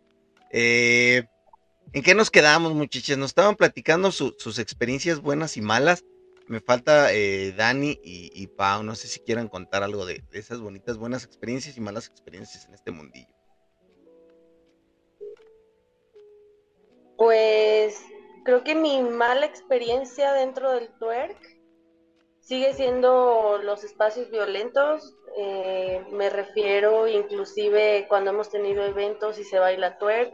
¿En 0.52 2.04
qué 2.04 2.16
nos 2.16 2.32
quedamos, 2.32 2.74
muchachos? 2.74 3.18
Nos 3.18 3.32
estaban 3.32 3.56
platicando 3.56 4.12
sus 4.12 4.60
experiencias 4.60 5.22
buenas 5.22 5.58
y 5.58 5.62
malas. 5.62 6.04
Me 6.48 6.60
falta 6.60 7.10
Dani 7.56 8.00
y, 8.04 8.48
Pau. 8.48 8.82
No 8.82 8.96
sé 8.96 9.08
si 9.08 9.20
quieran 9.20 9.48
contar 9.48 9.84
algo 9.84 10.06
de, 10.06 10.24
esas 10.32 10.60
bonitas, 10.60 10.98
buenas 10.98 11.24
experiencias 11.24 11.78
y 11.78 11.82
malas 11.82 12.08
experiencias 12.08 12.66
en 12.66 12.74
este 12.74 12.92
mundillo. 12.92 13.34
Pues 17.18 18.02
creo 18.46 18.64
que 18.64 18.74
mi 18.74 19.04
mala 19.04 19.46
experiencia 19.46 20.32
dentro 20.34 20.72
del 20.72 20.90
twerk 20.98 21.59
sigue 22.50 22.74
siendo 22.74 23.60
los 23.60 23.84
espacios 23.84 24.32
violentos. 24.32 25.16
Eh, 25.38 26.04
me 26.12 26.32
refiero 26.32 27.08
inclusive 27.08 28.08
cuando 28.10 28.32
hemos 28.32 28.50
tenido 28.50 28.84
eventos 28.84 29.38
y 29.38 29.44
se 29.44 29.60
baila 29.60 30.00
twerk. 30.00 30.34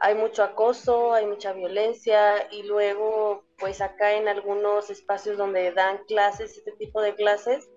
Hay 0.00 0.16
mucho 0.16 0.42
acoso, 0.42 1.14
hay 1.14 1.24
mucha 1.24 1.52
violencia 1.52 2.48
y 2.50 2.64
luego 2.64 3.44
pues 3.58 3.80
acá 3.80 4.14
en 4.14 4.26
algunos 4.26 4.90
espacios 4.90 5.38
donde 5.38 5.70
dan 5.70 5.98
clases, 6.08 6.58
este 6.58 6.72
tipo 6.72 7.00
de 7.00 7.14
clases, 7.14 7.70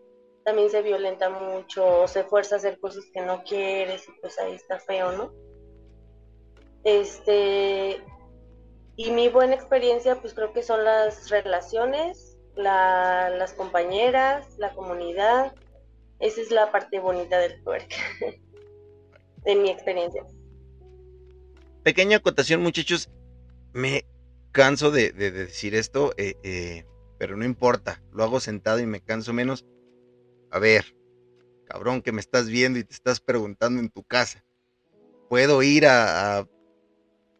también 0.43 0.71
se 0.71 0.81
violenta 0.81 1.29
mucho, 1.29 2.07
se 2.07 2.23
fuerza 2.23 2.55
a 2.55 2.57
hacer 2.57 2.79
cosas 2.79 3.05
que 3.13 3.21
no 3.21 3.43
quieres 3.43 4.09
y 4.09 4.11
pues 4.19 4.39
ahí 4.39 4.53
está 4.53 4.79
feo, 4.79 5.11
¿no? 5.11 5.31
Este, 6.83 8.03
y 8.95 9.11
mi 9.11 9.29
buena 9.29 9.53
experiencia 9.53 10.19
pues 10.19 10.33
creo 10.33 10.53
que 10.53 10.63
son 10.63 10.83
las 10.83 11.29
relaciones, 11.29 12.28
las 12.55 13.53
compañeras, 13.53 14.57
la 14.57 14.73
comunidad, 14.73 15.53
esa 16.19 16.41
es 16.41 16.51
la 16.51 16.71
parte 16.71 16.99
bonita 16.99 17.39
del 17.39 17.63
twerk, 17.63 17.93
en 19.45 19.61
mi 19.61 19.69
experiencia. 19.69 20.23
Pequeña 21.83 22.17
acotación 22.17 22.61
muchachos, 22.61 23.09
me 23.71 24.05
canso 24.51 24.91
de, 24.91 25.11
decir 25.11 25.75
esto, 25.75 26.13
eh, 26.17 26.35
eh, 26.43 26.85
pero 27.17 27.37
no 27.37 27.45
importa, 27.45 28.01
lo 28.11 28.23
hago 28.23 28.39
sentado 28.39 28.79
y 28.79 28.85
me 28.85 29.01
canso 29.01 29.33
menos. 29.33 29.65
A 30.51 30.59
ver, 30.59 30.95
cabrón, 31.65 32.01
que 32.01 32.11
me 32.11 32.19
estás 32.19 32.47
viendo 32.47 32.79
y 32.79 32.83
te 32.83 32.93
estás 32.93 33.21
preguntando 33.21 33.79
en 33.79 33.89
tu 33.89 34.03
casa. 34.03 34.43
¿Puedo 35.29 35.61
ir 35.61 35.85
a, 35.85 36.47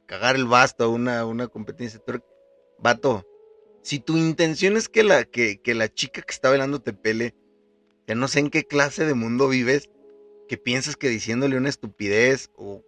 cagar 0.05 0.35
el 0.35 0.45
basto 0.45 0.83
a 0.85 0.87
una, 0.87 1.25
una 1.25 1.47
competencia? 1.47 1.99
Vato, 2.77 3.25
si 3.89 3.97
tu 3.97 4.17
intención 4.17 4.77
es 4.77 4.87
que 4.87 5.01
la, 5.01 5.25
que, 5.25 5.59
la 5.65 5.91
chica 5.91 6.21
que 6.21 6.31
está 6.31 6.49
bailando 6.49 6.79
te 6.79 6.93
pele, 6.93 7.33
ya 8.05 8.13
no 8.13 8.27
sé 8.27 8.37
en 8.37 8.51
qué 8.51 8.63
clase 8.63 9.03
de 9.03 9.15
mundo 9.15 9.47
vives, 9.47 9.89
que 10.47 10.57
piensas 10.57 10.95
que 10.95 11.09
diciéndole 11.09 11.57
una 11.57 11.69
estupidez 11.69 12.51
o 12.55 12.83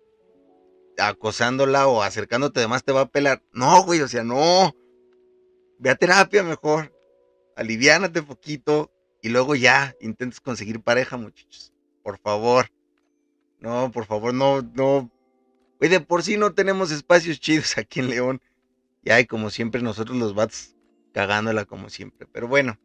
acosándola 0.99 1.87
o 1.87 2.03
acercándote 2.03 2.59
además 2.59 2.83
te 2.83 2.91
va 2.91 3.01
a 3.01 3.09
pelar. 3.09 3.41
No, 3.51 3.81
güey, 3.81 4.01
o 4.01 4.07
sea, 4.07 4.23
no. 4.23 4.75
Ve 5.79 5.89
a 5.89 5.95
terapia 5.95 6.43
mejor. 6.43 6.95
Aliviánate 7.55 8.21
poquito 8.21 8.91
y 9.23 9.29
luego 9.29 9.55
ya 9.55 9.95
intentes 10.01 10.39
conseguir 10.39 10.81
pareja, 10.81 11.17
muchachos. 11.17 11.73
Por 12.03 12.19
favor. 12.19 12.69
No, 13.59 13.89
por 13.91 14.05
favor, 14.05 14.35
no, 14.35 14.61
no. 14.61 15.09
Güey, 15.79 15.89
de 15.89 15.99
por 15.99 16.21
sí 16.21 16.37
no 16.37 16.53
tenemos 16.53 16.91
espacios 16.91 17.39
chidos 17.39 17.75
aquí 17.79 18.01
en 18.01 18.09
León. 18.11 18.41
Y 19.03 19.09
hay, 19.09 19.25
como 19.25 19.49
siempre, 19.49 19.81
nosotros 19.81 20.15
los 20.15 20.35
bats 20.35 20.75
cagándola 21.13 21.65
como 21.65 21.89
siempre. 21.89 22.27
Pero 22.31 22.47
bueno, 22.47 22.79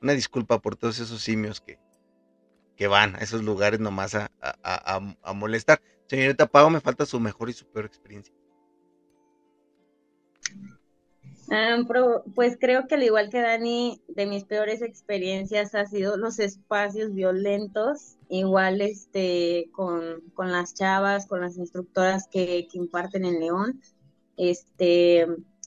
una 0.00 0.12
disculpa 0.12 0.60
por 0.60 0.76
todos 0.76 0.98
esos 0.98 1.22
simios 1.22 1.60
que, 1.60 1.78
que 2.76 2.86
van 2.86 3.16
a 3.16 3.18
esos 3.18 3.42
lugares 3.42 3.80
nomás 3.80 4.14
a, 4.14 4.30
a 4.42 5.32
molestar. 5.32 5.80
Señorita 6.08 6.46
Pau, 6.46 6.70
me 6.70 6.80
falta 6.80 7.06
su 7.06 7.20
mejor 7.20 7.50
y 7.50 7.52
su 7.52 7.66
peor 7.66 7.86
experiencia. 7.86 8.34
Ah, 11.54 11.76
pues 12.34 12.56
creo 12.58 12.86
que 12.86 12.94
al 12.94 13.02
igual 13.02 13.28
que 13.28 13.42
Dani, 13.42 14.00
de 14.08 14.24
mis 14.24 14.44
peores 14.44 14.80
experiencias 14.80 15.74
ha 15.74 15.84
sido 15.84 16.16
los 16.16 16.38
espacios 16.38 17.12
violentos, 17.12 18.16
igual 18.30 18.80
este 18.80 19.68
con, 19.72 20.22
las 20.38 20.72
chavas, 20.72 21.26
con 21.26 21.42
las 21.42 21.58
instructoras 21.58 22.26
que, 22.26 22.68
que, 22.72 22.78
imparten 22.78 23.26
en 23.26 23.38
León, 23.38 23.82
este, 24.38 25.26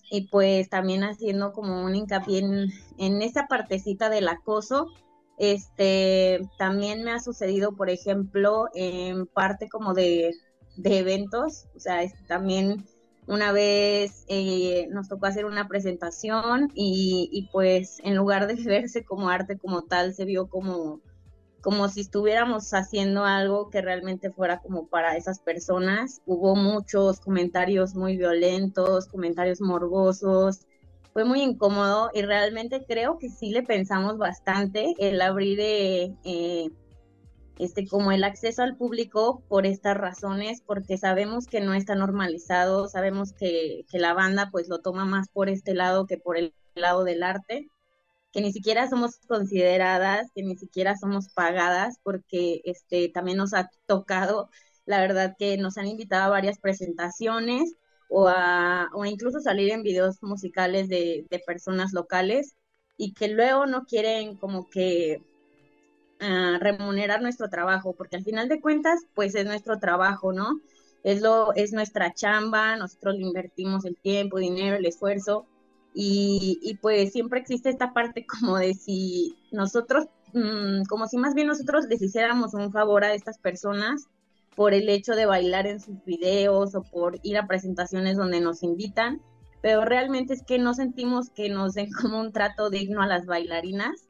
y 0.10 0.28
pues 0.28 0.70
también 0.70 1.03
haciendo 1.03 1.53
como 1.53 1.84
un 1.84 1.95
hincapié 1.95 2.39
en, 2.39 2.68
en 2.97 3.22
esa 3.22 3.47
partecita 3.47 4.10
del 4.10 4.28
acoso, 4.28 4.91
este, 5.38 6.47
también 6.58 7.03
me 7.03 7.12
ha 7.12 7.20
sucedido, 7.20 7.76
por 7.76 7.89
ejemplo, 7.89 8.70
en 8.74 9.28
parte 9.28 9.68
como 9.70 9.93
de, 9.93 10.32
eventos, 10.84 11.66
o 11.76 11.80
sea, 11.80 11.99
también 12.28 12.86
una 13.28 13.51
vez 13.51 14.24
eh, 14.28 14.88
nos 14.91 15.10
tocó 15.10 15.26
hacer 15.26 15.45
una 15.45 15.68
presentación 15.68 16.72
y, 16.76 17.30
y, 17.32 17.49
pues 17.51 17.99
en 18.03 18.16
lugar 18.16 18.47
de 18.47 18.56
verse 18.64 19.03
como 19.03 19.30
arte 19.30 19.58
como 19.58 19.84
tal, 19.84 20.14
se 20.14 20.26
vio 20.26 20.47
como, 20.47 21.01
como 21.66 21.89
si 21.89 22.01
estuviéramos 22.01 22.76
haciendo 22.76 23.26
algo 23.26 23.72
que 23.72 23.82
realmente 23.82 24.30
fuera 24.30 24.59
como 24.59 24.86
para 24.88 25.18
esas 25.18 25.39
personas. 25.39 26.22
Hubo 26.28 26.55
muchos 26.55 27.20
comentarios 27.20 27.95
muy 27.95 28.18
violentos, 28.18 29.07
comentarios 29.07 29.61
morbosos, 29.61 30.68
fue 31.11 31.26
muy 31.26 31.41
incómodo 31.41 32.11
y 32.13 32.22
realmente 32.22 32.86
creo 32.88 33.18
que 33.18 33.30
sí 33.30 33.49
le 33.49 33.63
pensamos 33.63 34.20
bastante 34.20 34.93
el 34.99 35.20
abrir 35.20 35.59
eh, 35.59 36.13
eh, 36.24 36.70
este 37.57 37.88
como 37.88 38.11
el 38.11 38.24
acceso 38.24 38.61
al 38.61 38.78
público 38.78 39.41
por 39.47 39.66
estas 39.66 39.97
razones, 39.97 40.61
porque 40.61 40.99
sabemos 40.99 41.47
que 41.47 41.61
no 41.61 41.74
está 41.74 41.95
normalizado, 41.95 42.88
sabemos 42.89 43.34
que, 43.34 43.86
que 43.89 43.97
la 43.97 44.13
banda 44.13 44.49
pues 44.51 44.70
lo 44.70 44.82
toma 44.82 45.05
más 45.05 45.30
por 45.30 45.49
este 45.49 45.74
lado 45.74 46.05
que 46.05 46.20
por 46.20 46.38
el 46.38 46.53
lado 46.76 47.03
del 47.03 47.24
arte, 47.24 47.72
que 48.36 48.41
ni 48.41 48.51
siquiera 48.51 48.89
somos 48.89 49.15
consideradas, 49.29 50.29
que 50.36 50.43
ni 50.43 50.57
siquiera 50.57 50.97
somos 50.97 51.29
pagadas, 51.29 51.99
porque 52.03 52.59
este 52.65 53.07
también 53.07 53.38
nos 53.38 53.53
ha 53.53 53.69
tocado, 53.86 54.49
la 54.86 54.99
verdad 54.99 55.38
que 55.39 55.57
nos 55.57 55.77
han 55.77 55.88
invitado 55.88 56.25
a 56.25 56.29
varias 56.36 56.59
presentaciones 56.59 57.75
o 58.09 58.27
a, 58.27 58.89
o 58.93 59.05
incluso 59.05 59.39
salir 59.39 59.71
en 59.71 59.83
videos 59.83 60.21
musicales 60.21 60.89
de, 60.89 61.25
personas 61.47 61.93
locales 61.93 62.55
y 62.97 63.13
que 63.13 63.29
luego 63.29 63.67
no 63.67 63.86
quieren 63.86 64.36
como 64.36 64.69
que 64.69 65.21
ah, 66.19 66.57
remunerar 66.59 67.21
nuestro 67.21 67.49
trabajo, 67.49 67.93
porque 67.95 68.17
al 68.17 68.25
final 68.25 68.49
de 68.49 68.59
cuentas, 68.59 68.99
pues 69.13 69.33
es 69.36 69.45
nuestro 69.45 69.79
trabajo, 69.79 70.33
¿no? 70.33 70.59
Es, 71.03 71.21
lo, 71.21 71.53
es 71.53 71.71
nuestra 71.71 72.13
chamba, 72.13 72.75
nosotros 72.75 73.15
le 73.15 73.27
invertimos 73.27 73.86
el 73.86 73.95
tiempo, 73.95 74.39
dinero, 74.39 74.75
el 74.75 74.86
esfuerzo, 74.86 75.45
y, 75.95 76.59
y 76.61 76.75
pues 76.75 77.13
siempre 77.13 77.39
existe 77.39 77.69
esta 77.69 77.93
parte 77.93 78.25
como 78.39 78.57
de 78.57 78.73
si 78.73 79.35
nosotros, 79.51 80.05
mm, 80.33 80.83
como 80.89 81.07
si 81.07 81.17
más 81.17 81.33
bien 81.33 81.47
nosotros 81.47 81.85
les 81.89 82.01
hiciéramos 82.01 82.53
un 82.53 82.71
favor 82.71 83.05
a 83.05 83.13
estas 83.13 83.39
personas 83.39 84.07
por 84.55 84.73
el 84.73 84.89
hecho 84.89 85.15
de 85.15 85.25
bailar 85.25 85.67
en 85.67 85.79
sus 85.79 86.03
videos 86.05 86.75
o 86.75 86.83
por 86.83 87.19
ir 87.23 87.37
a 87.37 87.47
presentaciones 87.47 88.17
donde 88.17 88.41
nos 88.41 88.61
invitan, 88.61 89.21
pero 89.61 89.83
realmente 89.83 90.33
es 90.33 90.43
que 90.43 90.59
no 90.59 90.73
sentimos 90.73 91.29
que 91.29 91.49
nos 91.49 91.73
den 91.73 91.89
como 92.01 92.19
un 92.19 92.31
trato 92.31 92.69
digno 92.69 93.01
a 93.01 93.07
las 93.07 93.25
bailarinas. 93.25 94.07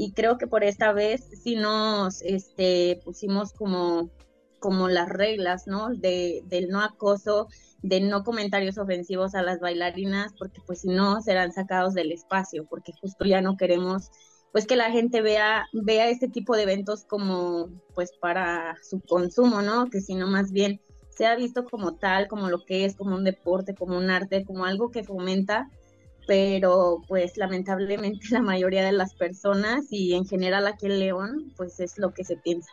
Y 0.00 0.12
creo 0.12 0.38
que 0.38 0.46
por 0.46 0.62
esta 0.62 0.92
vez 0.92 1.28
sí 1.42 1.56
nos 1.56 2.22
este, 2.22 3.00
pusimos 3.04 3.52
como, 3.52 4.10
como 4.58 4.88
las 4.88 5.08
reglas, 5.08 5.66
¿no? 5.66 5.88
De, 5.94 6.42
del 6.46 6.68
no 6.68 6.80
acoso, 6.80 7.48
de 7.82 8.00
no 8.00 8.24
comentarios 8.24 8.78
ofensivos 8.78 9.34
a 9.34 9.42
las 9.42 9.60
bailarinas, 9.60 10.32
porque 10.38 10.60
pues 10.66 10.80
si 10.82 10.88
no 10.88 11.20
serán 11.22 11.52
sacados 11.52 11.94
del 11.94 12.12
espacio, 12.12 12.66
porque 12.68 12.92
justo 13.00 13.24
ya 13.24 13.40
no 13.40 13.56
queremos 13.56 14.10
pues 14.52 14.66
que 14.66 14.76
la 14.76 14.90
gente 14.90 15.20
vea, 15.20 15.66
vea 15.72 16.08
este 16.08 16.28
tipo 16.28 16.56
de 16.56 16.62
eventos 16.62 17.04
como 17.04 17.68
pues 17.94 18.12
para 18.20 18.76
su 18.82 19.00
consumo, 19.00 19.62
¿no? 19.62 19.90
Que 19.90 20.00
sino 20.00 20.26
más 20.26 20.52
bien 20.52 20.80
sea 21.10 21.34
visto 21.36 21.64
como 21.64 21.96
tal, 21.96 22.28
como 22.28 22.48
lo 22.48 22.64
que 22.64 22.84
es, 22.84 22.94
como 22.94 23.16
un 23.16 23.24
deporte, 23.24 23.74
como 23.74 23.96
un 23.98 24.08
arte, 24.10 24.44
como 24.44 24.64
algo 24.64 24.90
que 24.90 25.04
fomenta, 25.04 25.68
pero 26.26 27.02
pues 27.08 27.36
lamentablemente 27.36 28.20
la 28.30 28.40
mayoría 28.40 28.84
de 28.84 28.92
las 28.92 29.14
personas 29.14 29.86
y 29.90 30.14
en 30.14 30.26
general 30.26 30.66
aquí 30.66 30.86
en 30.86 30.98
León, 31.00 31.52
pues 31.56 31.80
es 31.80 31.98
lo 31.98 32.14
que 32.14 32.24
se 32.24 32.36
piensa. 32.36 32.70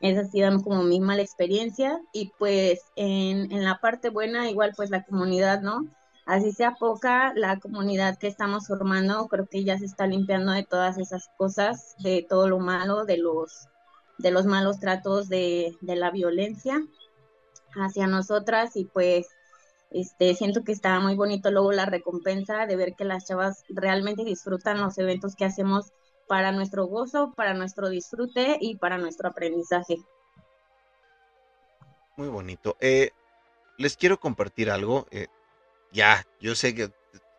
Esa 0.00 0.20
ha 0.20 0.24
sido 0.24 0.62
como 0.62 0.82
mi 0.82 1.00
mala 1.00 1.22
experiencia 1.22 2.00
y 2.12 2.32
pues 2.38 2.80
en, 2.96 3.50
en 3.50 3.64
la 3.64 3.78
parte 3.78 4.10
buena 4.10 4.50
igual 4.50 4.72
pues 4.76 4.90
la 4.90 5.04
comunidad, 5.04 5.62
¿no? 5.62 5.86
así 6.26 6.52
sea 6.52 6.74
poca 6.74 7.32
la 7.34 7.58
comunidad 7.58 8.18
que 8.18 8.26
estamos 8.26 8.66
formando, 8.66 9.28
creo 9.28 9.46
que 9.46 9.64
ya 9.64 9.78
se 9.78 9.86
está 9.86 10.06
limpiando 10.06 10.52
de 10.52 10.64
todas 10.64 10.98
esas 10.98 11.30
cosas, 11.38 11.94
de 12.00 12.26
todo 12.28 12.48
lo 12.48 12.58
malo, 12.58 13.04
de 13.04 13.16
los, 13.16 13.68
de 14.18 14.32
los 14.32 14.44
malos 14.44 14.80
tratos 14.80 15.28
de, 15.28 15.76
de 15.80 15.96
la 15.96 16.10
violencia 16.10 16.84
hacia 17.76 18.08
nosotras 18.08 18.76
y 18.76 18.86
pues 18.86 19.28
este, 19.90 20.34
siento 20.34 20.64
que 20.64 20.72
está 20.72 20.98
muy 20.98 21.14
bonito 21.14 21.50
luego 21.52 21.70
la 21.70 21.86
recompensa 21.86 22.66
de 22.66 22.76
ver 22.76 22.94
que 22.94 23.04
las 23.04 23.26
chavas 23.26 23.62
realmente 23.68 24.24
disfrutan 24.24 24.80
los 24.80 24.98
eventos 24.98 25.36
que 25.36 25.44
hacemos 25.44 25.92
para 26.26 26.52
nuestro 26.52 26.86
gozo, 26.86 27.32
para 27.36 27.54
nuestro 27.54 27.88
disfrute 27.88 28.58
y 28.60 28.76
para 28.76 28.98
nuestro 28.98 29.28
aprendizaje. 29.28 29.96
Muy 32.16 32.28
bonito. 32.28 32.76
Eh, 32.80 33.10
les 33.78 33.96
quiero 33.96 34.18
compartir 34.18 34.70
algo. 34.70 35.06
Eh, 35.10 35.26
ya, 35.92 36.26
yo 36.40 36.54
sé 36.54 36.74
que 36.74 36.90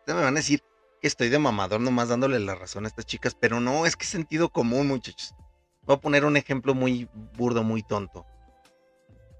me 0.06 0.14
van 0.14 0.34
a 0.34 0.40
decir 0.40 0.62
que 1.00 1.08
estoy 1.08 1.28
de 1.28 1.38
mamador 1.38 1.80
nomás 1.80 2.08
dándole 2.08 2.38
la 2.40 2.54
razón 2.54 2.84
a 2.84 2.88
estas 2.88 3.06
chicas, 3.06 3.36
pero 3.38 3.60
no, 3.60 3.86
es 3.86 3.96
que 3.96 4.06
sentido 4.06 4.48
común, 4.48 4.88
muchachos. 4.88 5.34
Voy 5.82 5.96
a 5.96 6.00
poner 6.00 6.24
un 6.24 6.36
ejemplo 6.36 6.74
muy 6.74 7.08
burdo, 7.36 7.62
muy 7.62 7.82
tonto. 7.82 8.26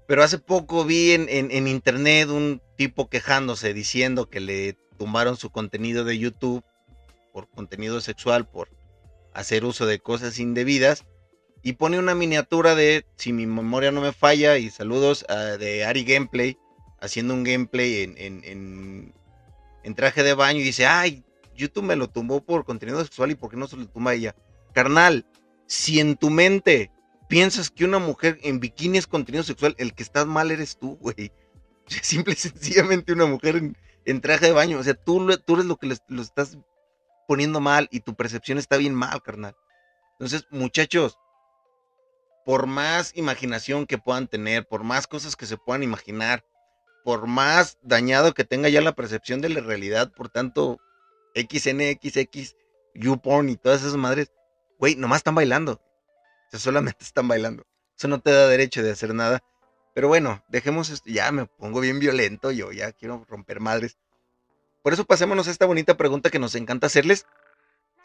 Pero 0.07 0.23
hace 0.23 0.39
poco 0.39 0.85
vi 0.85 1.11
en, 1.11 1.27
en, 1.29 1.67
internet 1.67 2.29
un 2.29 2.61
tipo 2.75 3.09
quejándose 3.09 3.75
diciendo 3.75 4.27
que 4.27 4.39
le 4.39 4.73
tumbaron 4.97 5.37
su 5.37 5.51
contenido 5.51 6.03
de 6.03 6.17
YouTube 6.17 6.63
por 7.31 7.47
contenido 7.47 8.01
sexual, 8.01 8.47
por 8.47 8.69
hacer 9.33 9.65
uso 9.65 9.85
de 9.85 9.99
cosas 9.99 10.39
indebidas. 10.39 11.05
Y 11.61 11.73
pone 11.73 11.99
una 11.99 12.15
miniatura 12.15 12.73
de, 12.73 13.05
si 13.17 13.33
mi 13.33 13.45
memoria 13.45 13.91
no 13.91 13.99
me 13.99 14.13
falla, 14.13 14.57
y 14.57 14.69
saludos 14.69 15.25
de 15.59 15.83
Ari 15.83 16.05
Gameplay, 16.05 16.57
haciendo 17.01 17.33
un 17.33 17.43
gameplay 17.43 18.03
en, 18.03 18.15
en, 18.17 19.13
en, 19.83 19.95
traje 19.95 20.23
de 20.23 20.33
baño 20.33 20.59
y 20.59 20.63
dice, 20.63 20.85
ay, 20.85 21.23
YouTube 21.55 21.83
me 21.83 21.95
lo 21.97 22.09
tumbó 22.09 22.41
por 22.41 22.63
contenido 22.63 23.03
sexual 23.03 23.31
y 23.31 23.35
por 23.35 23.49
qué 23.49 23.57
no 23.57 23.67
se 23.67 23.75
lo 23.75 23.87
tumba 23.87 24.13
ella. 24.13 24.35
Carnal, 24.73 25.25
si 25.67 25.99
en 25.99 26.15
tu 26.15 26.29
mente 26.29 26.91
piensas 27.27 27.69
que 27.69 27.85
una 27.85 27.99
mujer 27.99 28.39
en 28.41 28.59
bikini 28.59 28.97
es 28.97 29.07
contenido 29.07 29.43
sexual, 29.43 29.75
el 29.77 29.93
que 29.93 30.03
estás 30.03 30.25
mal 30.25 30.51
eres 30.51 30.77
tú, 30.77 30.97
güey. 31.01 31.31
Simple 31.87 32.33
y 32.33 32.37
sencillamente 32.37 33.13
una 33.13 33.25
mujer 33.25 33.61
en, 34.05 34.21
traje 34.21 34.47
de 34.47 34.51
baño. 34.51 34.79
O 34.79 34.83
sea, 34.83 34.93
tú, 34.93 35.27
tú 35.45 35.53
eres 35.55 35.65
lo 35.65 35.77
que 35.77 35.95
lo 36.07 36.21
estás 36.21 36.57
poniendo 37.29 37.59
mal 37.59 37.87
y 37.91 37.99
tu 37.99 38.15
percepción 38.15 38.57
está 38.57 38.75
bien 38.77 38.95
mal, 38.95 39.21
carnal. 39.21 39.55
Entonces, 40.13 40.47
muchachos, 40.49 41.19
por 42.43 42.65
más 42.65 43.15
imaginación 43.15 43.85
que 43.85 43.99
puedan 43.99 44.27
tener, 44.27 44.67
por 44.67 44.83
más 44.83 45.05
cosas 45.05 45.35
que 45.35 45.45
se 45.45 45.55
puedan 45.55 45.83
imaginar, 45.83 46.43
por 47.03 47.27
más 47.27 47.77
dañado 47.83 48.33
que 48.33 48.45
tenga 48.45 48.67
ya 48.67 48.81
la 48.81 48.95
percepción 48.95 49.41
de 49.41 49.49
la 49.49 49.61
realidad, 49.61 50.11
por 50.11 50.29
tanto, 50.29 50.79
XNXX, 51.35 52.55
YouPorn 52.95 53.49
y 53.49 53.57
todas 53.57 53.81
esas 53.81 53.95
madres, 53.95 54.31
güey, 54.79 54.95
nomás 54.95 55.17
están 55.17 55.35
bailando. 55.35 55.73
O 55.73 56.49
sea, 56.49 56.59
solamente 56.59 57.03
están 57.05 57.27
bailando. 57.27 57.63
Eso 57.95 58.07
no 58.07 58.19
te 58.19 58.31
da 58.31 58.47
derecho 58.47 58.81
de 58.81 58.89
hacer 58.89 59.13
nada. 59.13 59.43
Pero 59.93 60.07
bueno, 60.07 60.43
dejemos 60.47 60.89
esto. 60.89 61.11
Ya 61.11 61.31
me 61.31 61.45
pongo 61.45 61.79
bien 61.79 61.99
violento 61.99 62.49
yo, 62.49 62.71
ya 62.71 62.91
quiero 62.91 63.23
romper 63.29 63.59
madres. 63.59 63.99
Por 64.81 64.93
eso 64.93 65.05
pasémonos 65.05 65.47
a 65.47 65.51
esta 65.51 65.65
bonita 65.65 65.97
pregunta 65.97 66.29
que 66.29 66.39
nos 66.39 66.55
encanta 66.55 66.87
hacerles. 66.87 67.25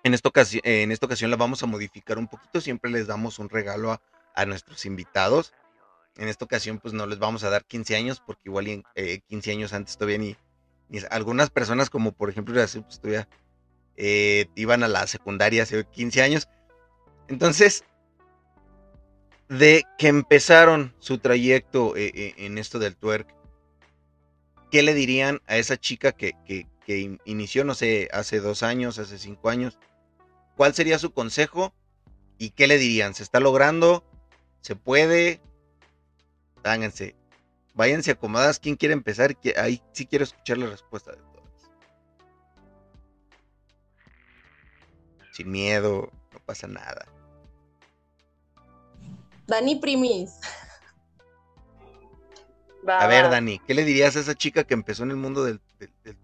En 0.02 0.12
esta, 0.12 0.28
ocasión, 0.28 0.60
en 0.64 0.92
esta 0.92 1.06
ocasión 1.06 1.30
la 1.30 1.36
vamos 1.36 1.62
a 1.62 1.66
modificar 1.66 2.18
un 2.18 2.28
poquito. 2.28 2.60
Siempre 2.60 2.90
les 2.90 3.06
damos 3.06 3.38
un 3.38 3.48
regalo 3.48 4.00
a, 4.34 4.46
nuestros 4.46 4.84
invitados. 4.84 5.54
En 6.16 6.28
esta 6.28 6.44
ocasión, 6.44 6.78
pues 6.78 6.92
no 6.92 7.06
les 7.06 7.18
vamos 7.18 7.42
a 7.44 7.50
dar 7.50 7.64
15 7.64 7.96
años, 7.96 8.22
porque 8.24 8.42
igual 8.44 8.68
en, 8.68 8.84
15 9.28 9.50
eh, 9.50 9.54
años 9.54 9.72
antes 9.72 9.96
todavía 9.96 10.18
ni, 10.18 10.36
algunas 11.10 11.50
personas, 11.50 11.90
como 11.90 12.12
por 12.12 12.28
ejemplo, 12.30 12.54
pues, 12.54 12.78
eh, 13.96 14.46
iban 14.54 14.82
a 14.82 14.88
la 14.88 15.06
secundaria 15.06 15.62
hace 15.62 15.84
15 15.84 16.22
años. 16.22 16.48
Entonces, 17.28 17.84
de 19.48 19.84
que 19.98 20.08
empezaron 20.08 20.94
su 20.98 21.18
trayecto 21.18 21.96
eh, 21.96 22.12
eh, 22.14 22.34
en 22.38 22.58
esto 22.58 22.78
del 22.78 22.96
twerk, 22.96 23.28
¿qué 24.74 24.82
le 24.82 24.92
dirían 24.92 25.40
a 25.46 25.56
esa 25.56 25.76
chica 25.76 26.10
que, 26.10 26.34
inició, 27.26 27.62
no 27.62 27.76
sé, 27.76 28.08
hace 28.12 28.40
dos 28.40 28.64
años, 28.64 28.98
hace 28.98 29.18
cinco 29.18 29.48
años? 29.48 29.78
¿Cuál 30.56 30.74
sería 30.74 30.98
su 30.98 31.12
consejo? 31.12 31.72
¿Y 32.38 32.50
qué 32.50 32.66
le 32.66 32.76
dirían? 32.76 33.14
¿Se 33.14 33.22
está 33.22 33.38
logrando? 33.38 34.02
¿Se 34.62 34.74
puede? 34.74 35.40
Háganse. 36.64 37.14
Váyanse 37.74 38.10
acomodadas. 38.10 38.58
¿Quién 38.58 38.74
quiere 38.74 38.94
empezar? 38.94 39.36
Ahí 39.58 39.80
sí 39.92 40.06
quiero 40.06 40.24
escuchar 40.24 40.58
la 40.58 40.66
respuesta 40.66 41.12
de 41.12 41.18
todas. 41.18 41.70
Sin 45.30 45.52
miedo, 45.52 46.10
no 46.32 46.40
pasa 46.40 46.66
nada. 46.66 47.06
Dani 49.46 49.76
Primis. 49.76 50.40
A 52.86 53.06
ver, 53.06 53.30
Dani, 53.30 53.58
¿qué 53.60 53.74
le 53.74 53.84
dirías 53.84 54.16
a 54.16 54.20
esa 54.20 54.34
chica 54.34 54.64
que 54.64 54.74
empezó 54.74 55.02
en 55.02 55.10
el 55.10 55.16
mundo 55.16 55.44
del, 55.44 55.60
del, 55.78 56.16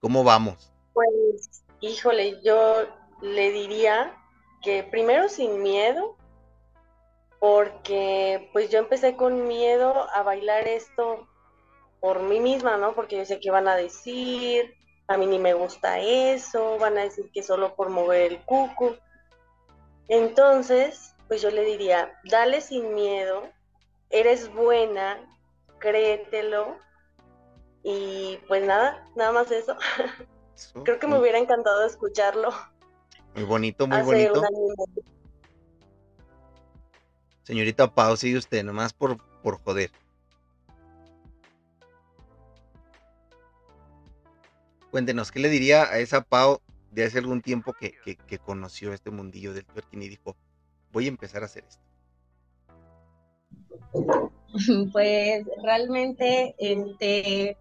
¿Cómo 0.00 0.24
vamos? 0.24 0.72
Pues, 0.92 1.64
híjole, 1.80 2.40
yo 2.42 2.86
le 3.22 3.50
diría 3.52 4.14
que 4.62 4.82
primero 4.82 5.28
sin 5.28 5.62
miedo, 5.62 6.16
porque 7.38 8.48
pues 8.52 8.70
yo 8.70 8.78
empecé 8.78 9.16
con 9.16 9.46
miedo 9.46 10.08
a 10.14 10.22
bailar 10.22 10.66
esto 10.66 11.28
por 12.00 12.22
mí 12.22 12.40
misma, 12.40 12.76
¿no? 12.76 12.94
Porque 12.94 13.16
yo 13.16 13.24
sé 13.24 13.40
que 13.40 13.50
van 13.50 13.68
a 13.68 13.76
decir, 13.76 14.74
a 15.08 15.16
mí 15.16 15.26
ni 15.26 15.38
me 15.38 15.54
gusta 15.54 16.00
eso, 16.00 16.78
van 16.78 16.98
a 16.98 17.02
decir 17.02 17.30
que 17.32 17.42
solo 17.42 17.74
por 17.74 17.90
mover 17.90 18.32
el 18.32 18.40
cucu. 18.42 18.96
Entonces, 20.08 21.14
pues 21.28 21.42
yo 21.42 21.50
le 21.50 21.64
diría, 21.64 22.12
dale 22.24 22.60
sin 22.60 22.94
miedo, 22.94 23.42
eres 24.10 24.52
buena, 24.52 25.18
créetelo 25.86 26.78
y 27.84 28.38
pues 28.48 28.66
nada, 28.66 29.08
nada 29.14 29.30
más 29.30 29.50
eso. 29.52 29.76
Creo 30.84 30.98
que 30.98 31.06
me 31.06 31.18
hubiera 31.18 31.38
encantado 31.38 31.86
escucharlo. 31.86 32.50
Muy 33.34 33.44
bonito, 33.44 33.86
muy 33.86 34.02
bonito. 34.02 34.42
Señorita 37.44 37.94
Pau, 37.94 38.16
sigue 38.16 38.38
usted, 38.38 38.64
nomás 38.64 38.92
por, 38.92 39.18
por 39.42 39.62
joder. 39.62 39.92
Cuéntenos, 44.90 45.30
¿qué 45.30 45.38
le 45.38 45.48
diría 45.48 45.84
a 45.84 45.98
esa 45.98 46.22
Pau 46.22 46.60
de 46.90 47.04
hace 47.04 47.18
algún 47.18 47.42
tiempo 47.42 47.72
que, 47.74 47.94
que 48.26 48.38
conoció 48.38 48.92
este 48.92 49.10
mundillo 49.10 49.52
del 49.52 49.66
twerking 49.66 50.02
y 50.02 50.08
dijo, 50.08 50.34
voy 50.90 51.04
a 51.04 51.08
empezar 51.08 51.42
a 51.42 51.46
hacer 51.46 51.64
esto? 51.68 51.86
Pues 54.92 55.44
realmente, 55.62 56.54
este, 56.58 57.56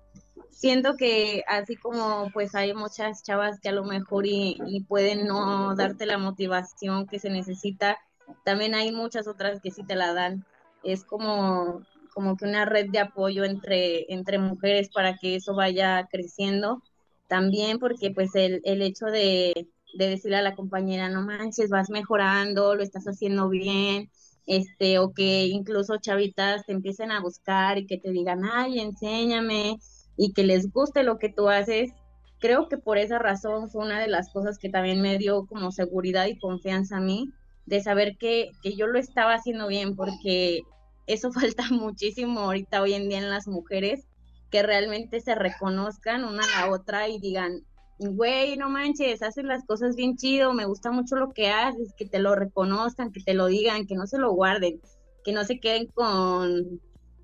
siento 0.51 0.95
que 0.95 1.43
así 1.47 1.75
como 1.75 2.29
pues 2.33 2.55
hay 2.55 2.73
muchas 2.73 3.23
chavas 3.23 3.59
que 3.59 3.69
a 3.69 3.73
lo 3.73 3.83
mejor 3.83 4.25
y, 4.25 4.85
pueden 4.87 5.27
no 5.27 5.75
darte 5.75 6.05
la 6.05 6.17
motivación 6.17 7.07
que 7.07 7.19
se 7.19 7.29
necesita, 7.29 7.97
también 8.43 8.73
hay 8.75 8.91
muchas 8.91 9.27
otras 9.27 9.61
que 9.61 9.71
sí 9.71 9.83
te 9.83 9.95
la 9.95 10.13
dan. 10.13 10.45
Es 10.83 11.03
como, 11.03 11.81
como 12.13 12.37
que 12.37 12.45
una 12.45 12.65
red 12.65 12.89
de 12.89 12.99
apoyo 12.99 13.43
entre, 13.43 14.11
entre 14.13 14.37
mujeres 14.37 14.89
para 14.89 15.17
que 15.17 15.35
eso 15.35 15.55
vaya 15.55 16.07
creciendo. 16.11 16.81
También 17.27 17.79
porque 17.79 18.11
pues 18.11 18.35
el, 18.35 18.61
el 18.65 18.81
hecho 18.81 19.07
de, 19.07 19.67
de 19.95 20.09
decirle 20.09 20.37
a 20.37 20.41
la 20.41 20.55
compañera, 20.55 21.09
no 21.09 21.21
manches, 21.21 21.69
vas 21.69 21.89
mejorando, 21.89 22.75
lo 22.75 22.83
estás 22.83 23.05
haciendo 23.05 23.49
bien, 23.49 24.09
este, 24.45 24.99
o 24.99 25.13
que 25.13 25.45
incluso 25.47 25.97
chavitas 25.97 26.65
te 26.65 26.73
empiecen 26.73 27.11
a 27.11 27.21
buscar 27.21 27.77
y 27.77 27.85
que 27.85 27.97
te 27.97 28.11
digan, 28.11 28.43
ay, 28.45 28.79
enséñame, 28.79 29.79
y 30.17 30.33
que 30.33 30.43
les 30.43 30.71
guste 30.71 31.03
lo 31.03 31.17
que 31.17 31.29
tú 31.29 31.49
haces. 31.49 31.91
Creo 32.39 32.67
que 32.69 32.77
por 32.77 32.97
esa 32.97 33.19
razón 33.19 33.69
fue 33.69 33.85
una 33.85 33.99
de 33.99 34.07
las 34.07 34.31
cosas 34.31 34.57
que 34.57 34.69
también 34.69 35.01
me 35.01 35.17
dio 35.17 35.45
como 35.45 35.71
seguridad 35.71 36.25
y 36.27 36.37
confianza 36.37 36.97
a 36.97 37.01
mí, 37.01 37.31
de 37.65 37.81
saber 37.81 38.17
que, 38.17 38.51
que 38.61 38.75
yo 38.75 38.87
lo 38.87 38.99
estaba 38.99 39.33
haciendo 39.33 39.67
bien, 39.67 39.95
porque 39.95 40.61
eso 41.07 41.31
falta 41.33 41.65
muchísimo 41.71 42.41
ahorita 42.41 42.81
hoy 42.81 42.93
en 42.93 43.09
día 43.09 43.19
en 43.19 43.29
las 43.29 43.47
mujeres, 43.47 44.05
que 44.51 44.63
realmente 44.63 45.19
se 45.21 45.35
reconozcan 45.35 46.23
una 46.23 46.43
a 46.43 46.67
la 46.67 46.71
otra 46.71 47.09
y 47.09 47.19
digan, 47.19 47.63
güey, 47.97 48.57
no 48.57 48.69
manches, 48.69 49.21
haces 49.21 49.45
las 49.45 49.65
cosas 49.65 49.95
bien 49.95 50.17
chido, 50.17 50.53
me 50.53 50.65
gusta 50.65 50.91
mucho 50.91 51.15
lo 51.15 51.31
que 51.31 51.49
haces, 51.49 51.93
que 51.97 52.05
te 52.05 52.19
lo 52.19 52.35
reconozcan, 52.35 53.11
que 53.11 53.21
te 53.21 53.33
lo 53.33 53.47
digan, 53.47 53.87
que 53.87 53.95
no 53.95 54.07
se 54.07 54.17
lo 54.17 54.33
guarden, 54.33 54.81
que 55.23 55.31
no 55.31 55.43
se 55.43 55.59
queden 55.59 55.87
con, 55.87 56.81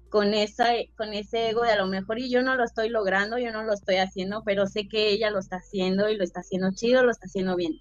con, 0.10 0.34
esa, 0.34 0.68
con 0.98 1.14
ese 1.14 1.50
ego 1.50 1.64
de 1.64 1.72
a 1.72 1.78
lo 1.78 1.88
mejor 1.88 2.20
y 2.20 2.30
yo 2.30 2.42
no 2.42 2.56
lo 2.56 2.64
estoy 2.64 2.90
logrando, 2.90 3.38
yo 3.38 3.52
no 3.52 3.64
lo 3.64 3.74
estoy 3.74 3.98
haciendo, 3.98 4.44
pero 4.46 4.68
sé 4.68 4.88
que 4.88 5.10
ella 5.10 5.30
lo 5.30 5.40
está 5.40 5.58
haciendo 5.58 6.10
y 6.10 6.18
lo 6.18 6.24
está 6.24 6.40
haciendo 6.40 6.72
chido, 6.72 7.04
lo 7.04 7.12
está 7.12 7.26
haciendo 7.26 7.56
bien. 7.56 7.74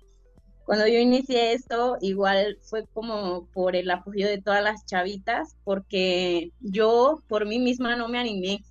Cuando 0.64 0.86
yo 0.86 0.98
inicié 0.98 1.52
esto, 1.52 1.96
igual 2.00 2.58
fue 2.62 2.86
como 2.92 3.46
por 3.46 3.74
el 3.74 3.90
apoyo 3.90 4.28
de 4.28 4.40
todas 4.40 4.62
las 4.62 4.86
chavitas, 4.86 5.56
porque 5.64 6.52
yo 6.60 7.22
por 7.28 7.46
mí 7.46 7.58
misma 7.58 7.96
no 7.96 8.08
me 8.08 8.18
animé 8.18 8.62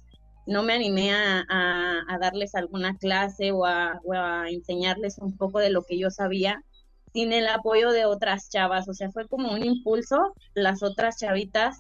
no 0.49 0.63
me 0.63 0.73
animé 0.73 1.11
a, 1.13 2.17
darles 2.19 2.55
alguna 2.55 2.97
clase 2.97 3.51
o 3.51 3.65
a, 3.65 3.99
enseñarles 4.49 5.19
un 5.19 5.37
poco 5.37 5.59
de 5.59 5.69
lo 5.69 5.83
que 5.83 5.97
yo 5.97 6.09
sabía 6.09 6.63
sin 7.13 7.33
el 7.33 7.47
apoyo 7.47 7.91
de 7.91 8.05
otras 8.05 8.49
chavas. 8.49 8.89
O 8.89 8.93
sea, 8.93 9.11
fue 9.11 9.27
como 9.27 9.51
un 9.53 9.63
impulso 9.63 10.33
las 10.55 10.83
otras 10.83 11.17
chavitas 11.17 11.77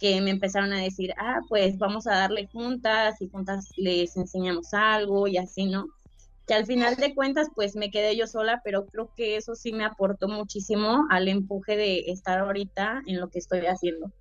que 0.00 0.20
me 0.20 0.30
empezaron 0.30 0.72
a 0.72 0.80
decir, 0.80 1.12
ah, 1.16 1.38
pues 1.48 1.78
vamos 1.78 2.06
a 2.06 2.16
darle 2.16 2.48
juntas 2.48 3.20
y 3.20 3.28
juntas 3.28 3.70
les 3.76 4.16
enseñamos 4.16 4.74
algo 4.74 5.26
y 5.28 5.38
así, 5.38 5.66
¿no? 5.66 5.86
Que 6.46 6.54
al 6.54 6.66
final 6.66 6.96
de 6.96 7.14
cuentas, 7.14 7.48
pues 7.54 7.76
me 7.76 7.90
quedé 7.90 8.16
yo 8.16 8.26
sola, 8.26 8.60
pero 8.64 8.86
creo 8.86 9.12
que 9.16 9.36
eso 9.36 9.54
sí 9.54 9.72
me 9.72 9.84
aportó 9.84 10.28
muchísimo 10.28 11.06
al 11.10 11.28
empuje 11.28 11.76
de 11.76 11.98
estar 12.08 12.38
ahorita 12.38 13.02
en 13.06 13.20
lo 13.20 13.28
que 13.28 13.38
estoy 13.38 13.66
haciendo. 13.66 14.12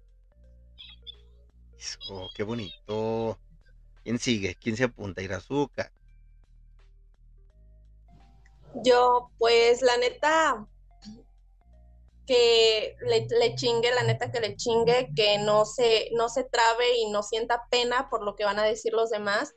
Oh, 2.09 2.27
qué 2.35 2.43
bonito. 2.43 3.37
¿Quién 4.07 4.19
sigue? 4.19 4.55
¿Quién 4.55 4.77
se 4.77 4.85
apunta? 4.85 5.21
Irazuka. 5.21 5.91
Yo, 8.81 9.31
pues, 9.37 9.81
la 9.81 9.97
neta, 9.97 10.65
que 12.25 12.95
le, 13.01 13.55
chingue, 13.55 13.93
la 13.93 14.03
neta 14.03 14.31
que 14.31 14.39
le 14.39 14.55
chingue, 14.55 15.09
que 15.13 15.39
no 15.39 15.65
se, 15.65 16.09
no 16.13 16.29
se 16.29 16.45
trabe 16.45 16.99
y 16.99 17.09
no 17.11 17.21
sienta 17.21 17.67
pena 17.69 18.09
por 18.09 18.23
lo 18.23 18.37
que 18.37 18.45
van 18.45 18.59
a 18.59 18.63
decir 18.63 18.93
los 18.93 19.09
demás 19.09 19.53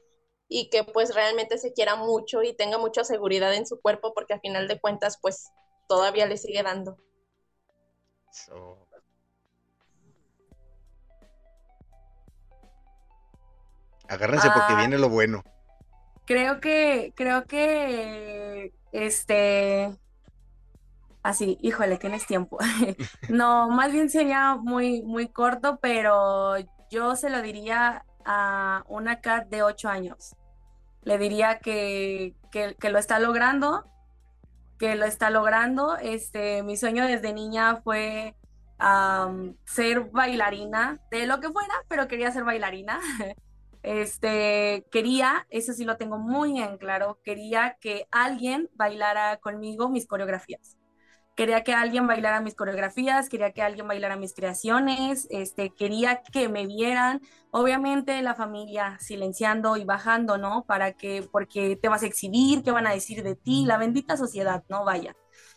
y 0.48 0.68
que 0.68 0.82
pues 0.82 1.14
realmente 1.14 1.56
se 1.56 1.72
quiera 1.72 1.94
mucho 1.94 2.42
y 2.42 2.52
tenga 2.52 2.76
mucha 2.76 3.04
seguridad 3.04 3.54
en 3.54 3.68
su 3.68 3.80
cuerpo 3.80 4.12
porque 4.14 4.34
al 4.34 4.40
final 4.40 4.66
de 4.66 4.80
cuentas 4.80 5.16
pues 5.22 5.52
todavía 5.86 6.26
le 6.26 6.36
sigue 6.36 6.64
dando. 6.64 6.96
Agárrense 14.10 14.50
porque 14.50 14.72
ah. 14.72 14.76
viene 14.76 14.98
lo 14.98 15.08
bueno. 15.08 15.44
Creo 16.26 16.60
que, 16.60 17.12
creo 17.16 17.44
que, 17.46 18.72
este, 18.90 19.96
así, 21.22 21.58
híjole, 21.62 21.96
tienes 21.96 22.26
tiempo. 22.26 22.58
no, 23.28 23.68
más 23.70 23.92
bien 23.92 24.10
sería 24.10 24.56
muy, 24.56 25.02
muy 25.02 25.28
corto, 25.28 25.78
pero 25.80 26.56
yo 26.90 27.14
se 27.14 27.30
lo 27.30 27.40
diría 27.40 28.04
a 28.24 28.84
una 28.88 29.20
cat 29.20 29.48
de 29.48 29.62
8 29.62 29.88
años. 29.88 30.34
Le 31.02 31.16
diría 31.16 31.60
que, 31.60 32.34
que, 32.50 32.90
lo 32.90 32.98
está 32.98 33.20
logrando, 33.20 33.84
que 34.76 34.96
lo 34.96 35.06
está 35.06 35.30
logrando. 35.30 35.96
Este, 35.98 36.64
mi 36.64 36.76
sueño 36.76 37.06
desde 37.06 37.32
niña 37.32 37.76
fue 37.82 38.34
ser 39.66 40.00
bailarina, 40.10 41.00
de 41.10 41.26
lo 41.26 41.38
que 41.38 41.50
fuera, 41.50 41.74
pero 41.88 42.08
quería 42.08 42.32
ser 42.32 42.44
bailarina. 42.44 42.98
Este, 43.82 44.84
quería, 44.90 45.46
eso 45.50 45.72
sí 45.72 45.84
lo 45.84 45.96
tengo 45.96 46.18
muy 46.18 46.60
en 46.60 46.76
claro, 46.78 47.18
quería 47.24 47.76
que 47.80 48.06
alguien 48.10 48.68
bailara 48.74 49.38
conmigo 49.38 49.88
mis 49.88 50.06
coreografías. 50.06 50.76
Quería 51.36 51.64
que 51.64 51.72
alguien 51.72 52.06
bailara 52.06 52.40
mis 52.42 52.54
coreografías, 52.54 53.30
quería 53.30 53.52
que 53.52 53.62
alguien 53.62 53.88
bailara 53.88 54.16
mis 54.16 54.34
creaciones, 54.34 55.26
este, 55.30 55.70
quería 55.74 56.22
que 56.22 56.48
me 56.50 56.66
vieran, 56.66 57.22
obviamente 57.50 58.20
la 58.22 58.34
familia 58.34 58.98
silenciando 59.00 59.78
y 59.78 59.84
bajando, 59.84 60.36
¿no? 60.36 60.64
Para 60.66 60.92
que, 60.92 61.26
porque 61.32 61.76
te 61.76 61.88
vas 61.88 62.02
a 62.02 62.06
exhibir, 62.06 62.62
qué 62.62 62.72
van 62.72 62.86
a 62.86 62.92
decir 62.92 63.22
de 63.22 63.36
ti, 63.36 63.64
la 63.64 63.78
bendita 63.78 64.18
sociedad, 64.18 64.64
¿no? 64.68 64.84
Vaya. 64.84 65.16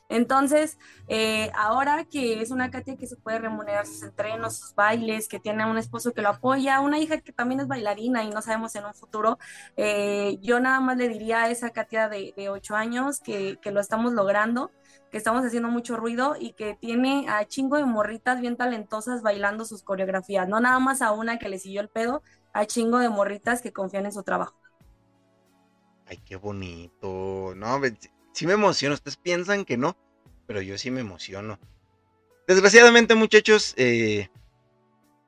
Entonces, 0.09 0.77
eh, 1.07 1.51
ahora 1.55 2.05
que 2.05 2.41
es 2.41 2.51
una 2.51 2.69
Katia 2.69 2.97
que 2.97 3.07
se 3.07 3.15
puede 3.15 3.39
remunerar 3.39 3.87
sus 3.87 4.03
entrenos, 4.03 4.57
sus 4.57 4.75
bailes, 4.75 5.27
que 5.27 5.39
tiene 5.39 5.65
un 5.65 5.77
esposo 5.77 6.11
que 6.11 6.21
lo 6.21 6.29
apoya, 6.29 6.81
una 6.81 6.99
hija 6.99 7.21
que 7.21 7.31
también 7.31 7.61
es 7.61 7.67
bailarina 7.67 8.23
y 8.23 8.29
no 8.29 8.41
sabemos 8.41 8.75
en 8.75 8.85
un 8.85 8.93
futuro, 8.93 9.39
eh, 9.77 10.37
yo 10.41 10.59
nada 10.59 10.79
más 10.81 10.97
le 10.97 11.07
diría 11.07 11.43
a 11.43 11.49
esa 11.49 11.71
Katia 11.71 12.09
de, 12.09 12.33
ocho 12.49 12.75
años 12.75 13.21
que, 13.21 13.57
lo 13.63 13.79
estamos 13.79 14.13
logrando, 14.13 14.71
que 15.09 15.17
estamos 15.17 15.43
haciendo 15.45 15.69
mucho 15.69 15.95
ruido 15.95 16.35
y 16.39 16.53
que 16.53 16.75
tiene 16.75 17.25
a 17.29 17.45
chingo 17.45 17.77
de 17.77 17.85
morritas 17.85 18.39
bien 18.39 18.57
talentosas 18.57 19.21
bailando 19.23 19.65
sus 19.65 19.81
coreografías, 19.83 20.47
no 20.47 20.59
nada 20.59 20.79
más 20.79 21.01
a 21.01 21.11
una 21.11 21.39
que 21.39 21.49
le 21.49 21.57
siguió 21.57 21.81
el 21.81 21.89
pedo, 21.89 22.21
a 22.53 22.65
chingo 22.65 22.99
de 22.99 23.09
morritas 23.09 23.61
que 23.61 23.73
confían 23.73 24.05
en 24.05 24.11
su 24.11 24.21
trabajo. 24.21 24.55
Ay, 26.05 26.17
qué 26.17 26.35
bonito. 26.35 27.53
No, 27.55 27.79
sí 28.33 28.45
me 28.45 28.53
emociono. 28.53 28.95
Ustedes 28.95 29.17
piensan 29.17 29.63
que 29.63 29.77
no, 29.77 29.95
pero 30.45 30.61
yo 30.61 30.77
sí 30.77 30.91
me 30.91 31.01
emociono. 31.01 31.59
Desgraciadamente, 32.47 33.15
muchachos, 33.15 33.73
eh, 33.77 34.27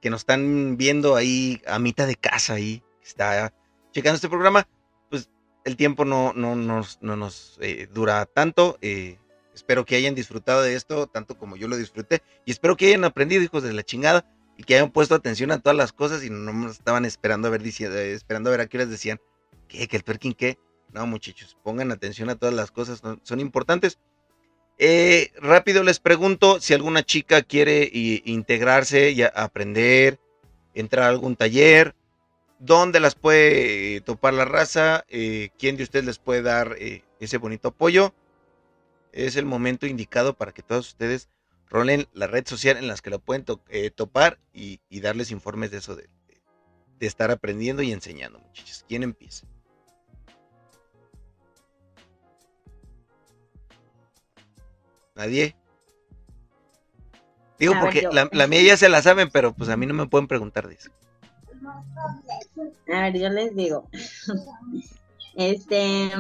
que 0.02 0.10
nos 0.10 0.22
están 0.22 0.76
viendo 0.76 1.16
ahí 1.16 1.62
a 1.66 1.80
mitad 1.80 2.08
de 2.08 2.16
casa, 2.16 2.56
ahí, 2.56 2.84
está 3.02 3.54
checando 3.94 4.16
este 4.16 4.28
programa, 4.28 4.68
pues 5.10 5.30
el 5.64 5.78
tiempo 5.78 6.04
no, 6.04 6.34
no, 6.34 6.56
nos 6.56 7.58
eh, 7.62 7.88
dura 7.94 8.26
tanto. 8.26 8.78
Eh, 8.82 9.18
espero 9.54 9.86
que 9.86 9.96
hayan 9.96 10.14
disfrutado 10.14 10.62
de 10.62 10.76
esto 10.76 11.08
tanto 11.08 11.38
como 11.38 11.56
yo 11.56 11.70
lo 11.70 11.78
disfruté. 11.78 12.22
Y 12.44 12.52
espero 12.52 12.76
que 12.76 12.88
hayan 12.88 13.06
aprendido, 13.06 13.42
hijos 13.42 13.64
de 13.64 13.72
la 13.72 13.84
chingada, 13.84 14.26
y 14.58 14.64
que 14.64 14.76
hayan 14.76 14.92
puesto 14.92 15.16
atención 15.16 15.52
a 15.52 15.60
todas 15.60 15.78
las 15.78 15.94
cosas 15.94 16.24
y 16.24 16.30
no 16.30 16.70
estaban 16.70 17.06
esperando 17.06 17.48
a 17.48 17.52
ver, 17.52 17.62
esperando 17.66 18.50
a 18.50 18.52
ver 18.52 18.62
a 18.62 18.68
qué 18.68 18.80
les 18.80 18.90
decían. 18.90 19.20
¿Qué? 19.68 19.88
¿Que 19.88 19.98
el 19.98 20.04
twerking 20.04 20.34
qué? 20.34 20.60
No, 20.96 21.06
muchachos, 21.06 21.58
pongan 21.62 21.92
atención 21.92 22.30
a 22.30 22.36
todas 22.36 22.56
las 22.56 22.72
cosas, 22.72 23.02
son 23.24 23.40
importantes. 23.42 24.00
Eh, 24.78 25.34
rápido 25.42 25.84
les 25.84 26.00
pregunto 26.00 26.62
si 26.62 26.74
alguna 26.74 27.04
chica 27.04 27.42
quiere 27.42 27.92
integrarse 28.24 29.12
y 29.12 29.22
aprender, 29.22 30.22
entrar 30.74 31.04
a 31.04 31.10
algún 31.10 31.36
taller, 31.36 31.96
¿dónde 32.60 33.02
las 33.02 33.14
puede 33.14 34.00
topar 34.02 34.36
la 34.36 34.46
raza? 34.46 35.04
Eh, 35.10 35.50
¿Quién 35.60 35.76
de 35.76 35.84
ustedes 35.84 36.06
les 36.06 36.18
puede 36.18 36.42
dar 36.42 36.78
eh, 36.80 37.04
ese 37.20 37.40
bonito 37.40 37.68
apoyo? 37.68 38.14
Es 39.12 39.36
el 39.36 39.44
momento 39.44 39.88
indicado 39.88 40.34
para 40.34 40.54
que 40.54 40.64
todos 40.64 40.88
ustedes 40.88 41.28
rolen 41.68 42.08
la 42.14 42.28
red 42.28 42.48
social 42.48 42.78
en 42.78 42.88
las 42.88 43.02
que 43.02 43.10
la 43.10 43.18
pueden 43.18 43.44
topar 43.44 44.40
y, 44.54 44.80
darles 45.02 45.32
informes 45.32 45.72
de 45.72 45.80
eso, 45.80 45.98
de, 45.98 46.08
de 47.00 47.06
estar 47.06 47.32
aprendiendo 47.32 47.82
y 47.82 47.92
enseñando, 47.92 48.40
muchachos. 48.40 48.86
¿Quién 48.88 49.04
empieza? 49.04 49.46
Nadie. 55.16 55.56
Digo, 57.58 57.74
porque 57.80 58.08
la, 58.12 58.48
mía 58.48 58.62
ya 58.62 58.78
se 58.78 58.90
la 58.90 59.02
saben, 59.02 59.30
pero 59.32 59.54
pues 59.54 59.70
a 59.70 59.78
mí 59.78 59.86
no 59.86 59.94
me 59.94 60.08
pueden 60.08 60.28
preguntar 60.28 60.68
de 60.68 60.76
eso. 60.76 60.92
A 62.94 63.02
ver, 63.02 63.18
yo 63.18 63.30
les 63.30 63.56
digo. 63.56 63.88
Este, 65.38 66.12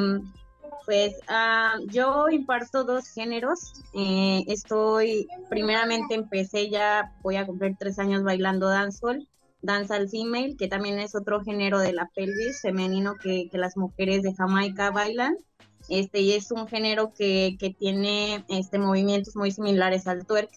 pues 0.85 1.13
ah, 1.27 1.75
yo 1.87 2.29
imparto 2.29 2.83
dos 2.83 3.07
géneros. 3.07 3.73
Eh, 3.93 4.43
estoy, 4.47 5.27
primeramente 5.49 6.15
empecé 6.15 6.69
ya, 6.69 7.13
voy 7.21 7.37
a 7.37 7.45
cumplir 7.45 7.75
tres 7.77 7.99
años 7.99 8.23
bailando 8.23 8.67
dancehall, 8.67 9.27
danza 9.61 9.95
al 9.95 10.09
female, 10.09 10.55
que 10.57 10.67
también 10.67 10.99
es 10.99 11.15
otro 11.15 11.43
género 11.43 11.79
de 11.79 11.93
la 11.93 12.09
pelvis 12.15 12.61
femenino 12.61 13.15
que, 13.15 13.49
que 13.49 13.57
las 13.57 13.77
mujeres 13.77 14.21
de 14.23 14.33
Jamaica 14.35 14.91
bailan 14.91 15.37
este, 15.89 16.21
y 16.21 16.33
es 16.33 16.51
un 16.51 16.67
género 16.67 17.13
que, 17.13 17.57
que 17.59 17.71
tiene 17.71 18.43
este, 18.49 18.79
movimientos 18.79 19.35
muy 19.35 19.51
similares 19.51 20.07
al 20.07 20.25
twerk. 20.25 20.49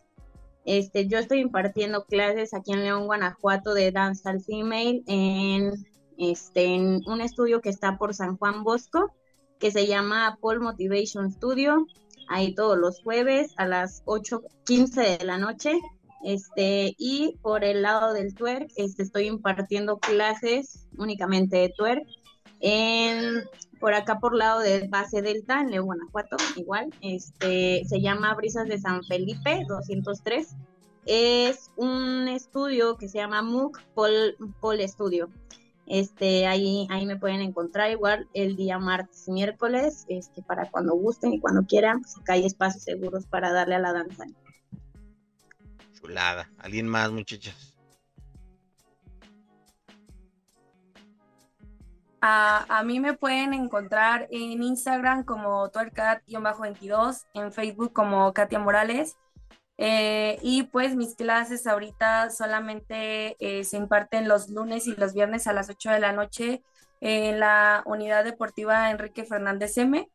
Este, 0.64 1.06
yo 1.06 1.18
estoy 1.18 1.40
impartiendo 1.40 2.04
clases 2.04 2.54
aquí 2.54 2.72
en 2.72 2.84
León, 2.84 3.06
Guanajuato, 3.06 3.74
de 3.74 3.90
danza 3.90 4.30
al 4.30 4.42
female 4.42 5.02
en, 5.06 5.72
este, 6.18 6.64
en 6.64 7.00
un 7.06 7.20
estudio 7.20 7.60
que 7.60 7.70
está 7.70 7.96
por 7.96 8.14
San 8.14 8.36
Juan 8.36 8.64
Bosco, 8.64 9.12
que 9.58 9.70
se 9.70 9.86
llama 9.86 10.38
Paul 10.40 10.60
Motivation 10.60 11.30
Studio, 11.32 11.86
ahí 12.28 12.54
todos 12.54 12.78
los 12.78 13.02
jueves 13.02 13.52
a 13.56 13.66
las 13.66 14.04
8.15 14.04 15.18
de 15.18 15.24
la 15.24 15.38
noche. 15.38 15.78
Este, 16.24 16.94
y 16.98 17.36
por 17.42 17.64
el 17.64 17.82
lado 17.82 18.12
del 18.12 18.34
twerk, 18.34 18.68
este, 18.76 19.04
estoy 19.04 19.26
impartiendo 19.26 19.98
clases 19.98 20.86
únicamente 20.96 21.58
de 21.58 21.68
twerk 21.70 22.06
en 22.60 23.44
por 23.78 23.94
acá 23.94 24.18
por 24.18 24.34
lado 24.34 24.60
de 24.60 24.88
Base 24.88 25.22
Delta, 25.22 25.60
en 25.60 25.70
León, 25.70 25.86
Guanajuato, 25.86 26.36
igual, 26.56 26.92
este, 27.00 27.84
se 27.86 28.00
llama 28.00 28.34
Brisas 28.34 28.68
de 28.68 28.78
San 28.78 29.04
Felipe 29.04 29.64
203. 29.68 30.48
Es 31.06 31.70
un 31.76 32.28
estudio 32.28 32.96
que 32.96 33.08
se 33.08 33.18
llama 33.18 33.42
MOOC 33.42 33.80
Pol, 33.94 34.36
Pol 34.60 34.78
Studio. 34.86 35.30
Este, 35.86 36.46
ahí, 36.46 36.86
ahí 36.90 37.06
me 37.06 37.16
pueden 37.16 37.40
encontrar 37.40 37.90
igual 37.90 38.28
el 38.34 38.56
día 38.56 38.78
martes 38.78 39.26
y 39.26 39.32
miércoles, 39.32 40.04
este, 40.08 40.42
para 40.42 40.70
cuando 40.70 40.94
gusten 40.94 41.32
y 41.32 41.40
cuando 41.40 41.64
quieran, 41.64 42.02
pues 42.02 42.18
acá 42.18 42.34
hay 42.34 42.44
espacios 42.44 42.82
seguros 42.82 43.24
para 43.26 43.52
darle 43.52 43.76
a 43.76 43.78
la 43.78 43.92
danza. 43.94 44.24
Chulada. 45.94 46.50
¿Alguien 46.58 46.88
más, 46.88 47.10
muchachas? 47.10 47.77
A, 52.20 52.82
mí 52.84 52.98
me 52.98 53.14
pueden 53.14 53.54
encontrar 53.54 54.26
en 54.30 54.62
Instagram 54.62 55.24
como 55.24 55.70
tuercat-22, 55.70 57.26
en 57.34 57.52
Facebook 57.52 57.92
como 57.92 58.32
Katia 58.32 58.58
Morales. 58.58 59.16
Eh, 59.80 60.38
y 60.42 60.64
pues 60.64 60.96
mis 60.96 61.14
clases 61.14 61.68
ahorita 61.68 62.30
solamente 62.30 63.36
eh, 63.38 63.62
se 63.62 63.76
imparten 63.76 64.26
los 64.26 64.48
lunes 64.48 64.88
y 64.88 64.96
los 64.96 65.14
viernes 65.14 65.46
a 65.46 65.52
las 65.52 65.70
8 65.70 65.90
de 65.90 66.00
la 66.00 66.12
noche 66.12 66.64
en 67.00 67.38
la 67.38 67.84
unidad 67.86 68.24
deportiva 68.24 68.90
Enrique 68.90 69.24
Fernández 69.24 69.78
M. 69.78 70.10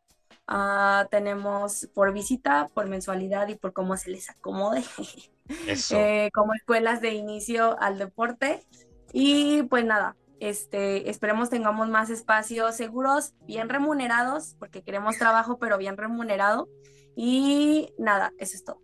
Ah, 0.47 1.07
tenemos 1.09 1.87
por 1.93 2.11
visita, 2.11 2.67
por 2.73 2.87
mensualidad 2.87 3.47
y 3.47 3.55
por 3.55 3.71
cómo 3.71 3.95
se 3.95 4.11
les 4.11 4.29
acomode, 4.29 4.83
eh, 5.91 6.29
como 6.33 6.53
escuelas 6.53 6.99
de 6.99 7.13
inicio 7.13 7.79
al 7.79 7.97
deporte. 7.97 8.65
Y 9.13 9.63
pues 9.63 9.85
nada, 9.85 10.17
este, 10.49 11.09
esperemos 11.09 11.49
tengamos 11.49 11.87
más 11.87 12.09
espacios 12.09 12.75
seguros, 12.75 13.33
bien 13.45 13.69
remunerados, 13.69 14.55
porque 14.59 14.83
queremos 14.83 15.17
trabajo, 15.17 15.57
pero 15.57 15.77
bien 15.77 15.95
remunerado. 15.95 16.67
Y 17.15 17.93
nada, 17.97 18.33
eso 18.37 18.57
es 18.57 18.65
todo. 18.65 18.81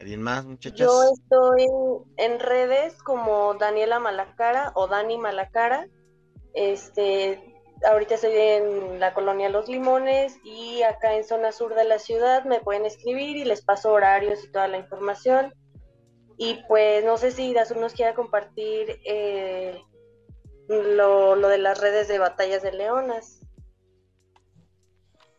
¿Alguien 0.00 0.20
más, 0.22 0.44
muchachas? 0.44 0.80
Yo 0.80 1.02
estoy 1.12 1.68
en 2.16 2.40
redes 2.40 3.00
como 3.04 3.54
Daniela 3.54 4.00
Malacara 4.00 4.72
o 4.74 4.88
Dani 4.88 5.16
Malacara. 5.16 5.86
Este, 6.54 7.54
ahorita 7.88 8.16
estoy 8.16 8.32
en 8.34 8.98
la 8.98 9.14
colonia 9.14 9.48
Los 9.48 9.68
Limones 9.68 10.38
y 10.42 10.82
acá 10.82 11.14
en 11.14 11.22
zona 11.22 11.52
sur 11.52 11.76
de 11.76 11.84
la 11.84 12.00
ciudad 12.00 12.44
me 12.44 12.58
pueden 12.58 12.84
escribir 12.84 13.36
y 13.36 13.44
les 13.44 13.62
paso 13.62 13.92
horarios 13.92 14.42
y 14.42 14.50
toda 14.50 14.66
la 14.66 14.78
información. 14.78 15.54
Y 16.42 16.54
pues 16.68 17.04
no 17.04 17.18
sé 17.18 17.32
si 17.32 17.52
Dazur 17.52 17.76
nos 17.76 17.92
quiera 17.92 18.14
compartir 18.14 18.98
eh, 19.04 19.78
lo, 20.68 21.36
lo 21.36 21.48
de 21.48 21.58
las 21.58 21.78
redes 21.78 22.08
de 22.08 22.18
batallas 22.18 22.62
de 22.62 22.72
leonas. 22.72 23.40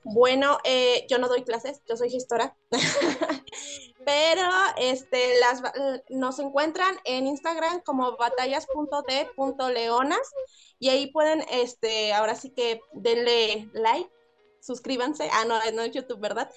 Bueno, 0.04 0.60
eh, 0.64 1.08
yo 1.10 1.18
no 1.18 1.28
doy 1.28 1.44
clases, 1.44 1.82
yo 1.90 1.98
soy 1.98 2.12
gestora, 2.12 2.56
pero 4.06 4.48
este, 4.78 5.40
las, 5.40 5.64
nos 6.10 6.38
encuentran 6.38 6.96
en 7.06 7.26
Instagram 7.26 7.82
como 7.82 8.16
batallas.d.leonas 8.16 10.32
y 10.78 10.90
ahí 10.90 11.12
pueden, 11.12 11.44
este, 11.50 12.14
ahora 12.14 12.36
sí 12.36 12.52
que 12.52 12.80
denle 12.94 13.72
like, 13.74 14.12
suscríbanse, 14.60 15.32
ah, 15.34 15.46
no, 15.46 15.58
no 15.74 15.82
es 15.82 15.94
YouTube, 15.94 16.20
¿verdad? 16.20 16.52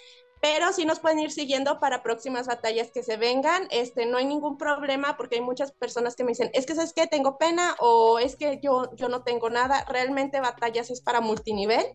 Pero 0.45 0.75
sí 0.75 0.85
nos 0.85 1.01
pueden 1.01 1.21
ir 1.21 1.33
siguiendo 1.33 1.81
para 1.81 2.03
próximas 2.03 2.47
batallas 2.47 2.91
que 2.91 3.03
se 3.03 3.17
vengan. 3.17 3.67
Este, 3.71 4.05
no 4.05 4.19
hay 4.19 4.27
ningún 4.27 4.59
problema 4.59 5.17
porque 5.17 5.37
hay 5.37 5.41
muchas 5.41 5.73
personas 5.73 6.17
que 6.17 6.23
me 6.23 6.33
dicen, 6.33 6.51
es 6.53 6.67
que 6.67 6.75
sabes 6.75 6.93
que 6.93 7.07
tengo 7.07 7.39
pena 7.39 7.75
o 7.81 8.19
es 8.19 8.37
que 8.37 8.61
yo, 8.63 8.95
yo 8.95 9.09
no 9.09 9.23
tengo 9.23 9.49
nada. 9.49 9.87
Realmente 9.89 10.41
batallas 10.41 10.91
es 10.91 11.01
para 11.01 11.23
multinivel. 11.23 11.87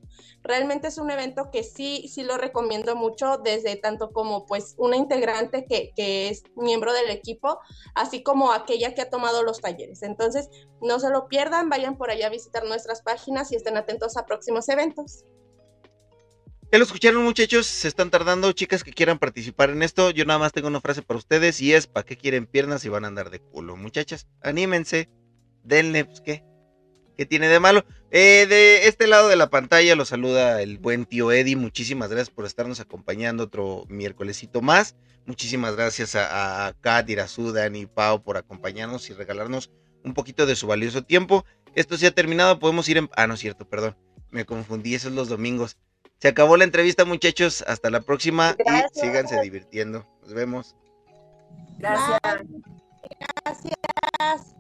Realmente 0.41 0.87
es 0.87 0.97
un 0.97 1.11
evento 1.11 1.51
que 1.51 1.61
sí, 1.61 2.07
sí 2.07 2.23
lo 2.23 2.39
recomiendo 2.39 2.95
mucho 2.95 3.37
desde 3.37 3.75
tanto 3.75 4.09
como 4.09 4.47
pues 4.47 4.73
una 4.79 4.95
integrante 4.95 5.67
que, 5.67 5.93
que 5.95 6.29
es 6.29 6.41
miembro 6.55 6.91
del 6.91 7.11
equipo, 7.11 7.59
así 7.93 8.23
como 8.23 8.51
aquella 8.51 8.95
que 8.95 9.03
ha 9.03 9.11
tomado 9.11 9.43
los 9.43 9.61
talleres. 9.61 10.01
Entonces, 10.01 10.49
no 10.81 10.99
se 10.99 11.11
lo 11.11 11.27
pierdan, 11.27 11.69
vayan 11.69 11.99
por 11.99 12.09
allá 12.09 12.25
a 12.25 12.31
visitar 12.31 12.65
nuestras 12.65 13.03
páginas 13.03 13.51
y 13.51 13.57
estén 13.57 13.77
atentos 13.77 14.17
a 14.17 14.25
próximos 14.25 14.69
eventos. 14.69 15.23
Ya 16.71 16.77
lo 16.77 16.83
escucharon 16.83 17.23
muchachos, 17.23 17.65
se 17.65 17.87
están 17.87 18.11
tardando, 18.11 18.51
chicas 18.51 18.83
que 18.83 18.93
quieran 18.93 19.17
participar 19.17 19.71
en 19.71 19.81
esto. 19.81 20.11
Yo 20.11 20.23
nada 20.25 20.37
más 20.37 20.51
tengo 20.51 20.67
una 20.67 20.81
frase 20.81 21.01
para 21.01 21.17
ustedes 21.17 21.59
y 21.61 21.73
es, 21.73 21.87
¿para 21.87 22.05
qué 22.05 22.15
quieren 22.15 22.45
piernas 22.45 22.85
y 22.85 22.89
van 22.89 23.05
a 23.05 23.07
andar 23.07 23.31
de 23.31 23.39
culo? 23.39 23.75
Muchachas, 23.75 24.27
anímense, 24.43 25.09
denle, 25.63 26.05
pues 26.05 26.21
qué, 26.21 26.43
qué 27.17 27.25
tiene 27.25 27.47
de 27.47 27.59
malo. 27.59 27.85
Eh, 28.11 28.45
de 28.47 28.87
este 28.87 29.07
lado 29.07 29.29
de 29.29 29.35
la 29.35 29.49
pantalla 29.49 29.95
lo 29.95 30.05
saluda 30.05 30.61
el 30.61 30.77
buen 30.77 31.05
tío 31.05 31.31
Eddie, 31.31 31.55
muchísimas 31.55 32.09
gracias 32.09 32.29
por 32.29 32.45
estarnos 32.45 32.79
acompañando 32.79 33.45
otro 33.45 33.85
miércolesito 33.89 34.61
más. 34.61 34.95
Muchísimas 35.25 35.75
gracias 35.75 36.13
a, 36.13 36.67
a 36.67 36.73
Kat, 36.73 37.09
Irazu, 37.09 37.51
Dani 37.51 37.79
y 37.79 37.85
Pau 37.87 38.21
por 38.21 38.37
acompañarnos 38.37 39.09
y 39.09 39.13
regalarnos 39.13 39.71
un 40.03 40.13
poquito 40.13 40.45
de 40.45 40.55
su 40.55 40.67
valioso 40.67 41.03
tiempo. 41.03 41.45
Esto 41.73 41.97
se 41.97 42.05
ha 42.05 42.11
terminado, 42.11 42.59
podemos 42.59 42.87
ir 42.89 42.97
en... 42.97 43.09
Ah, 43.15 43.25
no 43.25 43.33
es 43.33 43.39
cierto, 43.39 43.67
perdón, 43.67 43.97
me 44.29 44.45
confundí, 44.45 44.93
esos 44.93 45.13
los 45.13 45.29
domingos. 45.29 45.75
Se 46.19 46.27
acabó 46.27 46.57
la 46.57 46.65
entrevista, 46.65 47.05
muchachos. 47.05 47.63
Hasta 47.67 47.89
la 47.89 48.01
próxima 48.01 48.55
y 48.59 48.99
síganse 48.99 49.39
divirtiendo. 49.41 50.05
Nos 50.21 50.33
vemos. 50.33 50.75
Gracias. 51.77 52.19
Gracias. 53.45 54.55